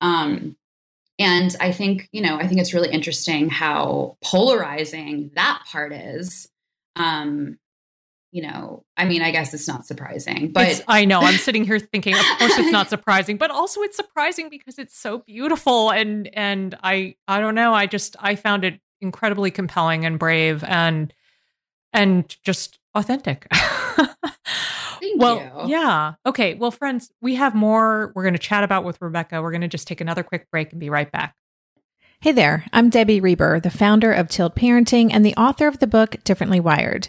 Um, 0.00 0.56
and 1.18 1.54
I 1.60 1.72
think, 1.72 2.08
you 2.12 2.22
know, 2.22 2.36
I 2.36 2.46
think 2.48 2.60
it's 2.60 2.72
really 2.72 2.90
interesting 2.90 3.50
how 3.50 4.16
polarizing 4.24 5.30
that 5.34 5.62
part 5.70 5.92
is. 5.92 6.48
Um, 6.96 7.58
you 8.32 8.42
know, 8.42 8.84
I 8.96 9.06
mean, 9.06 9.22
I 9.22 9.32
guess 9.32 9.52
it's 9.54 9.66
not 9.66 9.86
surprising, 9.86 10.52
but 10.52 10.68
it's, 10.68 10.82
I 10.86 11.04
know 11.04 11.20
I'm 11.20 11.36
sitting 11.36 11.64
here 11.64 11.78
thinking, 11.80 12.14
of 12.14 12.24
course, 12.38 12.58
it's 12.58 12.70
not 12.70 12.88
surprising, 12.90 13.36
but 13.36 13.50
also 13.50 13.80
it's 13.82 13.96
surprising 13.96 14.48
because 14.48 14.78
it's 14.78 14.96
so 14.96 15.18
beautiful 15.18 15.90
and 15.90 16.30
and 16.34 16.76
I 16.82 17.16
I 17.26 17.40
don't 17.40 17.54
know, 17.54 17.74
I 17.74 17.86
just 17.86 18.16
I 18.20 18.36
found 18.36 18.64
it 18.64 18.80
incredibly 19.00 19.50
compelling 19.50 20.04
and 20.04 20.18
brave 20.18 20.62
and 20.64 21.12
and 21.92 22.36
just 22.44 22.78
authentic. 22.94 23.48
well, 25.16 25.66
you. 25.66 25.72
yeah. 25.72 26.14
Okay. 26.24 26.54
Well, 26.54 26.70
friends, 26.70 27.10
we 27.20 27.34
have 27.34 27.54
more 27.54 28.12
we're 28.14 28.22
going 28.22 28.34
to 28.34 28.38
chat 28.38 28.62
about 28.62 28.84
with 28.84 29.00
Rebecca. 29.00 29.42
We're 29.42 29.50
going 29.50 29.60
to 29.62 29.68
just 29.68 29.88
take 29.88 30.00
another 30.00 30.22
quick 30.22 30.48
break 30.52 30.70
and 30.70 30.78
be 30.78 30.90
right 30.90 31.10
back. 31.10 31.34
Hey 32.20 32.32
there. 32.32 32.64
I'm 32.72 32.90
Debbie 32.90 33.20
Reber, 33.20 33.60
the 33.60 33.70
founder 33.70 34.12
of 34.12 34.28
Tilt 34.28 34.54
Parenting 34.54 35.10
and 35.10 35.24
the 35.24 35.34
author 35.34 35.66
of 35.66 35.78
the 35.78 35.86
book 35.86 36.16
Differently 36.22 36.60
Wired. 36.60 37.08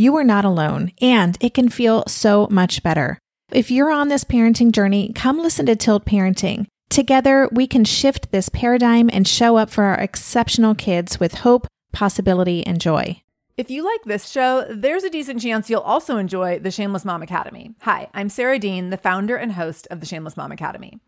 you 0.00 0.16
are 0.16 0.24
not 0.24 0.46
alone, 0.46 0.90
and 1.02 1.36
it 1.42 1.52
can 1.52 1.68
feel 1.68 2.02
so 2.06 2.48
much 2.50 2.82
better. 2.82 3.18
If 3.52 3.70
you're 3.70 3.90
on 3.90 4.08
this 4.08 4.24
parenting 4.24 4.72
journey, 4.72 5.12
come 5.12 5.36
listen 5.36 5.66
to 5.66 5.76
Tilt 5.76 6.06
Parenting. 6.06 6.64
Together, 6.88 7.50
we 7.52 7.66
can 7.66 7.84
shift 7.84 8.32
this 8.32 8.48
paradigm 8.48 9.10
and 9.12 9.28
show 9.28 9.58
up 9.58 9.68
for 9.68 9.84
our 9.84 10.00
exceptional 10.00 10.74
kids 10.74 11.20
with 11.20 11.34
hope, 11.34 11.66
possibility, 11.92 12.66
and 12.66 12.80
joy. 12.80 13.20
If 13.58 13.70
you 13.70 13.84
like 13.84 14.02
this 14.04 14.30
show, 14.30 14.64
there's 14.70 15.04
a 15.04 15.10
decent 15.10 15.42
chance 15.42 15.68
you'll 15.68 15.80
also 15.80 16.16
enjoy 16.16 16.58
the 16.58 16.70
Shameless 16.70 17.04
Mom 17.04 17.20
Academy. 17.20 17.74
Hi, 17.82 18.08
I'm 18.14 18.30
Sarah 18.30 18.58
Dean, 18.58 18.88
the 18.88 18.96
founder 18.96 19.36
and 19.36 19.52
host 19.52 19.86
of 19.90 20.00
the 20.00 20.06
Shameless 20.06 20.34
Mom 20.34 20.50
Academy. 20.50 20.98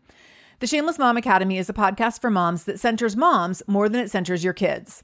The 0.59 0.67
Shameless 0.67 0.99
Mom 0.99 1.17
Academy 1.17 1.57
is 1.57 1.67
a 1.67 1.73
podcast 1.73 2.21
for 2.21 2.29
moms 2.29 2.65
that 2.65 2.79
centers 2.79 3.17
moms 3.17 3.63
more 3.65 3.89
than 3.89 4.01
it 4.01 4.11
centers 4.11 4.43
your 4.43 4.53
kids. 4.53 5.03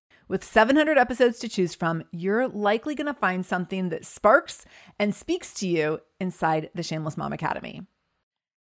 With 0.31 0.45
700 0.45 0.97
episodes 0.97 1.39
to 1.39 1.49
choose 1.49 1.75
from, 1.75 2.05
you're 2.13 2.47
likely 2.47 2.95
going 2.95 3.07
to 3.07 3.13
find 3.13 3.45
something 3.45 3.89
that 3.89 4.05
sparks 4.05 4.63
and 4.97 5.13
speaks 5.13 5.53
to 5.55 5.67
you 5.67 5.99
inside 6.21 6.69
the 6.73 6.83
Shameless 6.83 7.17
Mom 7.17 7.33
Academy. 7.33 7.81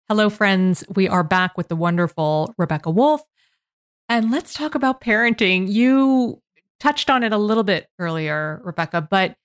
Hello, 0.10 0.32
friends. 0.32 0.84
We 0.96 1.08
are 1.08 1.24
back 1.24 1.56
with 1.60 1.68
the 1.68 1.76
wonderful 1.76 2.56
Rebecca 2.58 2.90
Woolf. 2.90 3.22
And 4.10 4.32
let's 4.32 4.56
talk 4.56 4.74
about 4.74 5.02
parenting. 5.02 5.72
You 5.72 6.42
touched 6.80 7.12
on 7.12 7.22
it 7.22 7.32
a 7.32 7.38
little 7.38 7.64
bit 7.64 7.88
earlier, 8.00 8.60
Rebecca, 8.64 9.00
but 9.00 9.36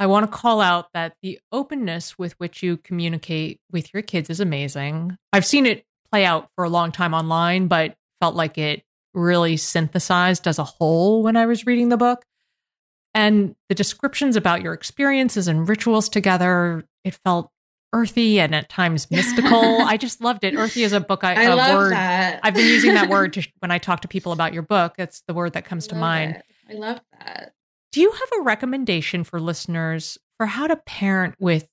I 0.00 0.06
want 0.06 0.26
to 0.28 0.36
call 0.36 0.60
out 0.60 0.92
that 0.92 1.14
the 1.22 1.38
openness 1.52 2.18
with 2.18 2.32
which 2.40 2.64
you 2.64 2.78
communicate 2.78 3.60
with 3.70 3.94
your 3.94 4.02
kids 4.02 4.28
is 4.28 4.40
amazing. 4.40 5.16
I've 5.32 5.46
seen 5.46 5.66
it 5.66 5.86
play 6.10 6.24
out 6.24 6.48
for 6.56 6.64
a 6.64 6.68
long 6.68 6.90
time 6.90 7.14
online, 7.14 7.68
but 7.68 7.96
felt 8.20 8.34
like 8.34 8.58
it 8.58 8.82
really 9.14 9.56
synthesized 9.56 10.46
as 10.46 10.58
a 10.58 10.64
whole 10.64 11.22
when 11.22 11.36
I 11.36 11.46
was 11.46 11.66
reading 11.66 11.88
the 11.88 11.96
book. 11.96 12.24
And 13.14 13.56
the 13.68 13.74
descriptions 13.74 14.36
about 14.36 14.62
your 14.62 14.74
experiences 14.74 15.48
and 15.48 15.68
rituals 15.68 16.08
together, 16.08 16.84
it 17.04 17.18
felt 17.24 17.50
earthy 17.92 18.38
and 18.38 18.54
at 18.54 18.68
times 18.68 19.10
mystical. 19.10 19.82
I 19.82 19.96
just 19.96 20.20
loved 20.20 20.44
it. 20.44 20.54
Earthy 20.54 20.82
is 20.82 20.92
a 20.92 21.00
book 21.00 21.24
I, 21.24 21.34
I 21.34 21.42
a 21.44 21.56
love 21.56 21.76
word 21.76 21.92
that. 21.92 22.40
I've 22.42 22.54
been 22.54 22.66
using 22.66 22.94
that 22.94 23.08
word 23.08 23.32
to, 23.34 23.48
when 23.60 23.70
I 23.70 23.78
talk 23.78 24.02
to 24.02 24.08
people 24.08 24.32
about 24.32 24.52
your 24.52 24.62
book. 24.62 24.94
It's 24.98 25.22
the 25.26 25.34
word 25.34 25.54
that 25.54 25.64
comes 25.64 25.86
to 25.88 25.94
mind. 25.94 26.36
It. 26.36 26.44
I 26.70 26.72
love 26.74 27.00
that. 27.18 27.54
Do 27.92 28.00
you 28.00 28.10
have 28.10 28.28
a 28.38 28.42
recommendation 28.42 29.24
for 29.24 29.40
listeners 29.40 30.18
for 30.36 30.46
how 30.46 30.66
to 30.66 30.76
parent 30.76 31.34
with 31.38 31.66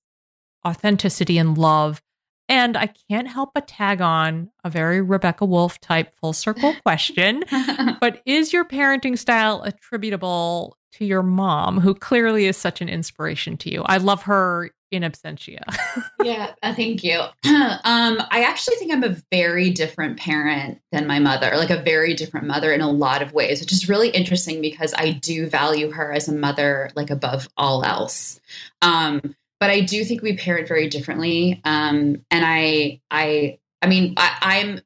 authenticity 0.65 1.37
and 1.37 1.57
love 1.57 2.01
and 2.47 2.77
I 2.77 2.89
can't 3.09 3.27
help 3.27 3.53
but 3.53 3.67
tag 3.67 4.01
on 4.01 4.49
a 4.63 4.69
very 4.69 5.01
Rebecca 5.01 5.45
Woolf 5.45 5.79
type 5.79 6.13
full 6.15 6.33
circle 6.33 6.75
question. 6.83 7.43
but 7.99 8.21
is 8.25 8.53
your 8.53 8.65
parenting 8.65 9.17
style 9.17 9.61
attributable 9.63 10.77
to 10.93 11.05
your 11.05 11.23
mom, 11.23 11.79
who 11.79 11.93
clearly 11.93 12.45
is 12.45 12.55
such 12.55 12.81
an 12.81 12.87
inspiration 12.87 13.57
to 13.57 13.71
you? 13.71 13.83
I 13.85 13.97
love 13.97 14.23
her 14.23 14.71
in 14.91 15.03
absentia. 15.03 15.61
yeah, 16.23 16.53
uh, 16.63 16.73
thank 16.73 17.03
you. 17.03 17.21
Um, 17.85 18.21
I 18.31 18.43
actually 18.43 18.75
think 18.77 18.91
I'm 18.91 19.03
a 19.03 19.15
very 19.31 19.69
different 19.69 20.17
parent 20.17 20.79
than 20.91 21.05
my 21.05 21.19
mother, 21.19 21.51
like 21.55 21.69
a 21.69 21.81
very 21.81 22.13
different 22.13 22.47
mother 22.47 22.71
in 22.71 22.81
a 22.81 22.89
lot 22.89 23.21
of 23.21 23.31
ways, 23.31 23.61
which 23.61 23.71
is 23.71 23.87
really 23.87 24.09
interesting 24.09 24.59
because 24.59 24.93
I 24.97 25.11
do 25.11 25.47
value 25.47 25.91
her 25.91 26.11
as 26.11 26.27
a 26.27 26.33
mother, 26.33 26.89
like 26.95 27.11
above 27.11 27.47
all 27.57 27.83
else. 27.83 28.39
Um, 28.81 29.35
but 29.59 29.69
I 29.69 29.81
do 29.81 30.03
think 30.03 30.21
we 30.21 30.37
parent 30.37 30.67
very 30.67 30.89
differently. 30.89 31.61
Um, 31.63 32.25
and 32.31 32.45
I, 32.45 33.01
I, 33.11 33.59
I 33.81 33.87
mean, 33.87 34.13
I, 34.17 34.37
I'm 34.41 34.81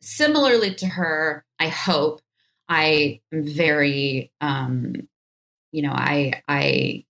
similarly 0.00 0.74
to 0.74 0.86
her. 0.86 1.44
I 1.58 1.68
hope 1.68 2.20
I 2.68 3.20
am 3.32 3.46
very, 3.46 4.30
um, 4.40 5.08
you 5.72 5.82
know, 5.82 5.92
I, 5.92 6.42
I, 6.48 7.04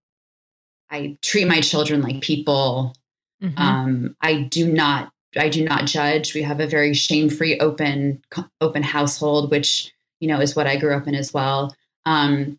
I 0.91 1.19
treat 1.23 1.47
my 1.47 1.61
children 1.61 2.03
like 2.03 2.21
people. 2.21 2.95
Mm-hmm. 3.43 3.59
Um, 3.59 4.17
I 4.21 4.43
do 4.43 4.71
not, 4.73 5.13
I 5.37 5.49
do 5.49 5.65
not 5.65 5.87
judge. 5.87 6.35
We 6.35 6.43
have 6.43 6.61
a 6.61 6.67
very 6.67 6.93
shame-free, 6.93 7.59
open, 7.61 8.23
open 8.61 8.83
household, 8.83 9.51
which 9.51 9.93
you 10.21 10.29
know 10.29 10.41
is 10.41 10.55
what 10.55 10.67
I 10.67 10.77
grew 10.77 10.95
up 10.95 11.09
in 11.09 11.15
as 11.15 11.33
well. 11.33 11.75
Um, 12.05 12.59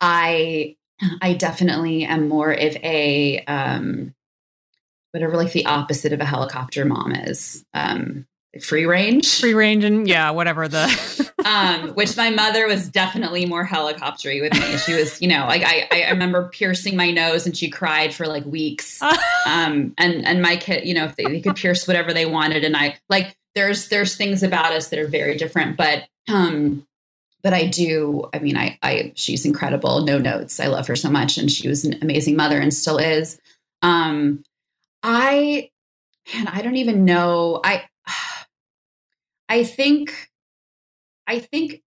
I 0.00 0.75
I 1.20 1.34
definitely 1.34 2.04
am 2.04 2.28
more 2.28 2.52
of 2.52 2.76
a 2.76 3.44
um, 3.46 4.14
whatever 5.12 5.36
like 5.36 5.52
the 5.52 5.66
opposite 5.66 6.12
of 6.12 6.20
a 6.20 6.24
helicopter 6.24 6.84
mom 6.84 7.12
is. 7.12 7.64
Um, 7.74 8.26
free 8.60 8.86
range. 8.86 9.40
Free 9.40 9.54
range 9.54 9.84
and 9.84 10.08
yeah, 10.08 10.30
whatever 10.30 10.68
the 10.68 11.32
um, 11.44 11.90
which 11.90 12.16
my 12.16 12.30
mother 12.30 12.66
was 12.66 12.88
definitely 12.88 13.46
more 13.46 13.66
helicoptery 13.66 14.40
with 14.40 14.52
me. 14.54 14.76
She 14.78 14.94
was, 14.94 15.20
you 15.20 15.28
know, 15.28 15.46
like 15.46 15.62
I, 15.64 15.88
I 15.90 16.10
remember 16.10 16.48
piercing 16.48 16.96
my 16.96 17.10
nose 17.10 17.46
and 17.46 17.56
she 17.56 17.70
cried 17.70 18.14
for 18.14 18.26
like 18.26 18.44
weeks. 18.44 19.00
um, 19.46 19.94
and 19.98 20.26
and 20.26 20.42
my 20.42 20.56
kid, 20.56 20.86
you 20.86 20.94
know, 20.94 21.04
if 21.04 21.16
they, 21.16 21.24
they 21.24 21.40
could 21.40 21.56
pierce 21.56 21.86
whatever 21.86 22.12
they 22.12 22.26
wanted, 22.26 22.64
and 22.64 22.76
I 22.76 22.98
like 23.08 23.36
there's 23.54 23.88
there's 23.88 24.16
things 24.16 24.42
about 24.42 24.72
us 24.72 24.88
that 24.88 24.98
are 24.98 25.08
very 25.08 25.36
different, 25.36 25.76
but 25.76 26.04
um 26.28 26.86
but 27.46 27.54
I 27.54 27.66
do, 27.66 28.28
I 28.34 28.40
mean, 28.40 28.56
I 28.56 28.76
I 28.82 29.12
she's 29.14 29.46
incredible, 29.46 30.02
no 30.02 30.18
notes. 30.18 30.58
I 30.58 30.66
love 30.66 30.88
her 30.88 30.96
so 30.96 31.08
much 31.08 31.38
and 31.38 31.48
she 31.48 31.68
was 31.68 31.84
an 31.84 31.96
amazing 32.02 32.34
mother 32.34 32.58
and 32.58 32.74
still 32.74 32.98
is. 32.98 33.40
Um 33.82 34.42
I 35.04 35.70
and 36.34 36.48
I 36.48 36.60
don't 36.60 36.74
even 36.74 37.04
know. 37.04 37.60
I 37.62 37.84
I 39.48 39.62
think 39.62 40.28
I 41.28 41.38
think 41.38 41.82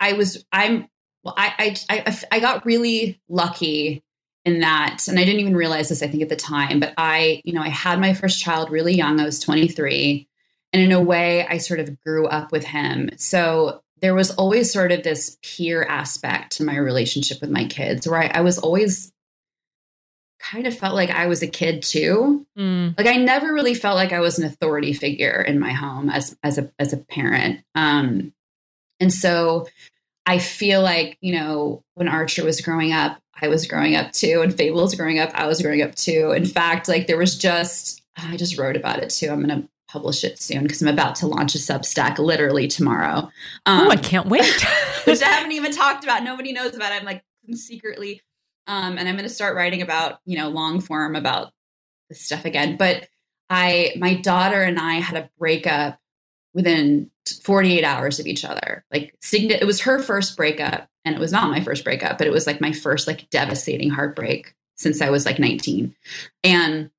I 0.00 0.14
was 0.14 0.44
I'm 0.50 0.88
well 1.22 1.34
I 1.38 1.76
I 1.88 2.02
I, 2.08 2.18
I 2.32 2.40
got 2.40 2.66
really 2.66 3.20
lucky 3.28 4.02
in 4.44 4.62
that 4.62 5.06
and 5.06 5.16
I 5.16 5.24
didn't 5.24 5.42
even 5.42 5.56
realize 5.56 5.90
this 5.90 6.02
I 6.02 6.08
think 6.08 6.24
at 6.24 6.28
the 6.28 6.34
time 6.34 6.80
but 6.80 6.92
I 6.98 7.40
you 7.44 7.52
know 7.52 7.62
I 7.62 7.68
had 7.68 8.00
my 8.00 8.14
first 8.14 8.42
child 8.42 8.68
really 8.68 8.94
young 8.94 9.20
I 9.20 9.24
was 9.24 9.38
23 9.38 10.26
and 10.72 10.82
in 10.82 10.90
a 10.90 11.00
way 11.00 11.46
I 11.46 11.58
sort 11.58 11.78
of 11.78 12.02
grew 12.02 12.26
up 12.26 12.50
with 12.50 12.64
him 12.64 13.10
so 13.16 13.83
there 14.04 14.14
was 14.14 14.32
always 14.32 14.70
sort 14.70 14.92
of 14.92 15.02
this 15.02 15.38
peer 15.40 15.82
aspect 15.82 16.58
to 16.58 16.62
my 16.62 16.76
relationship 16.76 17.40
with 17.40 17.48
my 17.48 17.64
kids 17.64 18.06
where 18.06 18.20
I, 18.20 18.26
I 18.34 18.40
was 18.42 18.58
always 18.58 19.10
kind 20.38 20.66
of 20.66 20.76
felt 20.76 20.94
like 20.94 21.08
I 21.08 21.24
was 21.26 21.42
a 21.42 21.46
kid 21.46 21.82
too. 21.82 22.46
Mm. 22.58 22.98
Like 22.98 23.06
I 23.06 23.16
never 23.16 23.54
really 23.54 23.72
felt 23.72 23.96
like 23.96 24.12
I 24.12 24.20
was 24.20 24.38
an 24.38 24.44
authority 24.44 24.92
figure 24.92 25.40
in 25.40 25.58
my 25.58 25.72
home 25.72 26.10
as 26.10 26.36
as 26.42 26.58
a 26.58 26.70
as 26.78 26.92
a 26.92 26.98
parent. 26.98 27.64
Um, 27.74 28.34
and 29.00 29.10
so 29.10 29.68
I 30.26 30.38
feel 30.38 30.82
like 30.82 31.16
you 31.22 31.34
know 31.34 31.82
when 31.94 32.06
Archer 32.06 32.44
was 32.44 32.60
growing 32.60 32.92
up, 32.92 33.18
I 33.40 33.48
was 33.48 33.66
growing 33.66 33.96
up 33.96 34.12
too, 34.12 34.42
and 34.42 34.54
Fable 34.54 34.82
was 34.82 34.94
growing 34.94 35.18
up, 35.18 35.30
I 35.32 35.46
was 35.46 35.62
growing 35.62 35.80
up 35.80 35.94
too. 35.94 36.32
In 36.32 36.44
fact, 36.44 36.88
like 36.88 37.06
there 37.06 37.16
was 37.16 37.38
just 37.38 38.02
I 38.18 38.36
just 38.36 38.58
wrote 38.58 38.76
about 38.76 39.02
it 39.02 39.08
too. 39.08 39.30
I'm 39.30 39.40
gonna 39.40 39.66
publish 39.94 40.24
it 40.24 40.38
soon 40.40 40.64
because 40.64 40.82
I'm 40.82 40.88
about 40.88 41.14
to 41.16 41.26
launch 41.26 41.54
a 41.54 41.58
Substack 41.58 42.18
literally 42.18 42.66
tomorrow. 42.66 43.30
Um, 43.64 43.86
oh, 43.86 43.90
I 43.90 43.96
can't 43.96 44.26
wait! 44.26 44.44
which 45.04 45.22
I 45.22 45.28
haven't 45.28 45.52
even 45.52 45.72
talked 45.72 46.04
about. 46.04 46.24
Nobody 46.24 46.52
knows 46.52 46.74
about. 46.74 46.92
It. 46.92 46.96
I'm 46.96 47.04
like 47.04 47.22
secretly 47.52 48.20
um, 48.66 48.98
and 48.98 49.08
I'm 49.08 49.16
going 49.16 49.28
to 49.28 49.34
start 49.34 49.56
writing 49.56 49.82
about, 49.82 50.20
you 50.24 50.36
know, 50.36 50.48
long 50.48 50.80
form 50.80 51.16
about 51.16 51.52
this 52.08 52.20
stuff 52.20 52.44
again. 52.44 52.76
But 52.76 53.08
I, 53.50 53.92
my 53.98 54.14
daughter 54.14 54.62
and 54.62 54.78
I 54.78 54.94
had 54.94 55.16
a 55.16 55.30
breakup 55.38 55.98
within 56.54 57.10
48 57.42 57.84
hours 57.84 58.20
of 58.20 58.26
each 58.26 58.44
other. 58.44 58.84
Like, 58.92 59.14
it 59.32 59.66
was 59.66 59.82
her 59.82 60.02
first 60.02 60.36
breakup, 60.36 60.88
and 61.04 61.14
it 61.14 61.20
was 61.20 61.32
not 61.32 61.50
my 61.50 61.60
first 61.60 61.84
breakup, 61.84 62.16
but 62.16 62.26
it 62.26 62.32
was 62.32 62.46
like 62.46 62.60
my 62.60 62.72
first 62.72 63.06
like 63.06 63.28
devastating 63.30 63.90
heartbreak 63.90 64.54
since 64.76 65.02
I 65.02 65.10
was 65.10 65.26
like 65.26 65.38
19. 65.38 65.94
And 66.42 66.90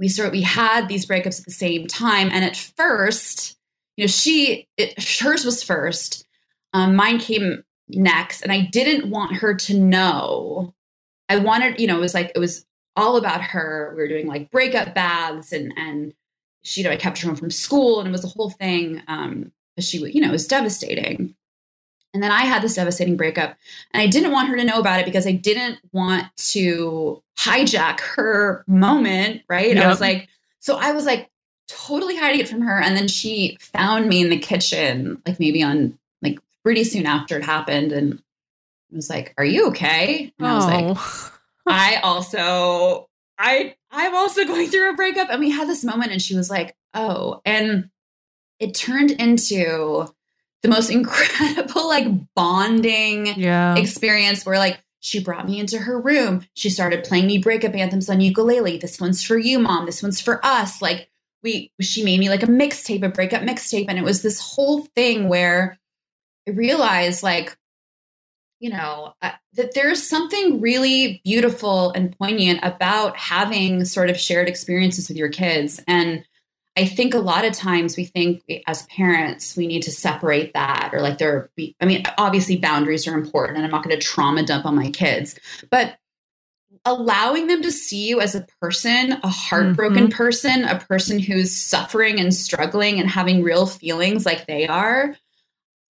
we 0.00 0.08
sort 0.08 0.32
we 0.32 0.42
had 0.42 0.88
these 0.88 1.06
breakups 1.06 1.38
at 1.38 1.44
the 1.44 1.52
same 1.52 1.86
time. 1.86 2.30
And 2.32 2.44
at 2.44 2.56
first, 2.56 3.56
you 3.96 4.02
know, 4.02 4.08
she 4.08 4.66
it, 4.76 5.00
hers 5.20 5.44
was 5.44 5.62
first. 5.62 6.26
Um, 6.72 6.96
mine 6.96 7.18
came 7.18 7.62
next, 7.88 8.42
and 8.42 8.50
I 8.50 8.68
didn't 8.72 9.10
want 9.10 9.36
her 9.36 9.54
to 9.54 9.78
know 9.78 10.74
I 11.30 11.36
wanted, 11.36 11.78
you 11.78 11.86
know, 11.86 11.96
it 11.96 12.00
was 12.00 12.12
like 12.12 12.32
it 12.34 12.40
was 12.40 12.66
all 12.96 13.16
about 13.16 13.40
her. 13.40 13.94
We 13.96 14.02
were 14.02 14.08
doing 14.08 14.26
like 14.26 14.50
breakup 14.50 14.94
baths 14.94 15.52
and 15.52 15.72
and 15.76 16.12
she, 16.62 16.80
you 16.80 16.86
know, 16.86 16.92
I 16.92 16.96
kept 16.96 17.18
her 17.18 17.28
home 17.28 17.36
from 17.36 17.52
school 17.52 18.00
and 18.00 18.08
it 18.08 18.12
was 18.12 18.24
a 18.24 18.28
whole 18.28 18.50
thing. 18.50 19.00
Um, 19.06 19.52
she, 19.78 19.98
you 19.98 20.20
know, 20.20 20.28
it 20.28 20.32
was 20.32 20.48
devastating. 20.48 21.34
And 22.12 22.22
then 22.22 22.32
I 22.32 22.40
had 22.40 22.62
this 22.62 22.74
devastating 22.74 23.16
breakup, 23.16 23.56
and 23.92 24.02
I 24.02 24.06
didn't 24.06 24.32
want 24.32 24.48
her 24.48 24.56
to 24.56 24.64
know 24.64 24.80
about 24.80 25.00
it 25.00 25.06
because 25.06 25.26
I 25.26 25.32
didn't 25.32 25.78
want 25.92 26.24
to 26.36 27.22
hijack 27.38 28.00
her 28.00 28.64
moment. 28.66 29.42
Right? 29.48 29.74
Yep. 29.74 29.84
I 29.84 29.88
was 29.88 30.00
like, 30.00 30.28
so 30.58 30.76
I 30.76 30.92
was 30.92 31.06
like 31.06 31.30
totally 31.68 32.16
hiding 32.16 32.40
it 32.40 32.48
from 32.48 32.62
her, 32.62 32.80
and 32.80 32.96
then 32.96 33.08
she 33.08 33.56
found 33.60 34.08
me 34.08 34.20
in 34.20 34.30
the 34.30 34.38
kitchen, 34.38 35.22
like 35.26 35.38
maybe 35.38 35.62
on 35.62 35.98
like 36.20 36.38
pretty 36.64 36.84
soon 36.84 37.06
after 37.06 37.36
it 37.36 37.44
happened, 37.44 37.92
and 37.92 38.20
was 38.92 39.10
like, 39.10 39.34
"Are 39.38 39.44
you 39.44 39.68
okay?" 39.68 40.32
And 40.38 40.48
I 40.48 40.54
was 40.54 40.66
like, 40.66 40.84
oh. 40.88 41.32
"I 41.66 41.96
also, 42.02 43.08
I, 43.38 43.76
I'm 43.90 44.14
also 44.14 44.44
going 44.44 44.68
through 44.68 44.90
a 44.90 44.96
breakup." 44.96 45.30
And 45.30 45.40
we 45.40 45.50
had 45.50 45.68
this 45.68 45.84
moment, 45.84 46.12
and 46.12 46.20
she 46.20 46.36
was 46.36 46.50
like, 46.50 46.74
"Oh," 46.94 47.40
and 47.44 47.90
it 48.58 48.74
turned 48.74 49.12
into 49.12 50.12
the 50.62 50.68
most 50.68 50.90
incredible 50.90 51.88
like 51.88 52.06
bonding 52.34 53.26
yeah. 53.38 53.76
experience 53.76 54.44
where 54.44 54.58
like 54.58 54.82
she 55.00 55.22
brought 55.22 55.48
me 55.48 55.58
into 55.58 55.78
her 55.78 55.98
room. 55.98 56.46
She 56.54 56.68
started 56.68 57.04
playing 57.04 57.26
me 57.26 57.38
breakup 57.38 57.74
anthems 57.74 58.10
on 58.10 58.20
ukulele. 58.20 58.76
This 58.78 59.00
one's 59.00 59.24
for 59.24 59.38
you, 59.38 59.58
mom. 59.58 59.86
This 59.86 60.02
one's 60.02 60.20
for 60.20 60.44
us. 60.44 60.82
Like 60.82 61.08
we, 61.42 61.72
she 61.80 62.04
made 62.04 62.20
me 62.20 62.28
like 62.28 62.42
a 62.42 62.46
mixtape, 62.46 63.02
a 63.02 63.08
breakup 63.08 63.42
mixtape, 63.42 63.86
and 63.88 63.98
it 63.98 64.04
was 64.04 64.20
this 64.22 64.40
whole 64.40 64.82
thing 64.94 65.28
where 65.28 65.78
I 66.46 66.52
realized 66.52 67.22
like 67.22 67.56
you 68.60 68.68
know, 68.68 69.14
uh, 69.22 69.32
that 69.54 69.74
there's 69.74 70.06
something 70.06 70.60
really 70.60 71.22
beautiful 71.24 71.90
and 71.92 72.16
poignant 72.18 72.60
about 72.62 73.16
having 73.16 73.86
sort 73.86 74.10
of 74.10 74.20
shared 74.20 74.48
experiences 74.48 75.08
with 75.08 75.16
your 75.16 75.30
kids. 75.30 75.82
And 75.88 76.24
I 76.76 76.86
think 76.86 77.14
a 77.14 77.18
lot 77.18 77.44
of 77.44 77.52
times 77.52 77.96
we 77.96 78.04
think 78.04 78.42
as 78.66 78.86
parents, 78.86 79.56
we 79.56 79.66
need 79.66 79.82
to 79.82 79.90
separate 79.90 80.54
that 80.54 80.90
or 80.92 81.00
like 81.00 81.18
there, 81.18 81.50
be, 81.56 81.74
I 81.80 81.84
mean, 81.84 82.04
obviously 82.16 82.56
boundaries 82.56 83.06
are 83.06 83.14
important 83.14 83.56
and 83.56 83.64
I'm 83.64 83.72
not 83.72 83.82
going 83.82 83.98
to 83.98 84.02
trauma 84.02 84.44
dump 84.44 84.64
on 84.64 84.76
my 84.76 84.90
kids, 84.90 85.38
but 85.70 85.98
allowing 86.84 87.48
them 87.48 87.60
to 87.62 87.72
see 87.72 88.08
you 88.08 88.20
as 88.20 88.34
a 88.34 88.46
person, 88.60 89.12
a 89.12 89.28
heartbroken 89.28 90.04
mm-hmm. 90.04 90.16
person, 90.16 90.64
a 90.64 90.78
person 90.78 91.18
who's 91.18 91.54
suffering 91.54 92.20
and 92.20 92.32
struggling 92.32 93.00
and 93.00 93.10
having 93.10 93.42
real 93.42 93.66
feelings 93.66 94.24
like 94.24 94.46
they 94.46 94.66
are 94.66 95.16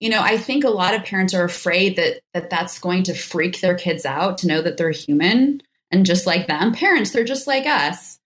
you 0.00 0.08
know 0.08 0.20
i 0.22 0.36
think 0.36 0.64
a 0.64 0.70
lot 0.70 0.94
of 0.94 1.04
parents 1.04 1.32
are 1.32 1.44
afraid 1.44 1.96
that 1.96 2.20
that 2.34 2.50
that's 2.50 2.80
going 2.80 3.02
to 3.04 3.14
freak 3.14 3.60
their 3.60 3.76
kids 3.76 4.04
out 4.04 4.38
to 4.38 4.46
know 4.46 4.60
that 4.60 4.76
they're 4.76 4.90
human 4.90 5.62
and 5.90 6.06
just 6.06 6.26
like 6.26 6.46
them 6.46 6.72
parents 6.72 7.10
they're 7.10 7.24
just 7.24 7.46
like 7.46 7.66
us 7.66 8.18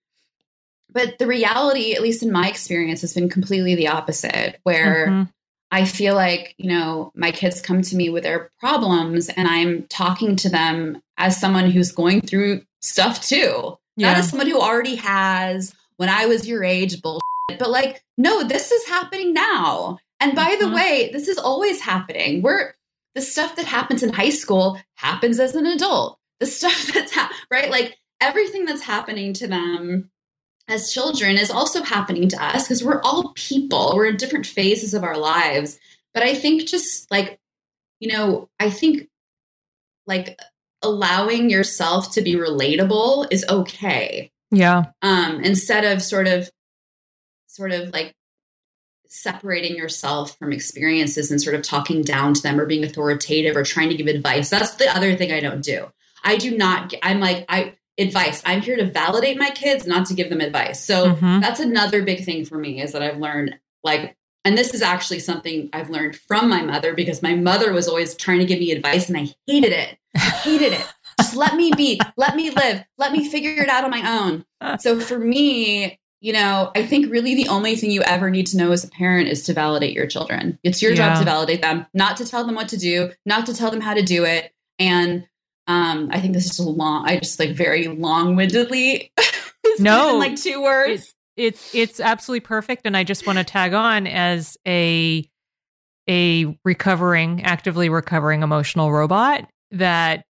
but 0.95 1.19
the 1.19 1.27
reality 1.27 1.93
at 1.93 2.01
least 2.01 2.23
in 2.23 2.31
my 2.31 2.49
experience 2.49 3.01
has 3.01 3.13
been 3.13 3.29
completely 3.29 3.75
the 3.75 3.87
opposite 3.87 4.59
where 4.63 5.07
mm-hmm. 5.07 5.23
i 5.69 5.85
feel 5.85 6.15
like 6.15 6.55
you 6.57 6.67
know 6.67 7.11
my 7.13 7.29
kids 7.29 7.61
come 7.61 7.83
to 7.83 7.95
me 7.95 8.09
with 8.09 8.23
their 8.23 8.49
problems 8.59 9.29
and 9.29 9.47
i'm 9.47 9.83
talking 9.83 10.35
to 10.35 10.49
them 10.49 10.99
as 11.17 11.39
someone 11.39 11.69
who's 11.69 11.91
going 11.91 12.21
through 12.21 12.61
stuff 12.81 13.21
too 13.21 13.77
yeah. 13.95 14.07
not 14.07 14.17
as 14.17 14.29
someone 14.29 14.47
who 14.47 14.59
already 14.59 14.95
has 14.95 15.75
when 15.97 16.09
i 16.09 16.25
was 16.25 16.47
your 16.47 16.63
age 16.63 16.99
bullshit 17.03 17.21
but 17.59 17.69
like 17.69 18.03
no 18.17 18.43
this 18.43 18.71
is 18.71 18.87
happening 18.87 19.31
now 19.31 19.99
and 20.19 20.35
by 20.35 20.55
the 20.59 20.65
mm-hmm. 20.65 20.75
way, 20.75 21.09
this 21.11 21.27
is 21.27 21.37
always 21.37 21.81
happening. 21.81 22.41
We're 22.41 22.73
the 23.13 23.21
stuff 23.21 23.55
that 23.55 23.65
happens 23.65 24.03
in 24.03 24.13
high 24.13 24.29
school 24.29 24.79
happens 24.95 25.39
as 25.39 25.55
an 25.55 25.65
adult. 25.65 26.17
The 26.39 26.45
stuff 26.45 26.87
that's 26.93 27.13
ha- 27.13 27.31
right, 27.51 27.69
like 27.69 27.97
everything 28.21 28.65
that's 28.65 28.81
happening 28.81 29.33
to 29.33 29.47
them 29.47 30.09
as 30.67 30.91
children 30.91 31.37
is 31.37 31.51
also 31.51 31.83
happening 31.83 32.29
to 32.29 32.43
us 32.43 32.63
because 32.63 32.83
we're 32.83 33.01
all 33.01 33.33
people. 33.35 33.93
We're 33.95 34.07
in 34.07 34.17
different 34.17 34.45
phases 34.45 34.93
of 34.93 35.03
our 35.03 35.17
lives. 35.17 35.79
But 36.13 36.23
I 36.23 36.33
think 36.33 36.67
just 36.67 37.09
like, 37.11 37.39
you 37.99 38.11
know, 38.11 38.49
I 38.59 38.69
think 38.69 39.09
like 40.07 40.39
allowing 40.81 41.49
yourself 41.49 42.13
to 42.13 42.21
be 42.21 42.35
relatable 42.35 43.27
is 43.31 43.45
okay. 43.49 44.31
Yeah. 44.51 44.85
Um, 45.01 45.41
instead 45.43 45.83
of 45.83 46.01
sort 46.01 46.27
of 46.27 46.49
sort 47.47 47.71
of 47.71 47.93
like 47.93 48.13
separating 49.07 49.75
yourself 49.77 50.37
from 50.37 50.51
experiences 50.51 51.31
and 51.31 51.41
sort 51.41 51.55
of 51.55 51.61
talking 51.61 52.01
down 52.01 52.33
to 52.33 52.41
them 52.41 52.59
or 52.59 52.65
being 52.65 52.83
authoritative 52.83 53.55
or 53.55 53.63
trying 53.63 53.89
to 53.89 53.95
give 53.95 54.07
advice. 54.07 54.49
That's 54.49 54.75
the 54.75 54.93
other 54.93 55.15
thing 55.15 55.31
I 55.31 55.39
don't 55.39 55.63
do. 55.63 55.87
I 56.23 56.37
do 56.37 56.57
not, 56.57 56.93
I'm 57.01 57.19
like, 57.19 57.45
I, 57.47 57.75
advice. 57.97 58.41
I'm 58.45 58.61
here 58.61 58.75
to 58.77 58.85
validate 58.85 59.37
my 59.37 59.49
kids, 59.51 59.87
not 59.87 60.05
to 60.07 60.13
give 60.13 60.29
them 60.29 60.41
advice. 60.41 60.83
So 60.83 61.13
mm-hmm. 61.13 61.39
that's 61.39 61.59
another 61.59 62.03
big 62.03 62.25
thing 62.25 62.45
for 62.45 62.57
me 62.57 62.81
is 62.81 62.91
that 62.91 63.01
I've 63.01 63.17
learned 63.17 63.55
like, 63.83 64.15
and 64.43 64.57
this 64.57 64.73
is 64.73 64.81
actually 64.81 65.19
something 65.19 65.69
I've 65.73 65.89
learned 65.89 66.15
from 66.15 66.49
my 66.49 66.61
mother 66.61 66.93
because 66.93 67.23
my 67.23 67.35
mother 67.35 67.73
was 67.73 67.87
always 67.87 68.15
trying 68.15 68.39
to 68.39 68.45
give 68.45 68.59
me 68.59 68.71
advice 68.71 69.09
and 69.09 69.17
I 69.17 69.33
hated 69.47 69.71
it. 69.71 69.97
I 70.15 70.19
hated 70.19 70.73
it. 70.73 70.85
Just 71.19 71.35
let 71.35 71.55
me 71.55 71.71
be, 71.75 71.99
let 72.17 72.35
me 72.35 72.51
live, 72.51 72.83
let 72.97 73.13
me 73.13 73.29
figure 73.29 73.63
it 73.63 73.69
out 73.69 73.83
on 73.83 73.91
my 73.91 74.19
own. 74.19 74.45
So 74.79 74.99
for 74.99 75.19
me, 75.19 75.99
you 76.21 76.33
know, 76.33 76.71
I 76.75 76.83
think 76.87 77.11
really 77.11 77.35
the 77.35 77.49
only 77.49 77.75
thing 77.75 77.91
you 77.91 78.01
ever 78.01 78.31
need 78.31 78.47
to 78.47 78.57
know 78.57 78.71
as 78.71 78.83
a 78.83 78.87
parent 78.87 79.27
is 79.29 79.43
to 79.43 79.53
validate 79.53 79.93
your 79.93 80.07
children. 80.07 80.57
It's 80.63 80.81
your 80.81 80.93
yeah. 80.93 81.13
job 81.13 81.19
to 81.19 81.25
validate 81.25 81.61
them, 81.61 81.85
not 81.93 82.17
to 82.17 82.25
tell 82.25 82.43
them 82.45 82.55
what 82.55 82.69
to 82.69 82.77
do, 82.77 83.11
not 83.27 83.45
to 83.45 83.53
tell 83.53 83.69
them 83.69 83.79
how 83.79 83.93
to 83.93 84.01
do 84.01 84.25
it. 84.25 84.51
And 84.79 85.27
um, 85.67 86.09
I 86.11 86.19
think 86.19 86.33
this 86.33 86.49
is 86.49 86.59
a 86.59 86.69
long, 86.69 87.07
I 87.07 87.17
just 87.17 87.39
like 87.39 87.51
very 87.51 87.87
long 87.87 88.35
windedly. 88.35 89.11
no, 89.79 90.17
like 90.17 90.35
two 90.35 90.61
words. 90.61 91.13
It's, 91.35 91.73
it's, 91.73 91.75
it's 91.75 91.99
absolutely 91.99 92.41
perfect. 92.41 92.83
And 92.85 92.95
I 92.95 93.03
just 93.03 93.25
want 93.25 93.39
to 93.39 93.43
tag 93.43 93.73
on 93.73 94.07
as 94.07 94.57
a, 94.67 95.27
a 96.07 96.57
recovering, 96.63 97.43
actively 97.43 97.89
recovering 97.89 98.43
emotional 98.43 98.91
robot 98.91 99.49
that 99.71 100.25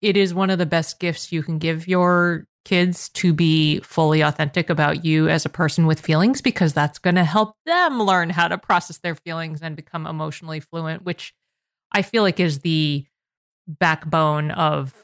it 0.00 0.16
is 0.16 0.32
one 0.32 0.50
of 0.50 0.58
the 0.58 0.66
best 0.66 0.98
gifts 0.98 1.30
you 1.30 1.42
can 1.42 1.58
give 1.58 1.86
your 1.86 2.46
kids 2.64 3.08
to 3.10 3.32
be 3.32 3.80
fully 3.80 4.20
authentic 4.20 4.70
about 4.70 5.04
you 5.04 5.28
as 5.28 5.44
a 5.44 5.50
person 5.50 5.86
with 5.86 6.00
feelings 6.00 6.42
because 6.42 6.72
that's 6.72 6.98
going 6.98 7.14
to 7.14 7.24
help 7.24 7.54
them 7.66 8.02
learn 8.02 8.30
how 8.30 8.48
to 8.48 8.58
process 8.58 8.98
their 8.98 9.14
feelings 9.14 9.62
and 9.62 9.76
become 9.76 10.06
emotionally 10.06 10.60
fluent, 10.60 11.02
which 11.02 11.34
I 11.92 12.02
feel 12.02 12.22
like 12.22 12.40
is 12.40 12.60
the 12.60 13.06
backbone 13.78 14.50
of 14.50 14.94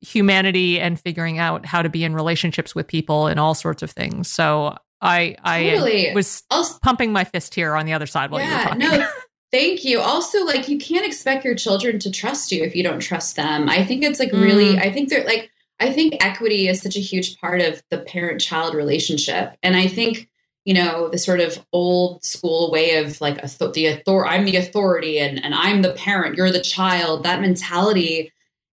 humanity 0.00 0.78
and 0.78 1.00
figuring 1.00 1.38
out 1.38 1.64
how 1.64 1.82
to 1.82 1.88
be 1.88 2.04
in 2.04 2.14
relationships 2.14 2.74
with 2.74 2.86
people 2.86 3.26
and 3.26 3.40
all 3.40 3.54
sorts 3.54 3.82
of 3.82 3.90
things. 3.90 4.30
So 4.30 4.76
I 5.00 5.36
I 5.42 5.70
totally. 5.70 6.12
was 6.14 6.42
also, 6.50 6.78
pumping 6.82 7.12
my 7.12 7.24
fist 7.24 7.54
here 7.54 7.74
on 7.74 7.86
the 7.86 7.92
other 7.92 8.06
side 8.06 8.30
while 8.30 8.40
yeah, 8.40 8.50
you 8.50 8.56
were 8.56 8.64
talking. 8.64 9.00
No, 9.00 9.08
thank 9.50 9.84
you. 9.84 10.00
Also, 10.00 10.44
like 10.44 10.68
you 10.68 10.78
can't 10.78 11.06
expect 11.06 11.44
your 11.44 11.54
children 11.54 11.98
to 12.00 12.10
trust 12.10 12.52
you 12.52 12.62
if 12.62 12.76
you 12.76 12.82
don't 12.82 13.00
trust 13.00 13.36
them. 13.36 13.68
I 13.68 13.84
think 13.84 14.04
it's 14.04 14.18
like 14.18 14.30
mm. 14.30 14.42
really. 14.42 14.78
I 14.78 14.92
think 14.92 15.08
they're 15.08 15.24
like. 15.24 15.50
I 15.80 15.92
think 15.92 16.24
equity 16.24 16.68
is 16.68 16.80
such 16.80 16.94
a 16.94 17.00
huge 17.00 17.36
part 17.40 17.60
of 17.60 17.82
the 17.90 17.98
parent-child 17.98 18.74
relationship, 18.74 19.56
and 19.60 19.76
I 19.76 19.88
think 19.88 20.28
you 20.64 20.74
know 20.74 21.08
the 21.08 21.18
sort 21.18 21.40
of 21.40 21.64
old 21.72 22.24
school 22.24 22.70
way 22.70 22.96
of 22.96 23.20
like 23.20 23.40
the 23.40 24.02
author. 24.06 24.26
I'm 24.26 24.44
the 24.44 24.56
authority, 24.56 25.18
and 25.18 25.42
and 25.42 25.54
I'm 25.54 25.82
the 25.82 25.92
parent. 25.92 26.36
You're 26.36 26.50
the 26.50 26.60
child. 26.60 27.24
That 27.24 27.40
mentality 27.40 28.32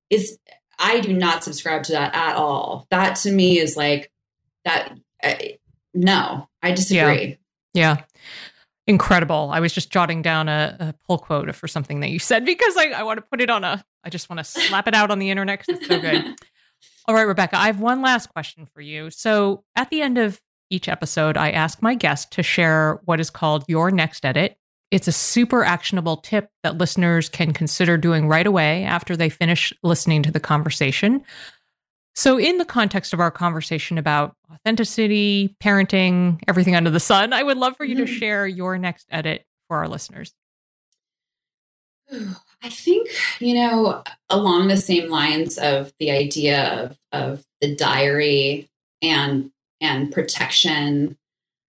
is. 0.09 0.37
I 0.79 0.99
do 0.99 1.13
not 1.13 1.43
subscribe 1.43 1.83
to 1.83 1.91
that 1.91 2.15
at 2.15 2.35
all. 2.35 2.87
That 2.89 3.15
to 3.17 3.31
me 3.31 3.59
is 3.59 3.77
like 3.77 4.11
that. 4.65 4.97
Uh, 5.23 5.35
no, 5.93 6.47
I 6.63 6.71
disagree. 6.71 7.37
Yeah. 7.73 7.97
yeah. 7.97 8.03
Incredible. 8.87 9.51
I 9.53 9.59
was 9.59 9.73
just 9.73 9.91
jotting 9.91 10.21
down 10.21 10.49
a, 10.49 10.75
a 10.79 10.95
pull 11.05 11.19
quote 11.19 11.53
for 11.53 11.67
something 11.67 11.99
that 11.99 12.09
you 12.09 12.17
said 12.17 12.45
because 12.45 12.75
I, 12.77 12.89
I 12.89 13.03
want 13.03 13.17
to 13.17 13.21
put 13.21 13.39
it 13.39 13.49
on 13.49 13.63
a, 13.63 13.83
I 14.03 14.09
just 14.09 14.29
want 14.29 14.39
to 14.39 14.43
slap 14.43 14.87
it 14.87 14.95
out 14.95 15.11
on 15.11 15.19
the 15.19 15.29
internet 15.29 15.59
because 15.59 15.79
it's 15.79 15.87
so 15.87 16.01
good. 16.01 16.35
All 17.07 17.13
right, 17.13 17.21
Rebecca, 17.21 17.57
I 17.57 17.67
have 17.67 17.79
one 17.79 18.01
last 18.01 18.29
question 18.31 18.65
for 18.65 18.81
you. 18.81 19.11
So 19.11 19.63
at 19.75 19.89
the 19.91 20.01
end 20.01 20.17
of 20.17 20.41
each 20.71 20.87
episode, 20.87 21.37
I 21.37 21.51
ask 21.51 21.81
my 21.81 21.95
guest 21.95 22.31
to 22.33 22.43
share 22.43 22.99
what 23.05 23.19
is 23.19 23.29
called 23.29 23.65
your 23.67 23.91
next 23.91 24.25
edit. 24.25 24.57
It's 24.89 25.07
a 25.07 25.11
super 25.11 25.63
actionable 25.63 26.17
tip 26.17 26.49
that 26.63 26.77
listeners 26.77 27.29
can 27.29 27.53
consider 27.53 27.97
doing 27.97 28.27
right 28.27 28.47
away 28.47 28.83
after 28.83 29.15
they 29.15 29.29
finish 29.29 29.71
listening 29.83 30.23
to 30.23 30.31
the 30.31 30.39
conversation. 30.39 31.23
So, 32.13 32.37
in 32.37 32.57
the 32.57 32.65
context 32.65 33.13
of 33.13 33.21
our 33.21 33.31
conversation 33.31 33.97
about 33.97 34.35
authenticity, 34.51 35.55
parenting, 35.63 36.41
everything 36.47 36.75
under 36.75 36.89
the 36.89 36.99
sun, 36.99 37.31
I 37.31 37.43
would 37.43 37.57
love 37.57 37.77
for 37.77 37.85
you 37.85 37.95
to 37.95 38.05
hmm. 38.05 38.17
share 38.17 38.47
your 38.47 38.77
next 38.77 39.07
edit 39.11 39.45
for 39.67 39.77
our 39.77 39.87
listeners. 39.87 40.33
I 42.63 42.69
think, 42.69 43.09
you 43.39 43.55
know, 43.55 44.03
along 44.29 44.67
the 44.67 44.77
same 44.77 45.09
lines 45.09 45.57
of 45.57 45.93
the 45.99 46.11
idea 46.11 46.83
of, 46.83 46.97
of 47.13 47.45
the 47.61 47.73
diary 47.73 48.69
and 49.01 49.51
and 49.81 50.11
protection, 50.11 51.17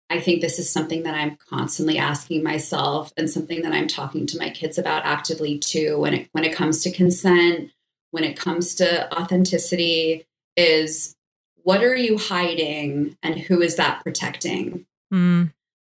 I 0.09 0.19
think 0.19 0.41
this 0.41 0.57
is 0.57 0.69
something 0.69 1.03
that 1.03 1.13
I'm 1.13 1.37
constantly 1.49 1.97
asking 1.97 2.43
myself 2.43 3.11
and 3.17 3.29
something 3.29 3.61
that 3.63 3.73
I'm 3.73 3.87
talking 3.87 4.25
to 4.27 4.37
my 4.37 4.49
kids 4.49 4.77
about 4.77 5.05
actively 5.05 5.59
too 5.59 5.99
when 5.99 6.13
it 6.13 6.29
when 6.31 6.45
it 6.45 6.55
comes 6.55 6.81
to 6.83 6.91
consent, 6.91 7.71
when 8.11 8.23
it 8.23 8.39
comes 8.39 8.75
to 8.75 9.13
authenticity 9.13 10.25
is 10.55 11.15
what 11.63 11.83
are 11.83 11.95
you 11.95 12.17
hiding 12.17 13.17
and 13.21 13.37
who 13.37 13.61
is 13.61 13.75
that 13.75 14.01
protecting? 14.01 14.85
Mm. 15.13 15.51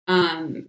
Um, 0.08 0.68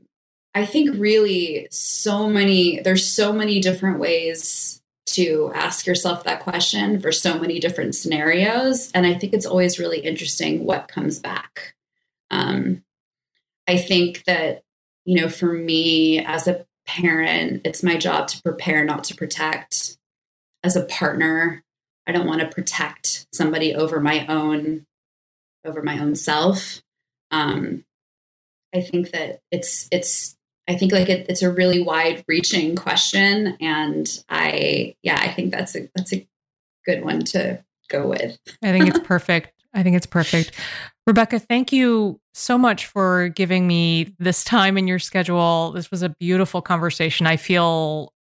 I 0.55 0.65
think 0.65 0.97
really 0.99 1.69
so 1.71 2.29
many, 2.29 2.81
there's 2.81 3.07
so 3.07 3.33
many 3.33 3.61
different 3.61 3.99
ways 3.99 4.81
to 5.15 5.51
ask 5.55 5.87
yourself 5.87 6.25
that 6.25 6.41
question 6.41 7.01
for 7.01 7.13
so 7.13 7.39
many 7.39 7.59
different 7.59 7.95
scenarios. 7.95 8.91
And 8.93 9.07
I 9.07 9.15
think 9.15 9.33
it's 9.33 9.47
always 9.47 9.79
really 9.79 10.01
interesting 10.01 10.65
what 10.65 10.89
comes 10.89 11.19
back. 11.19 11.75
Um, 12.31 12.83
I 13.67 13.79
think 13.79 14.25
that, 14.25 14.63
you 15.05 15.21
know, 15.21 15.29
for 15.29 15.53
me 15.53 16.25
as 16.25 16.49
a 16.49 16.67
parent, 16.87 17.63
it's 17.65 17.83
my 17.83 17.97
job 17.97 18.29
to 18.29 18.43
prepare, 18.43 18.85
not 18.85 19.05
to 19.05 19.15
protect. 19.15 19.97
As 20.63 20.77
a 20.77 20.85
partner, 20.85 21.63
I 22.07 22.13
don't 22.13 22.27
want 22.27 22.41
to 22.41 22.49
protect 22.49 23.27
somebody 23.33 23.75
over 23.75 24.01
my 24.01 24.27
own 24.27 24.87
over 25.65 25.83
my 25.83 25.99
own 25.99 26.15
self. 26.15 26.83
Um, 27.31 27.85
I 28.75 28.81
think 28.81 29.13
that 29.13 29.41
it's 29.51 29.89
it's 29.91 30.37
I 30.69 30.77
think 30.77 30.93
like 30.93 31.09
it, 31.09 31.27
it's 31.29 31.43
a 31.43 31.51
really 31.51 31.83
wide 31.83 32.25
reaching 32.27 32.77
question, 32.77 33.57
and 33.61 34.07
I 34.29 34.95
yeah 35.03 35.19
I 35.21 35.29
think 35.33 35.53
that's 35.53 35.77
a 35.77 35.89
that's 35.95 36.13
a 36.13 36.27
good 36.87 37.05
one 37.05 37.21
to 37.25 37.63
go 37.89 38.09
with. 38.09 38.39
I 38.63 38.73
think 38.73 38.89
it's 38.89 38.99
perfect. 39.05 39.53
I 39.75 39.83
think 39.83 39.97
it's 39.97 40.07
perfect. 40.07 40.53
Rebecca, 41.07 41.39
thank 41.39 41.73
you 41.73 42.21
so 42.33 42.57
much 42.57 42.87
for 42.87 43.29
giving 43.29 43.67
me 43.67 44.15
this 44.19 44.45
time 44.45 44.79
in 44.79 44.89
your 44.89 44.99
schedule. 44.99 45.73
This 45.73 45.91
was 45.91 46.03
a 46.03 46.09
beautiful 46.09 46.63
conversation. 46.63 47.27
I 47.27 47.37
feel 47.37 48.13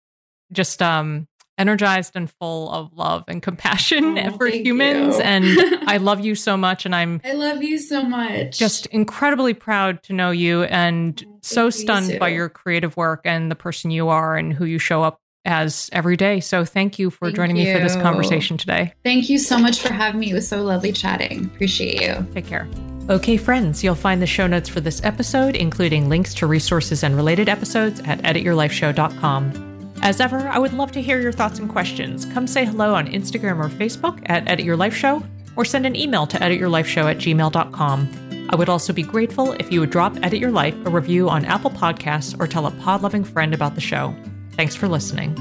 just 0.52 0.82
um 0.82 1.26
energized 1.58 2.12
and 2.14 2.30
full 2.30 2.70
of 2.70 2.92
love 2.92 3.24
and 3.28 3.42
compassion 3.42 4.18
oh, 4.18 4.36
for 4.36 4.46
humans. 4.46 5.18
and 5.18 5.44
I 5.86 5.98
love 5.98 6.20
you 6.20 6.34
so 6.34 6.56
much. 6.56 6.84
And 6.84 6.94
I'm 6.94 7.20
I 7.24 7.32
love 7.32 7.62
you 7.62 7.78
so 7.78 8.02
much. 8.02 8.58
Just 8.58 8.86
incredibly 8.86 9.54
proud 9.54 10.02
to 10.04 10.12
know 10.12 10.30
you 10.30 10.64
and 10.64 11.22
oh, 11.26 11.38
so 11.42 11.70
stunned 11.70 12.10
you 12.10 12.18
by 12.18 12.28
your 12.28 12.48
creative 12.48 12.96
work 12.96 13.22
and 13.24 13.50
the 13.50 13.56
person 13.56 13.90
you 13.90 14.08
are 14.08 14.36
and 14.36 14.52
who 14.52 14.64
you 14.64 14.78
show 14.78 15.02
up 15.02 15.20
as 15.44 15.90
every 15.92 16.16
day. 16.16 16.40
So 16.40 16.64
thank 16.64 16.98
you 16.98 17.10
for 17.10 17.26
thank 17.26 17.36
joining 17.36 17.56
you. 17.56 17.66
me 17.66 17.72
for 17.74 17.80
this 17.80 17.96
conversation 17.96 18.56
today. 18.56 18.94
Thank 19.04 19.28
you 19.28 19.38
so 19.38 19.58
much 19.58 19.80
for 19.80 19.92
having 19.92 20.20
me. 20.20 20.30
It 20.30 20.34
was 20.34 20.48
so 20.48 20.62
lovely 20.62 20.92
chatting. 20.92 21.46
Appreciate 21.46 22.00
you. 22.00 22.26
Take 22.32 22.46
care. 22.46 22.68
Okay, 23.10 23.36
friends, 23.36 23.84
you'll 23.84 23.94
find 23.94 24.22
the 24.22 24.26
show 24.26 24.46
notes 24.46 24.70
for 24.70 24.80
this 24.80 25.04
episode, 25.04 25.54
including 25.54 26.08
links 26.08 26.32
to 26.34 26.46
resources 26.46 27.04
and 27.04 27.14
related 27.14 27.50
episodes 27.50 28.00
at 28.00 28.20
edityourlifeshow.com. 28.20 29.63
As 30.04 30.20
ever, 30.20 30.46
I 30.48 30.58
would 30.58 30.74
love 30.74 30.92
to 30.92 31.00
hear 31.00 31.18
your 31.18 31.32
thoughts 31.32 31.58
and 31.58 31.68
questions. 31.68 32.26
Come 32.26 32.46
say 32.46 32.66
hello 32.66 32.94
on 32.94 33.06
Instagram 33.06 33.58
or 33.58 33.70
Facebook 33.70 34.20
at 34.26 34.46
Edit 34.46 34.66
Your 34.66 34.76
Life 34.76 34.94
Show, 34.94 35.22
or 35.56 35.64
send 35.64 35.86
an 35.86 35.96
email 35.96 36.26
to 36.26 36.36
edityourlifeshow 36.36 37.10
at 37.10 37.16
gmail.com. 37.16 38.46
I 38.50 38.54
would 38.54 38.68
also 38.68 38.92
be 38.92 39.02
grateful 39.02 39.52
if 39.52 39.72
you 39.72 39.80
would 39.80 39.88
drop 39.88 40.14
Edit 40.22 40.40
Your 40.40 40.50
Life 40.50 40.74
a 40.84 40.90
review 40.90 41.30
on 41.30 41.46
Apple 41.46 41.70
Podcasts 41.70 42.38
or 42.38 42.46
tell 42.46 42.66
a 42.66 42.70
pod 42.70 43.00
loving 43.00 43.24
friend 43.24 43.54
about 43.54 43.76
the 43.76 43.80
show. 43.80 44.14
Thanks 44.52 44.74
for 44.74 44.88
listening. 44.88 45.34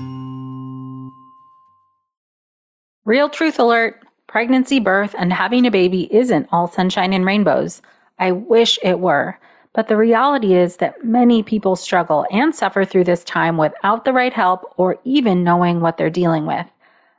Real 3.03 3.29
truth 3.29 3.59
alert 3.59 3.99
pregnancy, 4.27 4.79
birth, 4.79 5.13
and 5.17 5.33
having 5.33 5.67
a 5.67 5.71
baby 5.71 6.07
isn't 6.09 6.47
all 6.53 6.69
sunshine 6.69 7.11
and 7.11 7.25
rainbows. 7.25 7.81
I 8.17 8.31
wish 8.31 8.79
it 8.81 9.01
were. 9.01 9.37
But 9.73 9.87
the 9.87 9.97
reality 9.97 10.53
is 10.53 10.77
that 10.77 11.03
many 11.03 11.41
people 11.41 11.75
struggle 11.75 12.25
and 12.31 12.53
suffer 12.53 12.85
through 12.85 13.05
this 13.05 13.23
time 13.23 13.57
without 13.57 14.05
the 14.05 14.13
right 14.13 14.33
help 14.33 14.71
or 14.77 14.97
even 15.03 15.43
knowing 15.43 15.81
what 15.81 15.97
they're 15.97 16.09
dealing 16.09 16.45
with. 16.45 16.67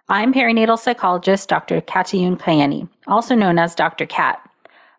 I'm 0.09 0.33
perinatal 0.33 0.79
psychologist 0.79 1.49
Dr. 1.49 1.81
Katayune 1.81 2.39
Kaeni, 2.39 2.89
also 3.09 3.35
known 3.35 3.59
as 3.59 3.75
Dr. 3.75 4.07
Kat. 4.07 4.41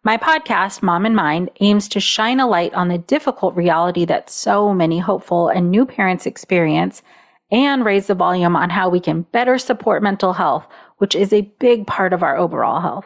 My 0.04 0.18
podcast, 0.18 0.84
Mom 0.84 1.06
and 1.06 1.16
Mind, 1.16 1.50
aims 1.62 1.88
to 1.90 2.00
shine 2.00 2.40
a 2.40 2.48
light 2.48 2.74
on 2.74 2.90
the 2.90 2.98
difficult 2.98 3.56
reality 3.56 4.06
that 4.06 4.30
so 4.30 4.74
many 4.74 5.00
hopeful 5.00 5.48
and 5.48 5.72
new 5.72 5.86
parents 5.86 6.26
experience 6.26 7.02
and 7.52 7.86
raise 7.86 8.08
the 8.08 8.16
volume 8.16 8.56
on 8.56 8.70
how 8.70 8.90
we 8.90 9.00
can 9.00 9.22
better 9.32 9.58
support 9.58 10.04
mental 10.04 10.34
health, 10.34 10.66
which 10.98 11.16
is 11.16 11.32
a 11.32 11.50
big 11.60 11.88
part 11.88 12.14
of 12.14 12.22
our 12.22 12.38
overall 12.38 12.82
health. 12.82 13.06